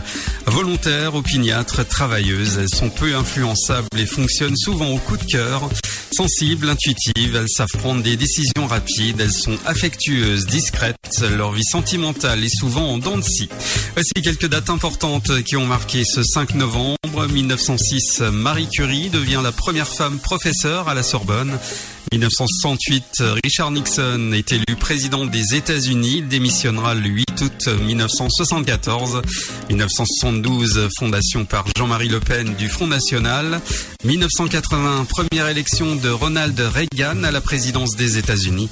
Volontaires, 0.46 1.16
opiniâtres, 1.16 1.84
travailleuses, 1.84 2.58
elles 2.58 2.68
sont 2.68 2.88
peu 2.88 3.16
influençables 3.16 3.88
et 3.98 4.06
fonctionnent 4.06 4.56
souvent 4.56 4.90
au 4.90 4.98
coup 4.98 5.16
de 5.16 5.24
cœur. 5.24 5.68
Sensibles, 6.12 6.70
intuitives, 6.70 7.34
elles 7.34 7.48
savent 7.48 7.76
prendre 7.78 8.00
des 8.00 8.16
décisions 8.16 8.68
rapides, 8.68 9.20
elles 9.20 9.32
sont 9.32 9.58
affectueuses, 9.66 10.46
discrètes, 10.46 11.24
leur 11.36 11.50
vie 11.50 11.64
sentimentale 11.64 12.44
est 12.44 12.56
souvent 12.56 12.92
en 12.92 12.98
dents 12.98 13.18
de 13.18 13.24
scie. 13.24 13.48
Voici 13.94 14.12
quelques 14.22 14.46
dates 14.46 14.70
importantes 14.70 15.42
qui 15.42 15.56
ont 15.56 15.66
marqué 15.66 16.04
ce 16.04 16.22
5 16.22 16.54
novembre. 16.54 16.96
1906, 17.28 18.20
Marie 18.32 18.68
Curie 18.68 19.10
devient 19.10 19.40
la 19.42 19.52
première 19.52 19.88
femme 19.88 20.18
professeure 20.18 20.88
à 20.88 20.94
la 20.94 21.02
Sorbonne. 21.02 21.58
1968, 22.12 23.22
Richard 23.44 23.70
Nixon 23.70 24.32
est 24.32 24.52
élu 24.52 24.64
président 24.78 25.26
des 25.26 25.54
États-Unis. 25.54 26.18
Il 26.18 26.28
démissionnera 26.28 26.94
le 26.94 27.08
8 27.08 27.26
août 27.42 27.68
1974. 27.68 29.22
1972, 29.68 30.88
fondation 30.98 31.44
par 31.44 31.64
Jean-Marie 31.76 32.08
Le 32.08 32.20
Pen 32.20 32.54
du 32.54 32.68
Front 32.68 32.86
National. 32.86 33.60
1980, 34.04 35.06
première 35.08 35.48
élection 35.48 35.96
de 35.96 36.08
Ronald 36.08 36.58
Reagan 36.58 37.24
à 37.24 37.30
la 37.30 37.40
présidence 37.40 37.96
des 37.96 38.18
États-Unis. 38.18 38.68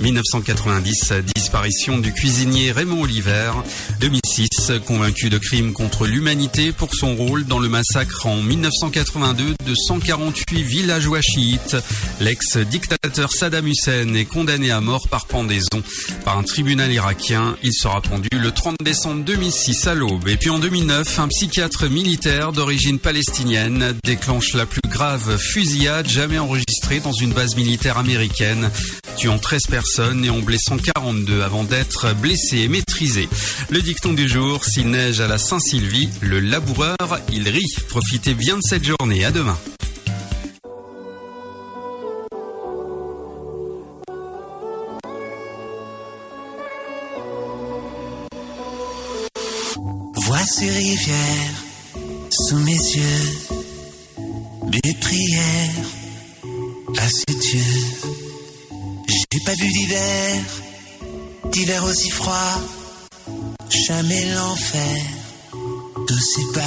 1990, 0.00 1.12
disparition 1.34 1.98
du 1.98 2.12
cuisinier 2.12 2.72
Raymond 2.72 3.02
Oliver. 3.02 3.52
2006, 4.00 4.72
convaincu 4.86 5.30
de 5.30 5.38
crimes 5.38 5.72
contre 5.72 6.06
l'humanité 6.06 6.72
pour 6.72 6.94
son 6.94 7.16
rôle 7.16 7.46
dans 7.46 7.58
le 7.58 7.68
massacre 7.68 8.26
en 8.26 8.42
1982 8.42 9.54
de 9.64 9.74
148 9.74 10.62
villageois 10.62 11.22
chiites. 11.22 11.76
L'ex-dictateur 12.20 13.32
Saddam 13.32 13.66
Hussein 13.66 14.12
est 14.14 14.26
condamné 14.26 14.70
à 14.70 14.80
mort 14.80 15.08
par 15.08 15.26
pendaison 15.26 15.82
par 16.24 16.36
un 16.38 16.42
tribunal 16.42 16.92
irakien. 16.92 17.56
Il 17.62 17.72
sera 17.72 18.02
pendu 18.02 18.28
le 18.32 18.50
30 18.50 18.76
décembre 18.82 19.24
2006 19.24 19.86
à 19.86 19.94
l'aube. 19.94 20.28
Et 20.28 20.36
puis 20.36 20.50
en 20.50 20.58
2009, 20.58 21.18
un 21.20 21.28
psychiatre 21.28 21.88
militaire 21.88 22.52
d'origine 22.52 22.98
palestinienne 22.98 23.94
déclenche 24.04 24.52
la 24.54 24.66
plus 24.66 24.82
grave 24.88 25.38
fusillade 25.38 26.06
jamais 26.06 26.38
enregistrée 26.38 27.00
dans 27.00 27.12
une 27.12 27.32
base 27.32 27.56
militaire 27.56 27.98
américaine, 27.98 28.70
tuant 29.16 29.38
13 29.38 29.62
personnes 29.70 29.85
et 30.24 30.30
en 30.30 30.40
blessant 30.40 30.76
42 30.78 31.42
avant 31.42 31.62
d'être 31.62 32.14
blessé 32.16 32.58
et 32.58 32.68
maîtrisé. 32.68 33.28
Le 33.70 33.80
dicton 33.80 34.12
du 34.12 34.28
jour, 34.28 34.64
s'il 34.64 34.90
neige 34.90 35.20
à 35.20 35.28
la 35.28 35.38
Saint-Sylvie, 35.38 36.08
le 36.20 36.40
laboureur, 36.40 36.96
il 37.32 37.48
rit. 37.48 37.76
Profitez 37.88 38.34
bien 38.34 38.56
de 38.56 38.62
cette 38.62 38.84
journée. 38.84 39.24
À 39.24 39.30
demain. 39.30 39.56
Voici 50.16 50.68
rivière 50.68 51.54
sous 52.30 52.58
mes 52.58 52.72
yeux, 52.72 53.32
des 54.68 54.94
prières 55.00 55.86
à 56.98 57.08
ses 57.08 57.38
dieux. 57.38 58.25
J'ai 59.08 59.40
pas 59.44 59.54
vu 59.54 59.68
d'hiver, 59.68 60.42
d'hiver 61.52 61.84
aussi 61.84 62.10
froid, 62.10 62.60
jamais 63.86 64.24
l'enfer 64.34 65.00
d'aussi 66.08 66.44
bas. 66.54 66.60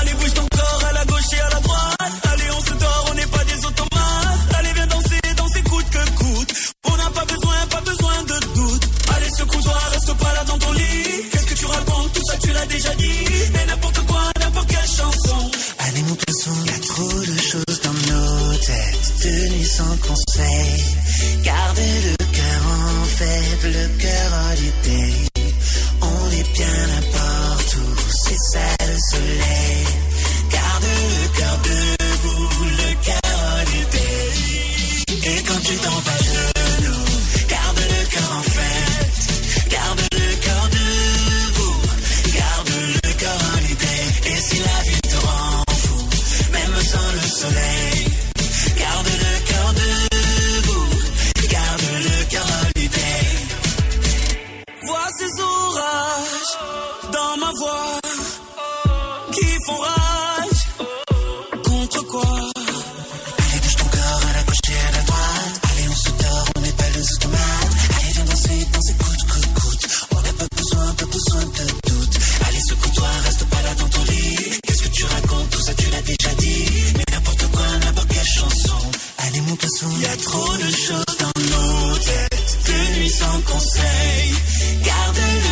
Allez, 0.00 0.14
bouge 0.14 0.34
ton 0.34 0.46
corps 0.46 0.84
à 0.88 0.92
la 0.92 1.04
gauche 1.04 1.32
et 1.32 1.40
à 1.40 1.50
la 1.50 1.60
droite. 1.60 2.12
Allez, 2.32 2.50
on 2.56 2.60
se 2.60 2.74
dort, 2.74 3.06
on 3.10 3.14
n'est 3.14 3.26
pas 3.26 3.44
des 3.44 3.66
automates. 3.66 4.54
Allez, 4.58 4.72
viens 4.74 4.86
danser, 4.86 5.20
danser 5.36 5.62
coûte 5.62 5.86
que 5.90 6.10
coûte. 6.14 6.54
On 6.84 6.96
n'a 6.96 7.10
pas 7.10 7.24
besoin, 7.24 7.66
pas 7.70 7.80
besoin 7.80 8.22
de 8.22 8.54
doute. 8.54 8.88
Allez, 9.16 9.30
secoue-toi, 9.36 9.78
reste 9.92 10.14
pas 10.14 10.32
là 10.34 10.44
dans 10.44 10.58
ton 10.58 10.72
lit. 10.72 11.28
Qu'est-ce 11.32 11.46
que 11.46 11.54
tu 11.54 11.66
racontes? 11.66 12.12
Tout 12.12 12.26
ça, 12.26 12.36
tu 12.38 12.52
l'as 12.52 12.66
déjà 12.66 12.94
dit. 12.94 13.24
Mais 13.52 13.66
n'importe 13.66 14.06
quoi, 14.06 14.22
n'importe 14.40 14.68
quelle 14.68 14.88
chanson. 14.88 15.50
Allez, 15.78 16.02
mon 16.02 16.14
poisson, 16.14 16.52
y 16.66 16.70
a 16.70 16.78
trop 16.86 17.20
de 17.20 17.38
choses 17.38 17.65
De 18.66 19.48
nuit 19.48 19.64
sans 19.64 19.96
conseil. 19.98 20.84
Gardez 21.44 21.82
le 21.82 22.16
cœur 22.16 22.62
en 22.66 23.04
faible, 23.04 23.72
le 23.72 23.88
cœur 24.02 24.32
l'idée. 24.56 25.14
On 26.02 26.30
est 26.32 26.52
bien 26.52 26.86
n'importe 26.88 27.76
où, 27.76 27.94
c'est 28.24 28.40
ça 28.52 28.84
le 28.84 28.98
soleil. 29.12 29.86
Garde 30.50 30.84
le 30.84 31.38
cœur 31.38 31.58
debout, 31.62 32.48
le 32.64 33.04
cœur 33.04 33.64
l'idée. 33.72 35.30
Et 35.30 35.42
quand 35.44 35.60
tu 35.62 35.76
tombes 35.76 36.08
à 36.08 36.24
genoux, 36.24 36.55
ma 57.46 57.52
voix 57.60 58.00
qui 59.32 59.46
font 59.66 59.80
rage. 59.88 60.62
Contre 61.64 62.02
quoi? 62.06 62.40
Allez, 63.38 63.60
bouge 63.62 63.76
ton 63.76 63.88
corps 63.96 64.22
à 64.28 64.32
la 64.36 64.42
gauche 64.42 64.66
et 64.70 64.88
à 64.88 64.92
la 64.96 65.02
droite. 65.08 65.54
Allez, 65.70 65.88
on 65.88 65.96
se 65.96 66.10
dort, 66.22 66.48
on 66.56 66.60
n'est 66.60 66.78
pas 66.80 66.90
les 66.94 67.12
automates. 67.14 67.72
Allez, 67.96 68.12
viens 68.14 68.24
danser, 68.24 68.66
danser, 68.72 68.94
coûte, 68.94 69.24
coûte, 69.30 69.54
coûte. 69.60 69.84
On 70.12 70.20
n'a 70.22 70.32
pas 70.32 70.48
besoin, 70.56 70.86
pas 70.94 71.06
besoin 71.06 71.44
de 71.58 71.66
doute. 71.88 72.18
Allez, 72.46 72.62
secoue-toi, 72.68 73.08
reste 73.24 73.44
pas 73.44 73.62
là 73.62 73.74
dans 73.74 73.88
ton 73.88 74.04
lit. 74.10 74.60
Qu'est-ce 74.64 74.82
que 74.82 74.88
tu 74.88 75.04
racontes? 75.04 75.50
Tout 75.50 75.62
ça, 75.62 75.74
tu 75.74 75.86
l'as 75.90 76.02
déjà 76.02 76.34
dit. 76.38 76.66
Mais 76.96 77.04
n'importe 77.12 77.46
quoi, 77.52 77.66
n'importe 77.84 78.08
quelle 78.08 78.32
chanson. 78.40 78.80
Allez, 79.18 79.40
mon 79.42 79.56
poisson, 79.56 79.86
y 80.00 80.06
a 80.06 80.16
trop 80.16 80.56
de 80.56 80.70
choses 80.86 81.16
dans 81.20 81.40
nos 81.52 81.96
têtes. 81.98 82.58
Nuit 82.96 83.10
sans 83.10 83.40
conseil. 83.52 84.34
Garde 84.82 85.45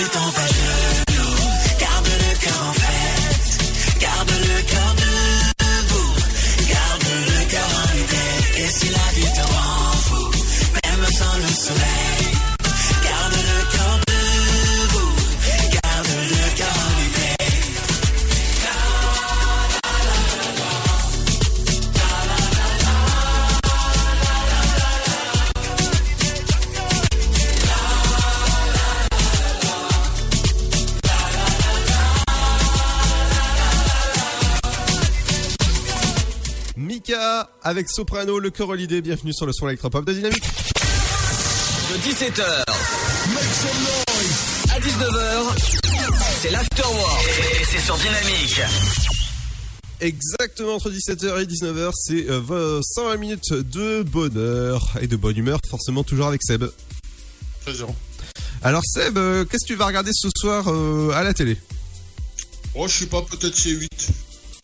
tu 0.00 0.08
tombes 0.08 0.34
à 0.34 0.46
genoux, 0.46 1.36
garde 1.78 2.06
le 2.06 2.38
cœur 2.38 2.62
en 2.68 2.72
fête, 2.72 3.98
garde 4.00 4.30
le 4.30 4.62
cœur 4.62 4.99
avec 37.70 37.88
Soprano, 37.88 38.40
le 38.40 38.50
cœur 38.50 38.74
l'idée. 38.74 39.00
Bienvenue 39.00 39.32
sur 39.32 39.46
le 39.46 39.52
son 39.52 39.68
électropop 39.68 40.04
de 40.04 40.12
Dynamique. 40.12 40.42
De 40.42 41.96
17h 41.98 42.64
à 44.72 44.80
19h, 44.80 45.78
c'est 46.42 46.50
l'Afterwork 46.50 47.28
et 47.60 47.64
c'est 47.64 47.78
sur 47.78 47.96
Dynamique. 47.96 48.60
Exactement 50.00 50.74
entre 50.74 50.90
17h 50.90 51.42
et 51.42 51.46
19h, 51.46 51.92
c'est 51.94 52.28
euh, 52.28 52.80
120 52.82 53.16
minutes 53.18 53.52
de 53.52 54.02
bonheur 54.02 54.90
et 55.00 55.06
de 55.06 55.14
bonne 55.14 55.36
humeur, 55.36 55.60
forcément 55.68 56.02
toujours 56.02 56.26
avec 56.26 56.42
Seb. 56.42 56.64
Présent. 57.62 57.94
Alors 58.62 58.82
Seb, 58.84 59.16
euh, 59.16 59.44
qu'est-ce 59.44 59.64
que 59.64 59.74
tu 59.74 59.76
vas 59.76 59.86
regarder 59.86 60.10
ce 60.12 60.28
soir 60.36 60.64
euh, 60.66 61.12
à 61.12 61.22
la 61.22 61.32
télé? 61.34 61.56
Oh, 62.74 62.88
je 62.88 62.98
sais 62.98 63.06
pas, 63.06 63.22
peut-être 63.22 63.56
c'est 63.56 63.70
8. 63.70 64.10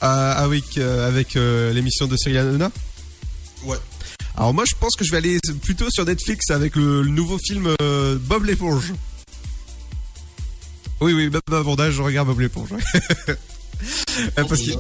Ah, 0.01 0.35
ah 0.39 0.49
oui, 0.49 0.63
euh, 0.79 1.09
avec 1.09 1.37
euh, 1.37 1.73
l'émission 1.73 2.07
de 2.07 2.17
Cyril 2.17 2.39
Hanouna? 2.39 2.71
Ouais. 3.67 3.77
Alors 4.37 4.55
moi 4.55 4.65
je 4.67 4.75
pense 4.79 4.95
que 4.97 5.05
je 5.05 5.11
vais 5.11 5.17
aller 5.19 5.39
plutôt 5.63 5.91
sur 5.91 6.05
Netflix 6.05 6.51
avec 6.51 6.77
le, 6.77 7.03
le 7.03 7.09
nouveau 7.11 7.39
film 7.39 7.69
euh, 7.83 8.17
Bob 8.21 8.45
l'éponge. 8.45 8.93
Oui 11.01 11.13
oui, 11.13 11.29
Bob 11.29 11.43
Abondage, 11.53 11.95
je 11.95 12.03
regarde 12.03 12.29
Bob 12.29 12.41
l'éponge. 12.41 12.71
ouais. 12.73 12.83
Parce 14.35 14.61
qu'il- 14.61 14.79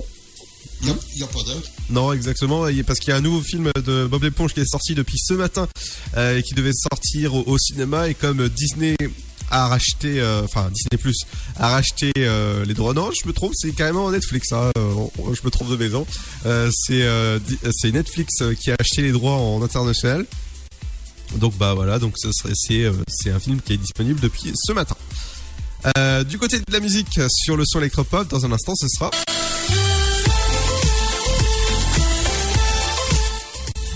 Il 0.82 0.88
n'y 1.16 1.22
a, 1.22 1.26
pas 1.26 1.42
d'heure. 1.42 1.62
Non, 1.90 2.12
exactement, 2.12 2.66
parce 2.86 2.98
qu'il 2.98 3.10
y 3.10 3.12
a 3.12 3.16
un 3.16 3.20
nouveau 3.22 3.40
film 3.42 3.70
de 3.84 4.06
Bob 4.06 4.22
l'éponge 4.22 4.52
qui 4.54 4.60
est 4.60 4.66
sorti 4.70 4.94
depuis 4.94 5.18
ce 5.18 5.34
matin 5.34 5.68
euh, 6.16 6.38
et 6.38 6.42
qui 6.42 6.54
devait 6.54 6.72
sortir 6.74 7.34
au, 7.34 7.42
au 7.46 7.58
cinéma 7.58 8.08
et 8.08 8.14
comme 8.14 8.48
Disney 8.50 8.96
a 9.50 9.68
racheté, 9.68 10.20
euh, 10.20 10.42
enfin 10.44 10.70
Disney 10.72 10.98
Plus 11.00 11.16
a 11.56 11.68
racheté 11.68 12.12
euh, 12.18 12.64
les 12.64 12.74
droits. 12.74 12.94
Non, 12.94 13.10
je 13.10 13.26
me 13.26 13.32
trompe, 13.32 13.52
c'est 13.54 13.72
carrément 13.72 14.10
Netflix. 14.10 14.52
Hein, 14.52 14.70
euh, 14.78 15.06
je 15.32 15.40
me 15.44 15.50
trompe 15.50 15.70
de 15.70 15.76
maison. 15.76 16.06
C'est 16.70 17.06
c'est 17.72 17.92
Netflix 17.92 18.42
qui 18.60 18.70
a 18.70 18.76
acheté 18.78 19.02
les 19.02 19.12
droits 19.12 19.34
en 19.34 19.62
international. 19.62 20.26
Donc 21.36 21.56
bah 21.56 21.74
voilà, 21.74 21.98
donc 21.98 22.14
c'est 22.18 23.30
un 23.30 23.40
film 23.40 23.60
qui 23.60 23.74
est 23.74 23.78
disponible 23.78 24.20
depuis 24.20 24.52
ce 24.54 24.72
matin. 24.72 24.96
Du 26.24 26.38
côté 26.38 26.58
de 26.58 26.72
la 26.72 26.80
musique 26.80 27.20
sur 27.28 27.56
le 27.56 27.64
son 27.66 27.80
électropop, 27.80 28.28
dans 28.28 28.44
un 28.44 28.52
instant, 28.52 28.74
ce 28.74 28.88
sera. 28.88 29.10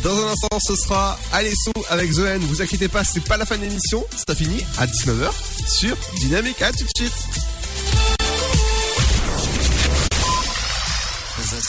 Dans 0.02 0.18
un 0.18 0.28
instant, 0.28 0.58
ce 0.60 0.74
sera 0.76 1.18
Alesso 1.32 1.72
avec 1.90 2.12
The 2.12 2.20
N. 2.20 2.40
Vous 2.42 2.62
inquiétez 2.62 2.88
pas, 2.88 3.04
c'est 3.04 3.22
pas 3.22 3.36
la 3.36 3.44
fin 3.44 3.58
de 3.58 3.62
l'émission. 3.62 4.04
Ça 4.26 4.34
finit 4.34 4.64
à 4.78 4.86
19h 4.86 5.30
sur 5.68 5.96
Dynamique. 6.16 6.62
À 6.62 6.72
tout 6.72 6.84
de 6.84 6.90
suite. 6.96 7.12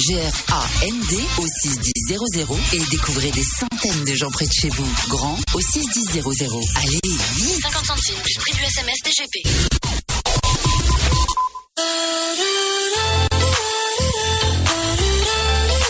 G-R-A-N-D 0.00 1.16
au 1.36 1.46
61000 1.46 2.46
et 2.72 2.80
découvrez 2.90 3.30
des 3.32 3.44
centaines 3.44 4.04
de 4.04 4.14
gens 4.14 4.30
près 4.30 4.46
de 4.46 4.52
chez 4.52 4.70
vous. 4.70 4.88
Grand 5.08 5.36
au 5.52 5.60
61000. 5.60 6.22
Allez, 6.76 7.00
vite 7.34 7.60
50 7.60 7.84
centimes 7.84 8.14
plus 8.22 8.34
prix 8.36 8.52
du 8.54 8.62
SMS 8.62 8.96
DGP. 9.04 9.46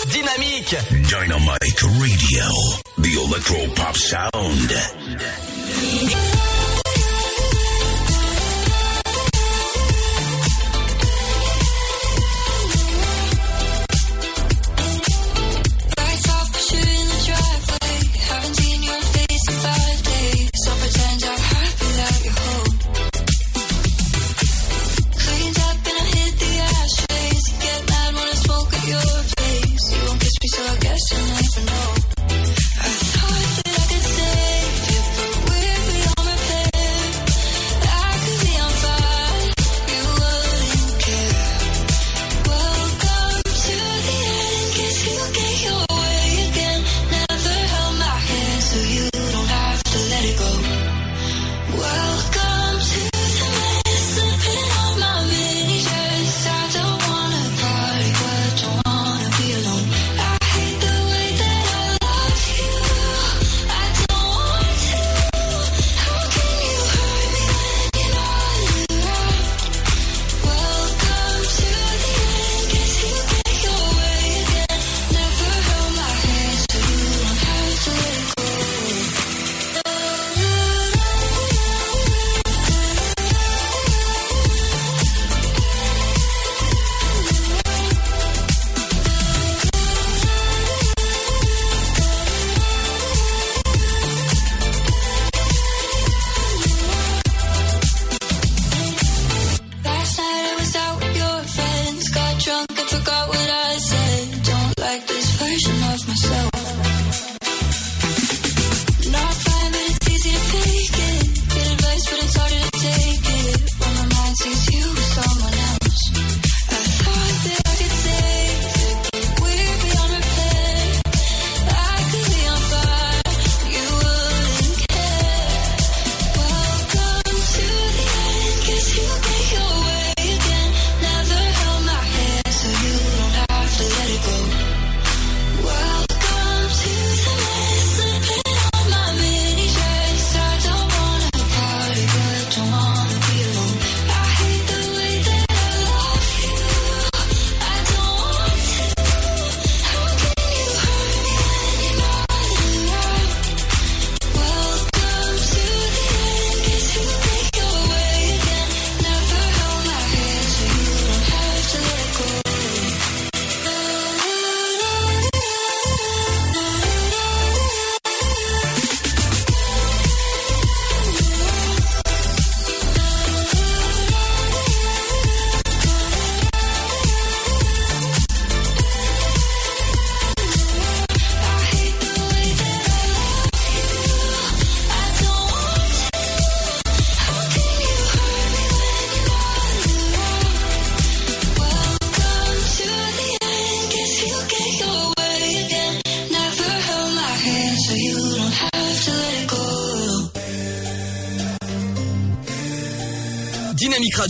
Dynamique 0.08 0.74
Dynamite 1.08 1.82
Radio, 2.00 2.44
the 2.98 3.14
electro 3.14 3.68
pop 3.76 3.96
sound. 3.96 4.72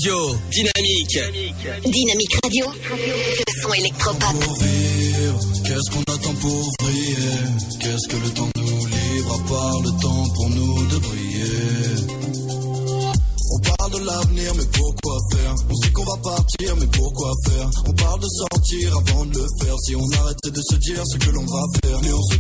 radio. 0.00 0.36
Dynamique. 0.50 1.18
Dynamique 1.84 2.34
radio. 2.42 2.66
Le 2.90 3.62
son 3.62 3.72
électropop. 3.74 4.40
Pour 4.40 4.54
vivre, 4.54 5.40
qu'est-ce 5.64 5.90
qu'on 5.90 6.02
attend 6.12 6.34
pour 6.40 6.72
briller? 6.78 7.16
Qu'est-ce 7.80 8.08
que 8.08 8.16
le 8.16 8.30
temps 8.30 8.48
nous 8.56 8.86
livre 8.86 9.34
à 9.34 9.48
part 9.48 9.80
le 9.82 9.90
temps 10.00 10.28
pour 10.34 10.50
nous 10.50 10.86
de 10.86 10.98
briller? 10.98 11.40
On 13.52 13.58
parle 13.76 13.92
de 13.92 13.98
l'avenir, 14.06 14.54
mais 14.56 14.64
pourquoi 14.72 15.18
faire? 15.32 15.54
On 15.68 15.74
sait 15.74 15.90
qu'on 15.90 16.04
va 16.04 16.16
partir, 16.22 16.76
mais 16.76 16.86
pourquoi 16.86 17.32
faire? 17.46 17.68
On 17.86 17.92
parle 17.92 18.20
de 18.20 18.28
sortir 18.28 18.96
avant 18.96 19.26
de 19.26 19.38
le 19.38 19.46
faire. 19.60 19.76
Si 19.84 19.96
on 19.96 20.08
arrêtait 20.22 20.50
de 20.50 20.62
se 20.62 20.76
dire 20.76 21.02
ce 21.04 21.18
que 21.18 21.30
l'on 21.30 21.44
va 21.44 21.64
faire, 21.82 22.00
mais 22.02 22.12
on 22.12 22.22
se 22.22 22.36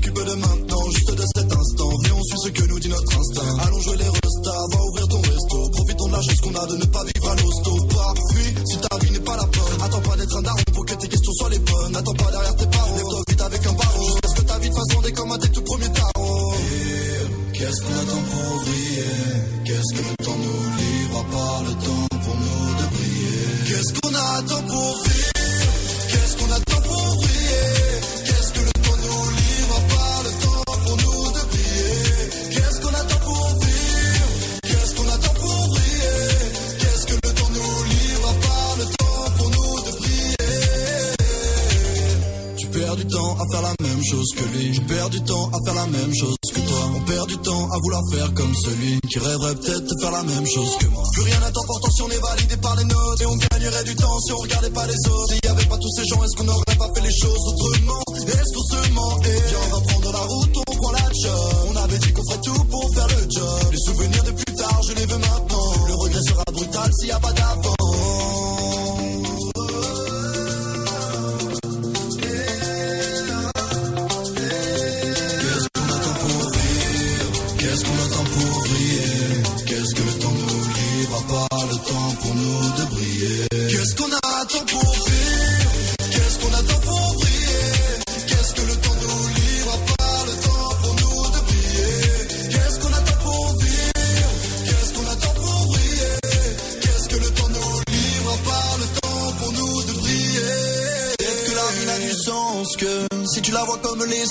Plus 51.12 51.22
rien 51.22 51.40
n'a 51.40 51.50
d'importance 51.50 51.94
si 51.94 52.02
on 52.02 52.10
est 52.10 52.20
validé 52.20 52.56
par 52.56 52.76
les 52.76 52.84
nôtres. 52.84 53.22
Et 53.22 53.26
on 53.26 53.36
gagnerait 53.36 53.84
du 53.84 53.96
temps 53.96 54.18
si 54.20 54.32
on 54.32 54.38
regardait 54.38 54.70
pas 54.70 54.86
les 54.86 55.08
autres. 55.08 55.32
S'il 55.32 55.40
y 55.44 55.48
avait 55.48 55.66
pas 55.66 55.78
tous 55.78 55.90
ces 55.96 56.04
gens, 56.06 56.22
est-ce 56.24 56.36
qu'on 56.36 56.48
aurait 56.48 56.76
pas 56.78 56.90
fait 56.94 57.02
les 57.02 57.14
choses 57.14 57.42
autrement? 57.48 58.02
Est-ce 58.16 58.52
qu'on 58.54 58.64
se 58.64 58.90
ment? 58.90 59.18
Et 59.24 59.40
viens, 59.48 59.58
on 59.66 59.74
va 59.74 59.80
prendre 59.80 60.12
la 60.12 60.20
route, 60.20 60.56
on 60.68 60.76
prend 60.76 60.92
la 60.92 61.08
job. 61.22 61.68
On 61.72 61.76
avait 61.76 61.98
dit 61.98 62.12
qu'on 62.12 62.24
ferait 62.30 62.40
tout 62.42 62.64
pour 62.64 62.94
faire 62.94 63.08
le 63.08 63.30
job. 63.30 63.72
Les 63.72 63.78
souvenirs 63.78 64.24
de 64.24 64.30
plus 64.32 64.54
tard, 64.54 64.80
je 64.88 64.94
les 64.94 65.06
veux 65.06 65.18
maintenant. 65.18 65.86
Le 65.88 65.94
regret 65.94 66.22
sera 66.22 66.44
brutal 66.52 66.90
s'il 66.98 67.08
y 67.08 67.12
a 67.12 67.20
pas 67.20 67.32
d'avant. 67.32 67.79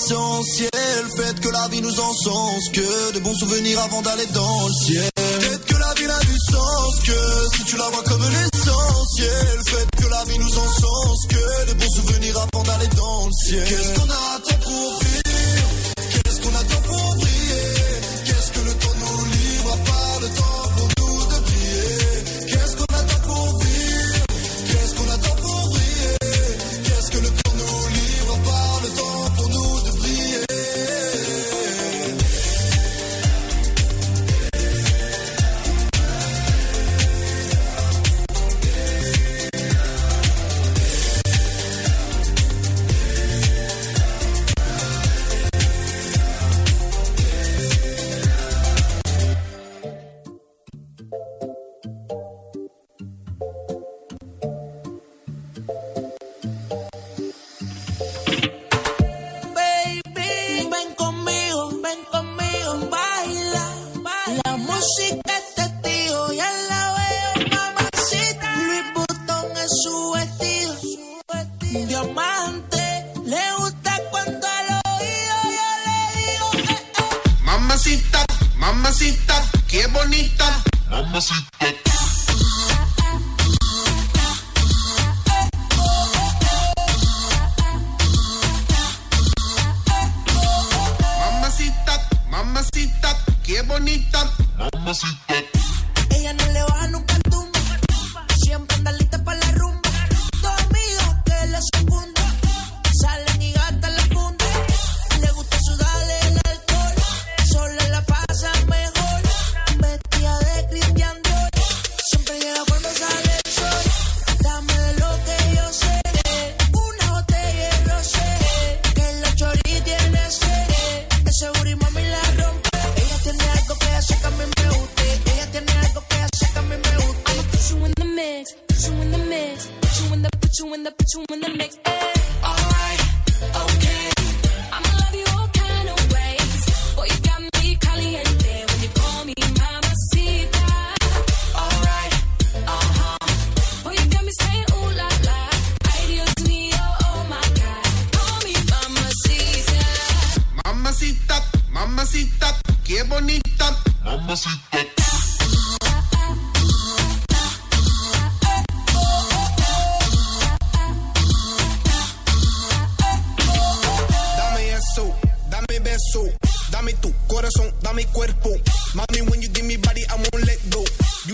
l'essentiel. 0.00 0.70
Faites 1.16 1.40
que 1.40 1.48
la 1.48 1.68
vie 1.68 1.82
nous 1.82 2.00
encense, 2.00 2.68
que 2.70 3.12
de 3.12 3.20
bons 3.20 3.34
souvenirs 3.34 3.80
avant 3.80 4.02
d'aller 4.02 4.26
dans 4.26 4.66
le 4.66 4.72
ciel. 4.72 5.09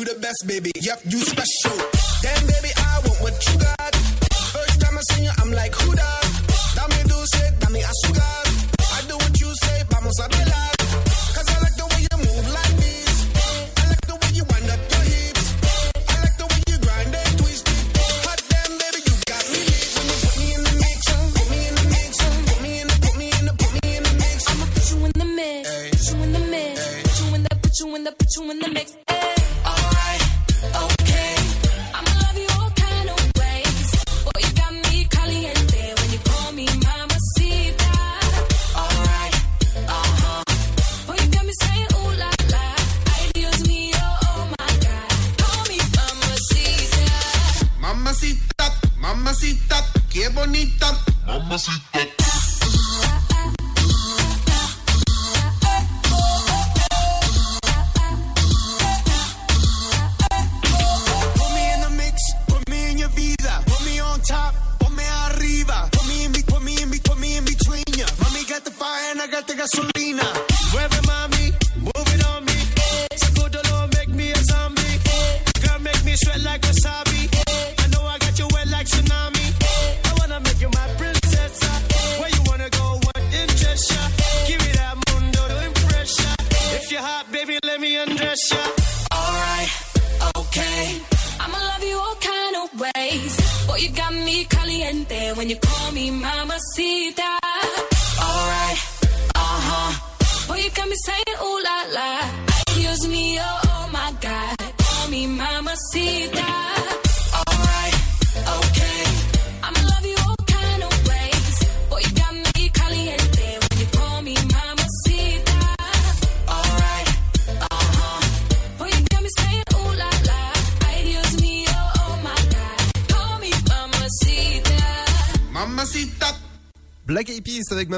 the 0.07 0.21
best, 0.21 0.47
baby. 0.47 0.71
Yep, 0.81 1.01
you 1.05 1.19
special. 1.19 1.77
Damn, 2.23 2.47
baby, 2.47 2.71
I 2.77 3.01
want 3.05 3.21
what 3.23 3.35
you 3.49 3.59
got. 3.59 3.95
First 4.55 4.81
time 4.81 4.97
I 4.97 5.01
seen 5.13 5.25
you, 5.25 5.31
I'm 5.39 5.51
like, 5.51 5.75
who 5.75 5.95
that? 5.95 6.23
Dame 6.77 7.09
dulce, 7.09 7.43
dame 7.59 7.83
azúcar. 7.83 8.46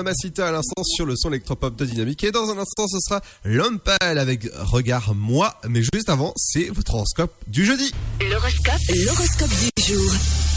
Mamacita 0.08 0.48
à 0.48 0.52
l'instant 0.52 0.82
sur 0.84 1.04
le 1.04 1.14
son 1.16 1.28
électropop 1.28 1.76
de 1.76 1.84
Dynamique. 1.84 2.24
Et 2.24 2.30
dans 2.30 2.48
un 2.48 2.56
instant, 2.56 2.86
ce 2.88 2.98
sera 2.98 3.20
pâle 3.78 4.18
avec 4.18 4.48
Regard 4.54 5.14
Moi. 5.14 5.54
Mais 5.68 5.82
juste 5.82 6.08
avant, 6.08 6.32
c'est 6.36 6.70
votre 6.70 6.94
horoscope 6.94 7.32
du 7.46 7.66
jeudi. 7.66 7.92
L'horoscope, 8.20 8.80
l'horoscope 8.88 9.50
du 9.50 9.82
jour. 9.82 10.47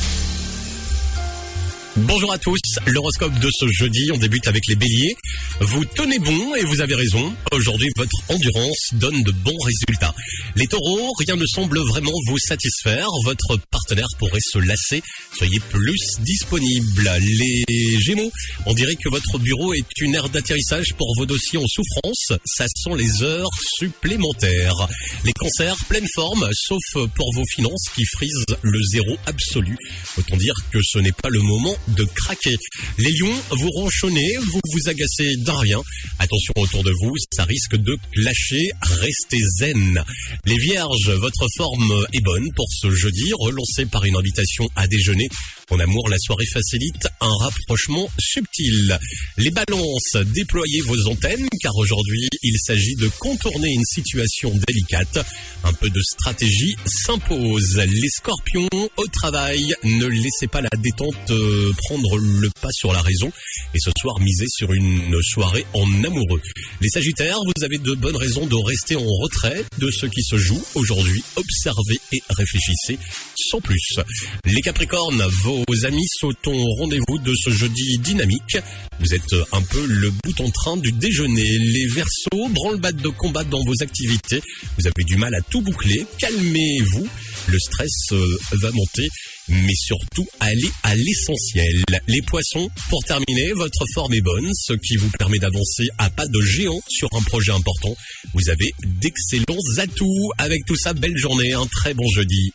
Bonjour 1.97 2.31
à 2.31 2.37
tous, 2.37 2.61
l'horoscope 2.87 3.37
de 3.39 3.49
ce 3.51 3.67
jeudi, 3.67 4.11
on 4.13 4.17
débute 4.17 4.47
avec 4.47 4.65
les 4.69 4.75
béliers. 4.75 5.13
Vous 5.59 5.83
tenez 5.83 6.19
bon 6.19 6.55
et 6.55 6.63
vous 6.63 6.79
avez 6.79 6.95
raison, 6.95 7.33
aujourd'hui 7.51 7.89
votre 7.97 8.15
endurance 8.29 8.91
donne 8.93 9.21
de 9.23 9.31
bons 9.31 9.57
résultats. 9.57 10.15
Les 10.55 10.67
taureaux, 10.67 11.11
rien 11.19 11.35
ne 11.35 11.45
semble 11.45 11.79
vraiment 11.79 12.13
vous 12.27 12.37
satisfaire, 12.37 13.07
votre 13.25 13.57
partenaire 13.69 14.07
pourrait 14.19 14.39
se 14.39 14.59
lasser, 14.59 15.03
soyez 15.37 15.59
plus 15.69 15.99
disponible. 16.21 17.11
Les 17.19 17.99
gémeaux, 17.99 18.31
on 18.65 18.73
dirait 18.73 18.95
que 18.95 19.09
votre 19.09 19.37
bureau 19.39 19.73
est 19.73 19.99
une 19.99 20.15
aire 20.15 20.29
d'atterrissage 20.29 20.93
pour 20.97 21.13
vos 21.17 21.25
dossiers 21.25 21.59
en 21.59 21.67
souffrance, 21.67 22.39
ça 22.45 22.67
sont 22.73 22.95
les 22.95 23.21
heures 23.21 23.49
supplémentaires. 23.77 24.87
Les 25.25 25.33
cancers, 25.33 25.75
pleine 25.89 26.07
forme, 26.15 26.47
sauf 26.53 27.05
pour 27.15 27.33
vos 27.35 27.45
finances 27.53 27.89
qui 27.93 28.05
frisent 28.05 28.45
le 28.61 28.81
zéro 28.81 29.17
absolu. 29.25 29.77
Autant 30.17 30.37
dire 30.37 30.55
que 30.71 30.79
ce 30.81 30.99
n'est 30.99 31.11
pas 31.11 31.29
le 31.29 31.41
moment 31.41 31.75
de 31.89 32.03
craquer. 32.03 32.55
Les 32.97 33.11
lions, 33.11 33.35
vous 33.51 33.69
ronchonnez, 33.69 34.37
vous 34.37 34.59
vous 34.71 34.89
agacez 34.89 35.35
d'un 35.37 35.57
rien. 35.57 35.81
Attention 36.19 36.53
autour 36.57 36.83
de 36.83 36.91
vous, 37.01 37.13
ça 37.33 37.43
risque 37.43 37.75
de 37.75 37.97
clasher, 38.13 38.69
restez 38.81 39.39
zen. 39.57 40.03
Les 40.45 40.57
vierges, 40.57 41.09
votre 41.09 41.47
forme 41.57 42.05
est 42.13 42.21
bonne 42.21 42.47
pour 42.55 42.67
ce 42.69 42.89
jeudi, 42.91 43.31
relancé 43.33 43.85
par 43.85 44.05
une 44.05 44.15
invitation 44.15 44.69
à 44.75 44.87
déjeuner. 44.87 45.27
En 45.69 45.79
amour, 45.79 46.09
la 46.09 46.17
soirée 46.19 46.45
facilite 46.45 47.07
un 47.21 47.33
rapprochement 47.39 48.09
subtil. 48.19 48.99
Les 49.37 49.51
balances, 49.51 50.17
déployez 50.33 50.81
vos 50.81 51.07
antennes, 51.07 51.47
car 51.61 51.73
aujourd'hui, 51.77 52.27
il 52.43 52.57
s'agit 52.59 52.95
de 52.95 53.09
contourner 53.19 53.69
une 53.69 53.85
situation 53.85 54.53
délicate. 54.67 55.25
Un 55.63 55.73
peu 55.73 55.89
de 55.89 56.01
stratégie 56.01 56.75
s'impose. 56.85 57.77
Les 57.77 58.09
scorpions, 58.09 58.67
au 58.97 59.07
travail, 59.07 59.73
ne 59.83 60.07
laissez 60.07 60.47
pas 60.47 60.61
la 60.61 60.69
détente 60.77 61.31
euh, 61.31 61.70
prendre 61.71 62.17
le 62.17 62.49
pas 62.61 62.71
sur 62.71 62.93
la 62.93 63.01
raison. 63.01 63.31
Et 63.73 63.79
ce 63.79 63.91
soir, 63.99 64.19
misez 64.19 64.45
sur 64.49 64.73
une 64.73 65.21
soirée 65.21 65.65
en 65.73 65.87
amoureux. 66.03 66.41
Les 66.81 66.89
sagittaires, 66.89 67.37
vous 67.45 67.63
avez 67.63 67.77
de 67.77 67.93
bonnes 67.93 68.15
raisons 68.15 68.45
de 68.45 68.55
rester 68.55 68.95
en 68.95 69.05
retrait 69.05 69.63
de 69.77 69.89
ce 69.91 70.05
qui 70.05 70.23
se 70.23 70.37
joue 70.37 70.61
aujourd'hui. 70.75 71.23
Observez 71.35 71.99
et 72.13 72.21
réfléchissez 72.29 72.97
sans 73.35 73.59
plus. 73.59 73.99
Les 74.45 74.61
capricornes, 74.61 75.23
vos 75.43 75.85
amis 75.85 76.07
sautent 76.19 76.47
au 76.47 76.73
rendez-vous 76.75 77.17
de 77.19 77.33
ce 77.35 77.49
jeudi 77.49 77.97
dynamique. 77.99 78.57
Vous 78.99 79.13
êtes 79.13 79.35
un 79.51 79.61
peu 79.61 79.85
le 79.85 80.11
bout 80.11 80.41
en 80.41 80.49
train 80.51 80.77
du 80.77 80.91
déjeuner. 80.91 81.57
Les 81.59 81.87
versos, 81.87 82.49
branle-bas 82.49 82.91
de 82.91 83.09
combat 83.09 83.43
dans 83.43 83.63
vos 83.63 83.81
activités. 83.81 84.41
Vous 84.77 84.87
avez 84.87 85.03
du 85.03 85.15
mal 85.15 85.33
à 85.35 85.41
tout 85.41 85.61
boucler. 85.61 86.05
Calmez-vous. 86.19 87.07
Le 87.47 87.59
stress 87.59 88.11
euh, 88.11 88.37
va 88.61 88.71
monter, 88.71 89.09
mais 89.51 89.75
surtout 89.75 90.27
allez 90.39 90.69
à 90.83 90.95
l'essentiel. 90.95 91.83
Les 92.07 92.21
poissons, 92.21 92.69
pour 92.89 93.03
terminer, 93.03 93.51
votre 93.53 93.85
forme 93.93 94.13
est 94.13 94.21
bonne, 94.21 94.49
ce 94.53 94.73
qui 94.73 94.95
vous 94.95 95.09
permet 95.19 95.39
d'avancer 95.39 95.87
à 95.97 96.09
pas 96.09 96.25
de 96.25 96.41
géant 96.41 96.79
sur 96.87 97.09
un 97.13 97.21
projet 97.23 97.51
important. 97.51 97.95
Vous 98.33 98.49
avez 98.49 98.71
d'excellents 99.01 99.43
atouts. 99.77 100.31
Avec 100.37 100.65
tout 100.65 100.75
ça, 100.75 100.93
belle 100.93 101.17
journée, 101.17 101.53
un 101.53 101.67
très 101.67 101.93
bon 101.93 102.07
jeudi. 102.15 102.51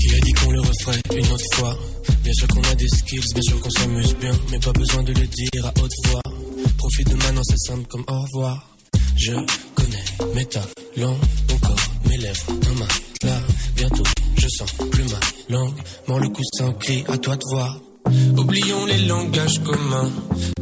Qui 0.00 0.14
a 0.14 0.20
dit 0.20 0.32
qu'on 0.32 0.50
le 0.50 0.60
une 1.18 1.32
autre 1.32 1.54
fois? 1.54 1.78
Bien 2.22 2.32
sûr 2.34 2.48
qu'on 2.48 2.62
a 2.62 2.74
des 2.74 2.88
skills, 2.88 3.24
bien 3.32 3.42
sûr 3.42 3.60
qu'on 3.60 3.70
s'amuse 3.70 4.14
bien, 4.20 4.38
mais 4.50 4.58
pas 4.58 4.72
besoin 4.72 5.02
de 5.02 5.12
le 5.12 5.26
dire 5.26 5.64
à 5.64 5.72
haute. 5.80 6.39
Profite 6.80 7.10
de 7.10 7.16
maintenant, 7.16 7.42
c'est 7.44 7.58
simple 7.58 7.86
comme 7.88 8.04
au 8.08 8.22
revoir. 8.22 8.66
Je 9.14 9.32
connais 9.74 10.34
mes 10.34 10.46
talents, 10.46 11.18
mon 11.50 11.58
corps, 11.58 11.76
mes 12.08 12.16
lèvres, 12.16 12.46
un 12.48 12.78
matelas. 12.78 13.42
Bientôt, 13.76 14.02
je 14.38 14.48
sens 14.48 14.72
plus 14.90 15.04
ma 15.04 15.20
langue, 15.54 15.74
mord 16.08 16.20
le 16.20 16.28
coussin, 16.30 16.72
crie 16.80 17.04
à 17.06 17.18
toi 17.18 17.36
de 17.36 17.44
voir. 17.50 17.76
Oublions 18.38 18.86
les 18.86 18.96
langages 19.06 19.62
communs, 19.62 20.10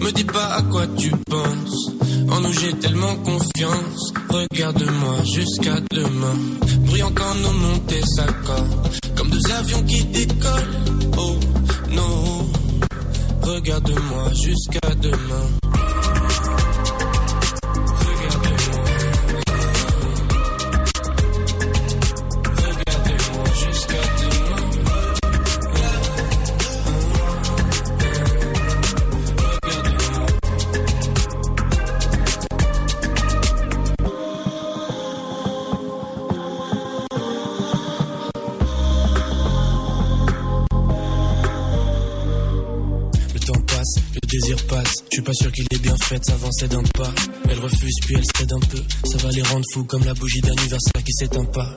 me 0.01 0.11
dis 0.11 0.25
pas 0.25 0.55
à 0.57 0.63
quoi 0.63 0.89
tu 0.89 1.13
penses. 1.31 1.93
En 2.29 2.41
nous 2.41 2.53
j'ai 2.53 2.73
tellement 2.81 3.15
confiance, 3.19 4.13
regarde-moi 4.29 5.23
jusqu'à 5.23 5.77
demain. 5.93 6.35
Brillant 6.87 7.13
quand 7.15 7.35
nos 7.37 7.53
montées 7.53 8.03
s'accordent, 8.17 8.89
comme 9.17 9.31
deux 9.31 9.53
avions 9.53 9.85
qui 9.85 10.05
décollent. 10.07 10.79
Oh 11.17 11.37
non, 11.93 12.51
regarde-moi 13.41 14.33
jusqu'à 14.35 14.95
demain. 14.97 15.47
Pas 45.29 45.35
sûr 45.35 45.53
qu'il 45.53 45.67
est 45.71 45.83
bien 45.83 45.97
fait, 46.05 46.25
s'avancer 46.25 46.69
d'un 46.69 46.83
pas. 46.83 47.13
Elle 47.51 47.59
refuse, 47.59 47.97
puis 48.01 48.15
elle 48.17 48.25
cède 48.35 48.51
un 48.51 48.61
peu. 48.61 48.83
Ça 49.05 49.19
va 49.19 49.31
les 49.31 49.43
rendre 49.43 49.65
fous 49.75 49.85
comme 49.85 50.03
la 50.07 50.15
bougie 50.15 50.41
d'anniversaire 50.41 51.05
qui 51.05 51.13
s'éteint 51.13 51.45
pas. 51.45 51.69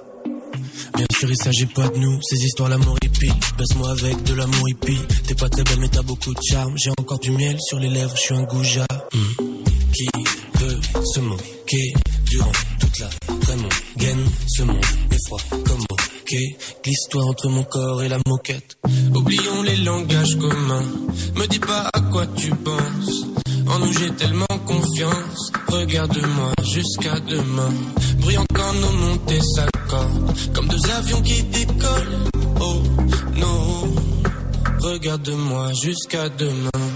Bien 0.96 1.06
sûr, 1.12 1.30
il 1.30 1.36
s'agit 1.36 1.66
pas 1.66 1.90
de 1.90 1.98
nous, 1.98 2.18
ces 2.22 2.38
histoires 2.38 2.70
l'amour 2.70 2.96
hippie. 3.04 3.34
Baisse-moi 3.58 3.92
avec 3.92 4.24
de 4.24 4.36
l'amour 4.36 4.70
hippie. 4.70 5.02
T'es 5.28 5.36
pas 5.36 5.50
très 5.50 5.64
belle, 5.64 5.80
mais 5.82 5.90
t'as 5.90 6.02
beaucoup 6.02 6.34
de 6.34 6.40
charme. 6.42 6.74
J'ai 6.78 6.92
encore 6.92 7.20
du 7.20 7.32
miel 7.32 7.58
sur 7.60 7.78
les 7.78 7.90
lèvres, 7.90 8.16
je 8.16 8.22
suis 8.22 8.36
un 8.36 8.44
goujat. 8.44 8.88
Hmm. 9.14 9.46
Qui 9.92 10.08
peut 10.54 11.04
se 11.04 11.20
moquer 11.20 11.94
durant 12.28 12.52
toute 12.80 13.00
la 13.00 13.10
vraiment 13.42 13.70
gaine 13.98 14.26
Ce 14.48 14.64
monde 14.64 14.86
est 15.12 15.28
froid 15.28 15.42
comme 15.66 15.86
ok. 16.32 16.40
Glisse-toi 16.84 17.24
entre 17.24 17.50
mon 17.50 17.64
corps 17.64 18.04
et 18.04 18.10
la 18.10 18.18
moquette. 18.26 18.78
Oublions 19.14 19.62
les 19.64 19.78
langages 19.78 20.38
communs. 20.38 20.86
Me 21.36 21.48
dis 21.48 21.60
pas 21.60 21.90
à 21.94 22.00
quoi 22.12 22.26
tu 22.36 22.50
penses. 22.50 23.26
En 23.68 23.80
nous 23.80 23.94
j'ai 23.94 24.12
tellement 24.12 24.46
confiance. 24.66 25.52
Regarde-moi 25.68 26.52
jusqu'à 26.64 27.20
demain. 27.20 27.74
Brillant 28.20 28.46
quand 28.54 28.74
nos 28.74 28.92
montées 28.92 29.42
s'accordent. 29.56 30.34
Comme 30.54 30.68
deux 30.68 30.92
avions 30.92 31.22
qui 31.22 31.44
décollent. 31.44 32.30
Oh 32.60 32.82
non. 33.38 33.94
Regarde-moi 34.80 35.74
jusqu'à 35.74 36.30
demain. 36.30 36.91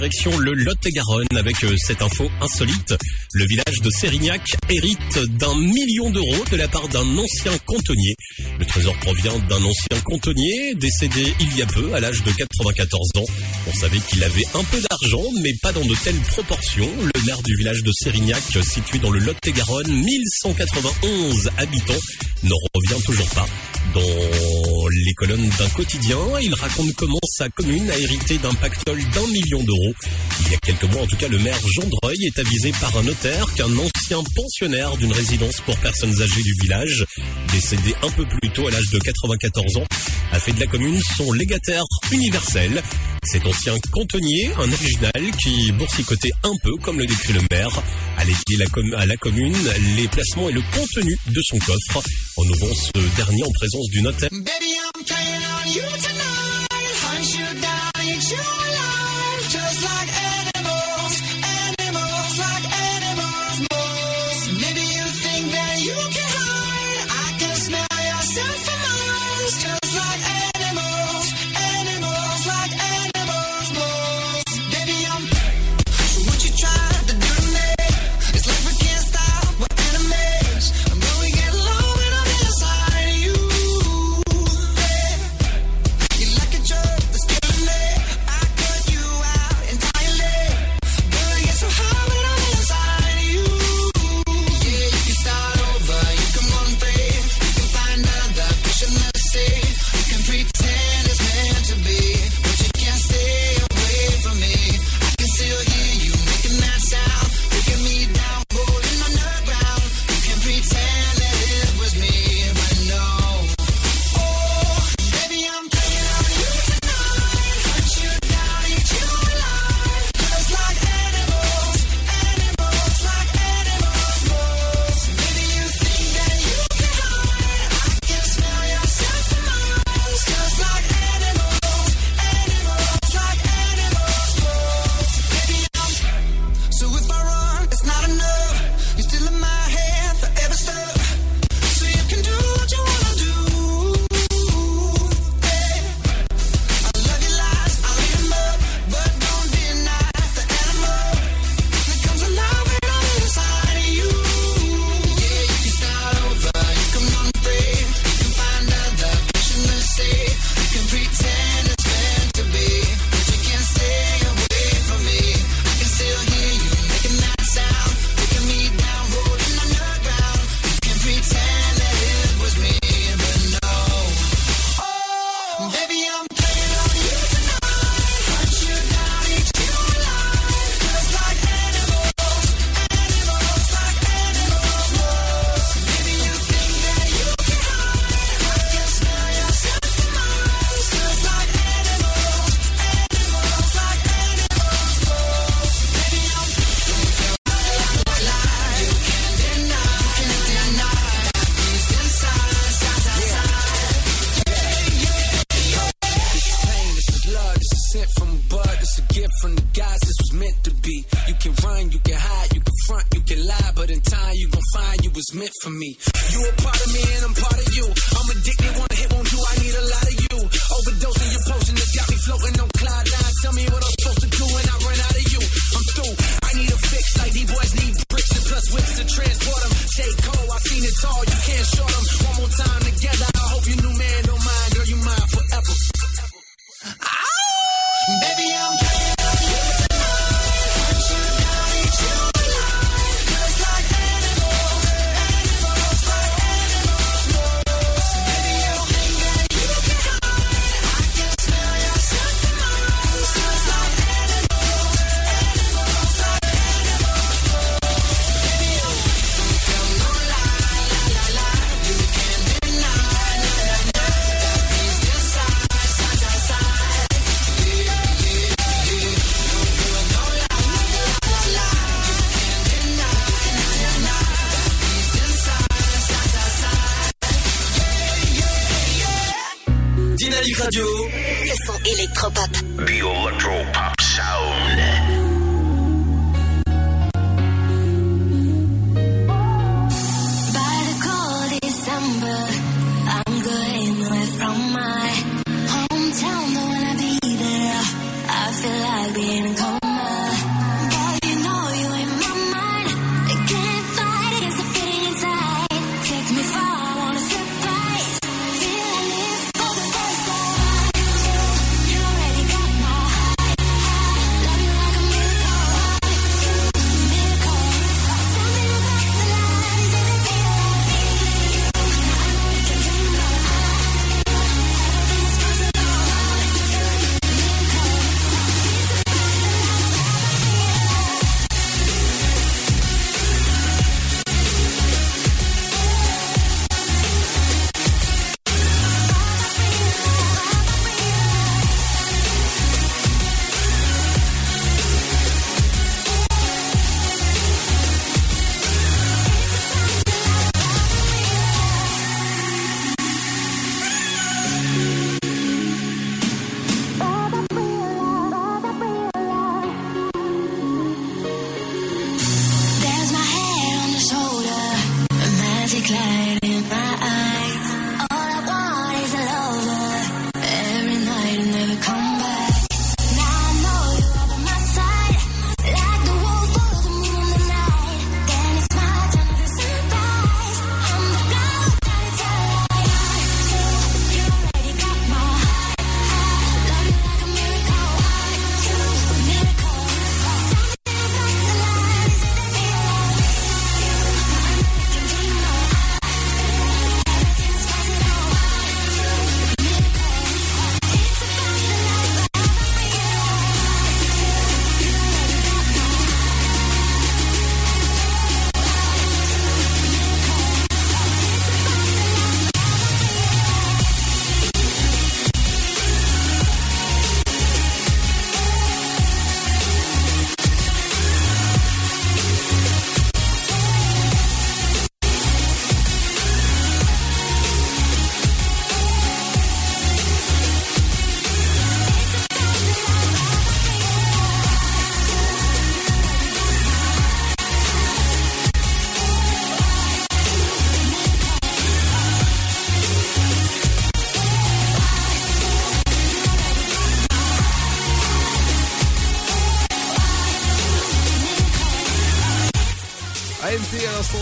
le 0.00 0.54
Lot-et-Garonne 0.54 1.26
avec 1.36 1.64
euh, 1.64 1.74
cette 1.76 2.02
info 2.02 2.30
insolite. 2.40 2.94
Le 3.32 3.44
village 3.46 3.80
de 3.82 3.90
Sérignac 3.90 4.42
hérite 4.70 5.18
d'un 5.38 5.56
million 5.56 6.10
d'euros 6.10 6.44
de 6.52 6.56
la 6.56 6.68
part 6.68 6.88
d'un 6.88 7.18
ancien 7.18 7.52
cantonnier. 7.66 8.14
Le 8.60 8.64
trésor 8.64 8.94
provient 9.00 9.36
d'un 9.48 9.62
ancien 9.64 10.00
cantonnier 10.04 10.74
décédé 10.76 11.34
il 11.40 11.56
y 11.56 11.62
a 11.62 11.66
peu 11.66 11.92
à 11.94 12.00
l'âge 12.00 12.22
de 12.22 12.30
94 12.30 13.08
ans. 13.16 13.24
On 13.66 13.74
savait 13.74 13.98
qu'il 13.98 14.22
avait 14.22 14.46
un 14.54 14.62
peu 14.64 14.80
d'argent 14.88 15.24
mais 15.42 15.54
pas 15.62 15.72
dans 15.72 15.84
de 15.84 15.94
telles 16.04 16.20
proportions. 16.28 16.90
Le 17.02 17.26
maire 17.26 17.42
du 17.42 17.56
village 17.56 17.82
de 17.82 17.90
Sérignac 17.92 18.42
situé 18.62 18.98
dans 18.98 19.10
le 19.10 19.18
Lot-et-Garonne, 19.18 19.90
1191 19.90 21.50
habitants, 21.58 21.94
n'en 22.44 22.56
revient 22.72 23.02
toujours 23.04 23.28
pas. 23.30 23.46
Les 24.90 25.12
colonnes 25.14 25.48
d'un 25.58 25.68
quotidien. 25.70 26.18
Il 26.40 26.54
raconte 26.54 26.94
comment 26.94 27.18
sa 27.24 27.48
commune 27.50 27.90
a 27.90 27.98
hérité 27.98 28.38
d'un 28.38 28.54
pactole 28.54 29.00
d'un 29.12 29.26
million 29.26 29.62
d'euros. 29.62 29.92
Il 30.40 30.52
y 30.52 30.54
a 30.54 30.58
quelques 30.58 30.84
mois, 30.84 31.02
en 31.02 31.06
tout 31.06 31.16
cas, 31.16 31.28
le 31.28 31.38
maire 31.38 31.58
Jean 31.74 31.86
Dreuil 31.88 32.24
est 32.24 32.38
avisé 32.38 32.72
par 32.80 32.96
un 32.96 33.02
notaire 33.02 33.44
qu'un 33.54 33.70
ancien 33.76 34.22
pensionnaire 34.34 34.96
d'une 34.96 35.12
résidence 35.12 35.60
pour 35.60 35.76
personnes 35.78 36.22
âgées 36.22 36.42
du 36.42 36.54
village, 36.62 37.04
décédé 37.52 37.94
un 38.02 38.10
peu 38.10 38.24
plus 38.24 38.50
tôt 38.50 38.66
à 38.66 38.70
l'âge 38.70 38.88
de 38.90 38.98
94 38.98 39.76
ans, 39.76 39.84
a 40.32 40.40
fait 40.40 40.52
de 40.52 40.60
la 40.60 40.66
commune 40.66 41.00
son 41.16 41.32
légataire 41.32 41.84
universel. 42.10 42.82
Cet 43.24 43.46
ancien 43.46 43.74
cantonnier, 43.90 44.50
un 44.58 44.72
original 44.72 45.36
qui 45.42 45.72
boursicotait 45.72 46.32
un 46.44 46.54
peu, 46.62 46.76
comme 46.82 46.98
le 46.98 47.06
décrit 47.06 47.34
le 47.34 47.42
maire, 47.50 47.82
a 48.16 48.24
légué 48.24 48.64
à 48.96 49.06
la 49.06 49.16
commune 49.16 49.56
les 49.96 50.08
placements 50.08 50.48
et 50.48 50.52
le 50.52 50.62
contenu 50.72 51.16
de 51.26 51.42
son 51.42 51.58
coffre 51.58 52.02
en 52.36 52.48
ouvrant 52.48 52.74
ce 52.74 53.16
dernier 53.16 53.42
en 53.42 53.50
présence 53.52 53.88
du 53.90 54.00
notaire. 54.02 54.30
like 59.84 60.27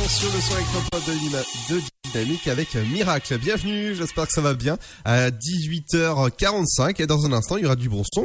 sur 0.09 0.33
le 0.33 0.41
son 0.41 0.55
électropop 0.57 1.07
de, 1.07 1.13
Dyna- 1.13 1.45
de 1.71 1.81
Dynamique 2.13 2.47
avec 2.49 2.75
Miracle. 2.75 3.39
Bienvenue, 3.39 3.95
j'espère 3.97 4.27
que 4.27 4.33
ça 4.33 4.41
va 4.41 4.55
bien. 4.55 4.79
À 5.05 5.31
18h45 5.31 7.03
et 7.03 7.07
dans 7.07 7.27
un 7.27 7.33
instant, 7.33 7.57
il 7.57 7.63
y 7.65 7.67
aura 7.67 7.77
du 7.77 7.89
bon 7.89 8.03
son. 8.13 8.25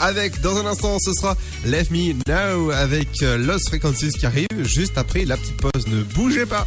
Avec, 0.00 0.40
dans 0.42 0.56
un 0.58 0.66
instant, 0.66 0.96
ce 1.00 1.12
sera 1.12 1.36
Let 1.64 1.86
Me 1.90 2.12
Know 2.24 2.70
avec 2.70 3.08
euh, 3.22 3.36
Lost 3.36 3.68
Frequencies 3.68 4.12
qui 4.12 4.26
arrive 4.26 4.46
juste 4.62 4.96
après 4.96 5.24
la 5.24 5.36
petite 5.36 5.56
pause. 5.56 5.86
Ne 5.88 6.02
bougez 6.04 6.46
pas. 6.46 6.66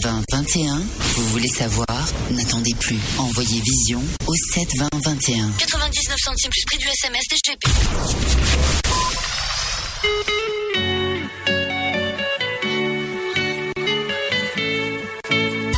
72021. 0.00 0.82
Vous 1.16 1.24
voulez 1.28 1.48
savoir 1.48 1.86
N'attendez 2.30 2.74
plus. 2.78 2.98
Envoyez 3.18 3.60
Vision 3.60 4.02
au 4.26 4.34
72021. 4.54 5.50
99 5.58 6.16
centimes 6.24 6.50
plus 6.50 6.64
prix 6.66 6.78
du 6.78 6.86
SMS 6.88 7.24
DGP. 7.28 8.70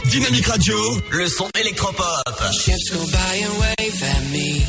Dynamique 0.04 0.46
Radio, 0.46 0.76
le 1.10 1.26
son 1.26 1.48
électropop. 1.60 2.22
Ships 2.52 2.90
go 2.92 3.00
by 3.06 3.42
and 3.44 3.58
wave 3.58 4.02
at 4.04 4.22
me. 4.30 4.62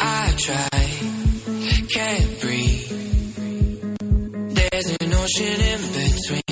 I 0.00 0.32
try, 0.38 0.68
can't 1.92 2.40
breathe. 2.40 2.88
There's 4.54 4.86
an 5.00 5.12
ocean 5.12 5.60
in 5.60 5.80
between 5.92 6.47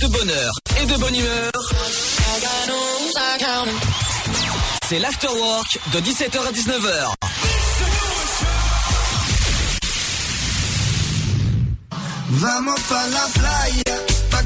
de 0.00 0.06
bonheur 0.06 0.52
et 0.80 0.86
de 0.86 0.96
bonne 0.96 1.14
humeur 1.14 1.50
C'est 4.88 4.98
l'afterwork 4.98 5.78
de 5.92 6.00
17h 6.00 6.38
à 6.38 6.52
19h. 6.52 7.14
Vamos 12.30 12.74
pa 12.88 13.06
la 13.08 13.26
playa, 13.34 13.98
pa 14.30 14.42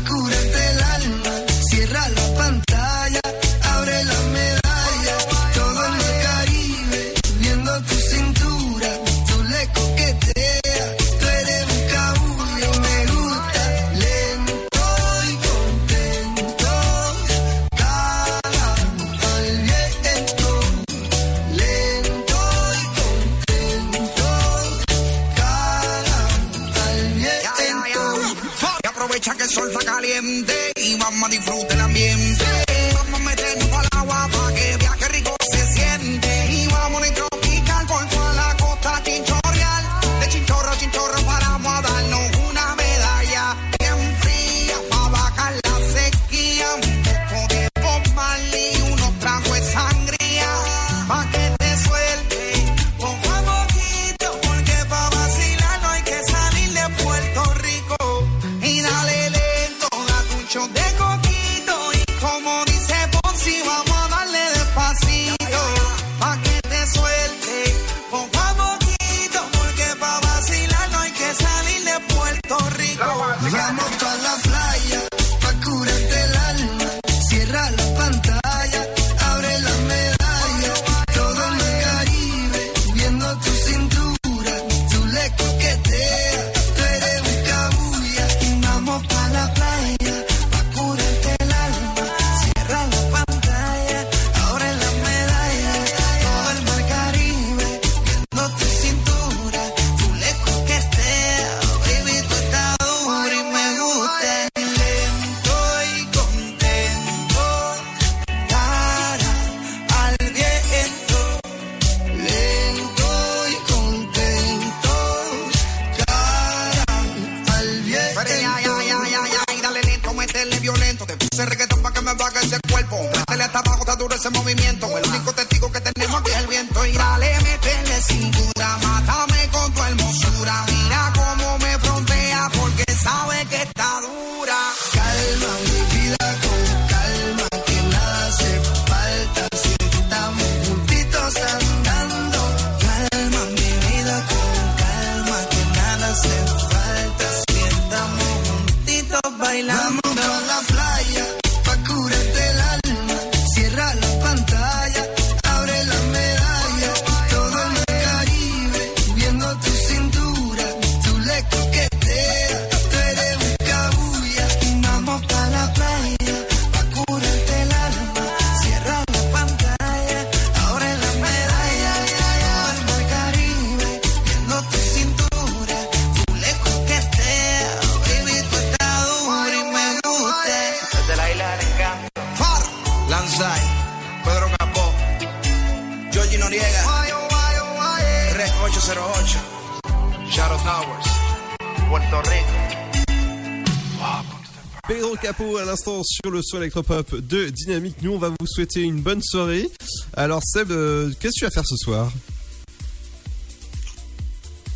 l'instant 196.02 196.20
sur 196.24 196.30
le 196.30 196.42
son 196.42 196.58
électropop 196.58 197.14
de 197.14 197.48
Dynamique. 197.48 197.96
Nous, 198.02 198.12
on 198.12 198.18
va 198.18 198.28
vous 198.28 198.46
souhaiter 198.46 198.82
une 198.82 199.00
bonne 199.00 199.22
soirée. 199.22 199.68
Alors 200.14 200.42
Seb, 200.44 200.70
euh, 200.70 201.10
qu'est-ce 201.20 201.34
que 201.34 201.38
tu 201.38 201.44
vas 201.44 201.50
faire 201.50 201.66
ce 201.66 201.76
soir? 201.76 202.12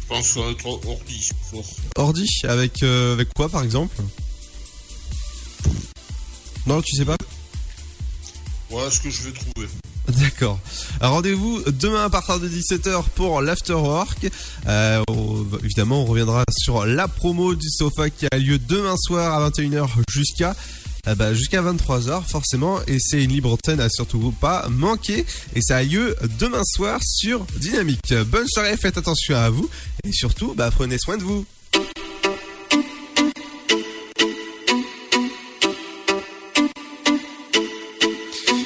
Je 0.02 0.08
pense 0.08 0.36
va 0.36 0.50
être 0.50 0.66
ordi. 0.66 1.30
Ordi 1.96 2.28
avec 2.44 2.82
euh, 2.82 3.14
avec 3.14 3.32
quoi 3.34 3.48
par 3.48 3.64
exemple? 3.64 3.96
Non, 6.66 6.80
tu 6.80 6.96
sais 6.96 7.04
pas? 7.04 7.16
Voilà 8.70 8.90
ce 8.90 9.00
que 9.00 9.10
je 9.10 9.22
vais 9.22 9.32
trouver. 9.32 9.68
D'accord. 10.08 10.58
Rendez-vous 11.00 11.62
demain 11.66 12.04
à 12.04 12.10
partir 12.10 12.38
de 12.38 12.48
17h 12.48 13.04
pour 13.14 13.42
l'afterwork. 13.42 14.28
Euh, 14.68 15.02
évidemment, 15.64 16.02
on 16.02 16.04
reviendra 16.04 16.44
sur 16.56 16.86
la 16.86 17.08
promo 17.08 17.54
du 17.54 17.68
sofa 17.68 18.10
qui 18.10 18.26
a 18.30 18.38
lieu 18.38 18.58
demain 18.58 18.96
soir 18.96 19.34
à 19.34 19.50
21h 19.50 19.88
jusqu'à 20.08 20.54
bah, 21.14 21.34
jusqu'à 21.34 21.62
23h 21.62 22.24
forcément 22.24 22.80
et 22.86 22.98
c'est 22.98 23.22
une 23.22 23.30
libre 23.30 23.52
antenne 23.52 23.80
à 23.80 23.88
surtout 23.88 24.32
pas 24.40 24.66
manquer 24.68 25.24
et 25.54 25.60
ça 25.62 25.76
a 25.76 25.82
lieu 25.82 26.16
demain 26.38 26.62
soir 26.64 27.00
sur 27.02 27.46
Dynamique. 27.58 28.12
Bonne 28.26 28.48
soirée, 28.48 28.76
faites 28.76 28.98
attention 28.98 29.36
à 29.36 29.50
vous 29.50 29.68
et 30.04 30.12
surtout 30.12 30.54
bah, 30.54 30.70
prenez 30.74 30.98
soin 30.98 31.16
de 31.16 31.22
vous. 31.22 31.44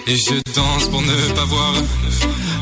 Et 0.07 0.17
je 0.17 0.53
danse 0.55 0.89
pour 0.89 1.03
ne 1.03 1.35
pas 1.35 1.45
voir 1.45 1.75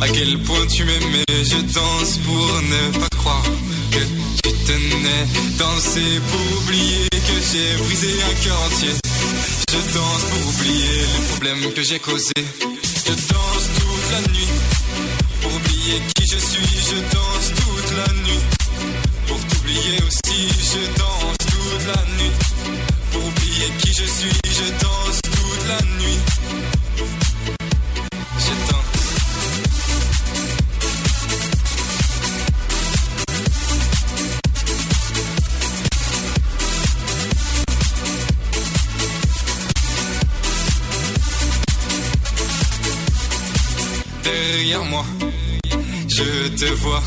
à 0.03 0.09
quel 0.09 0.39
point 0.43 0.67
tu 0.67 0.85
m'aimais. 0.85 1.25
Je 1.29 1.57
danse 1.73 2.19
pour 2.19 2.63
ne 2.63 2.99
pas 2.99 3.17
croire 3.17 3.43
que 3.91 4.01
tu 4.43 4.53
tenais. 4.67 5.27
Danser 5.57 6.21
pour 6.31 6.63
oublier 6.63 7.09
que 7.11 7.41
j'ai 7.51 7.83
brisé 7.83 8.09
un 8.23 8.45
cœur 8.45 8.61
entier. 8.67 8.91
Je 9.71 9.77
danse 9.77 10.25
pour 10.31 10.49
oublier 10.49 11.01
les 11.03 11.27
problèmes 11.29 11.73
que 11.75 11.83
j'ai 11.83 11.99
causés. 11.99 12.33
Je 13.07 13.13
danse 13.13 13.67
toute 13.79 14.11
la 14.13 14.21
nuit 14.33 14.49
pour 15.43 15.55
oublier 15.55 16.01
qui 16.15 16.25
je 16.27 16.39
suis. 16.39 16.69
Je 16.91 16.97
danse 17.15 17.53
toute 17.55 17.97
la 17.97 18.13
nuit 18.25 18.41
pour 19.27 19.39
t'oublier 19.47 19.99
aussi. 20.07 20.49
Je 20.73 20.99
danse 20.99 21.37
toute 21.53 21.87
la 21.87 22.03
nuit 22.17 22.33
pour 23.13 23.27
oublier 23.27 23.69
qui 23.79 23.89
je 23.93 24.05
suis. 24.05 24.41
Je 24.45 24.71
danse 24.83 25.21
toute 25.23 25.69
la 25.69 25.81
nuit. 25.99 26.78
Te 46.59 46.73
vois 46.75 47.03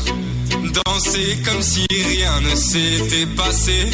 danser 0.72 1.36
comme 1.44 1.60
si 1.60 1.86
rien 1.90 2.40
ne 2.40 2.54
s'était 2.54 3.26
passé. 3.36 3.90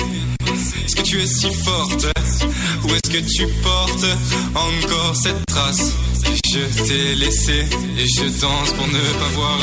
Est-ce 0.85 0.95
que 0.95 1.03
tu 1.03 1.21
es 1.21 1.27
si 1.27 1.53
forte 1.53 2.07
ou 2.85 2.95
est-ce 2.95 3.11
que 3.11 3.19
tu 3.19 3.47
portes 3.63 4.07
encore 4.55 5.17
cette 5.17 5.45
trace? 5.47 5.93
Que 6.25 6.31
je 6.53 6.83
t'ai 6.85 7.15
laissée 7.17 7.67
et 7.99 8.07
je 8.07 8.41
danse 8.41 8.73
pour 8.73 8.87
ne 8.87 9.05
pas 9.21 9.31
voir 9.35 9.59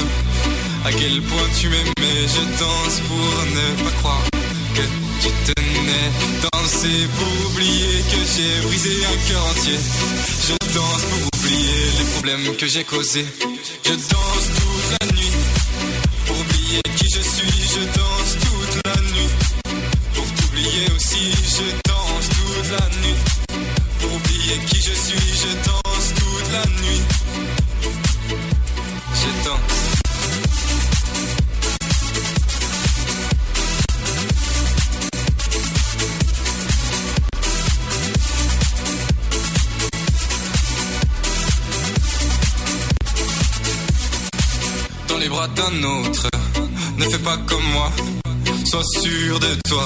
à 0.86 0.92
quel 0.92 1.22
point 1.22 1.50
tu 1.60 1.70
m'aimais. 1.70 2.22
Je 2.36 2.60
danse 2.60 3.00
pour 3.08 3.46
ne 3.58 3.84
pas 3.84 3.96
croire 4.00 4.24
que 4.74 4.82
tu 5.22 5.30
tenais. 5.54 6.10
Danser 6.52 7.08
pour 7.18 7.52
oublier 7.52 8.04
que 8.12 8.20
j'ai 8.36 8.68
brisé 8.68 8.96
un 9.06 9.30
cœur 9.30 9.46
entier. 9.46 9.80
Je 10.48 10.74
danse 10.74 11.04
pour 11.10 11.40
oublier 11.40 11.82
les 12.00 12.06
problèmes 12.16 12.56
que 12.58 12.68
j'ai 12.68 12.84
causés. 12.84 13.26
Je 13.86 13.92
danse 13.92 14.48
pour 14.56 14.65
oublier 16.76 16.96
qui 16.98 17.10
je 17.10 17.22
suis. 17.22 17.68
Je 17.76 17.82
danse 17.98 18.38
toute 18.40 18.82
la 18.86 19.02
nuit 19.02 19.30
pour 20.14 20.26
t'oublier 20.36 20.92
aussi. 20.96 21.32
Je 21.32 21.68
danse 21.90 22.30
toute 22.30 22.70
qui 24.68 24.78
je 24.78 24.94
suis, 24.94 25.34
je 25.42 25.52
danse 25.66 26.14
toute 26.16 26.52
la 26.52 26.66
nuit. 26.82 27.02
Je 29.14 29.46
danse. 29.46 29.60
dans 45.08 45.18
les 45.18 45.30
bras 45.30 45.48
d'un 45.48 45.84
autre. 45.84 46.35
Ne 46.98 47.04
fais 47.06 47.20
pas 47.20 47.38
comme 47.46 47.64
moi, 47.74 47.92
sois 48.66 48.84
sûr 49.02 49.40
de 49.40 49.56
toi. 49.68 49.86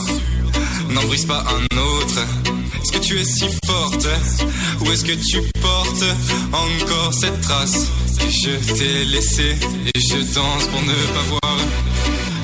N'en 0.90 1.04
brise 1.04 1.26
pas 1.26 1.44
un 1.48 1.78
autre. 1.78 2.20
Est-ce 2.82 2.92
que 2.92 3.00
tu 3.00 3.20
es 3.20 3.26
si 3.26 3.46
forte? 3.66 4.08
Ou 4.82 4.92
est-ce 4.92 5.04
que 5.04 5.14
tu 5.14 5.42
portes 5.62 6.06
encore 6.54 7.14
cette 7.14 7.42
trace? 7.42 7.88
Que 8.20 8.26
je 8.30 8.74
t'ai 8.74 9.06
laissée 9.06 9.56
Et 9.96 10.00
je 10.00 10.18
danse 10.34 10.66
pour 10.68 10.82
ne 10.82 10.94
pas 11.16 11.24
voir 11.30 11.58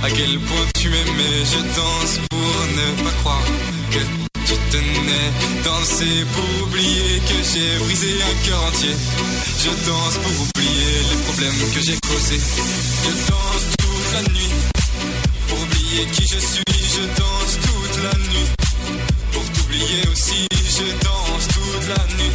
à 0.04 0.10
quel 0.10 0.40
point 0.40 0.66
tu 0.80 0.90
m'aimais. 0.90 1.38
Je 1.52 1.60
danse 1.76 2.20
pour 2.30 2.56
ne 2.78 3.04
pas 3.04 3.12
croire 3.22 3.46
que 3.92 4.00
tu 4.46 4.54
tenais. 4.72 5.30
Danser 5.64 6.26
pour 6.34 6.68
oublier 6.68 7.20
que 7.28 7.38
j'ai 7.52 7.84
brisé 7.84 8.14
un 8.22 8.46
cœur 8.48 8.64
entier. 8.64 8.96
Je 9.64 9.70
danse 9.90 10.18
pour 10.24 10.32
oublier 10.48 10.96
les 11.10 11.18
problèmes 11.24 11.72
que 11.74 11.82
j'ai 11.82 11.98
causés. 12.08 12.42
Je 13.04 13.12
danse 13.32 13.65
pour 15.48 15.60
oublier 15.62 16.06
qui 16.14 16.22
je 16.24 16.40
suis. 16.40 16.64
Je 16.68 17.02
danse 17.20 17.60
toute 17.62 18.04
la 18.04 18.18
nuit 18.30 18.48
pour 19.34 19.44
t'oublier 19.52 20.08
aussi. 20.12 20.48
Je 20.52 20.86
danse 21.04 21.48
toute 21.50 21.88
la 21.90 22.16
nuit 22.16 22.32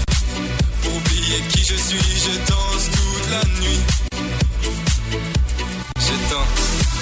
pour 0.82 0.94
oublier 0.94 1.40
qui 1.48 1.60
je 1.60 1.76
suis. 1.76 1.98
Je 1.98 2.50
danse 2.50 2.90
toute 2.90 3.30
la 3.30 3.44
nuit. 3.60 3.80
Je 5.96 6.30
danse. 6.30 6.99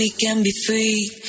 We 0.00 0.08
can 0.08 0.42
be 0.42 0.52
free? 0.66 1.19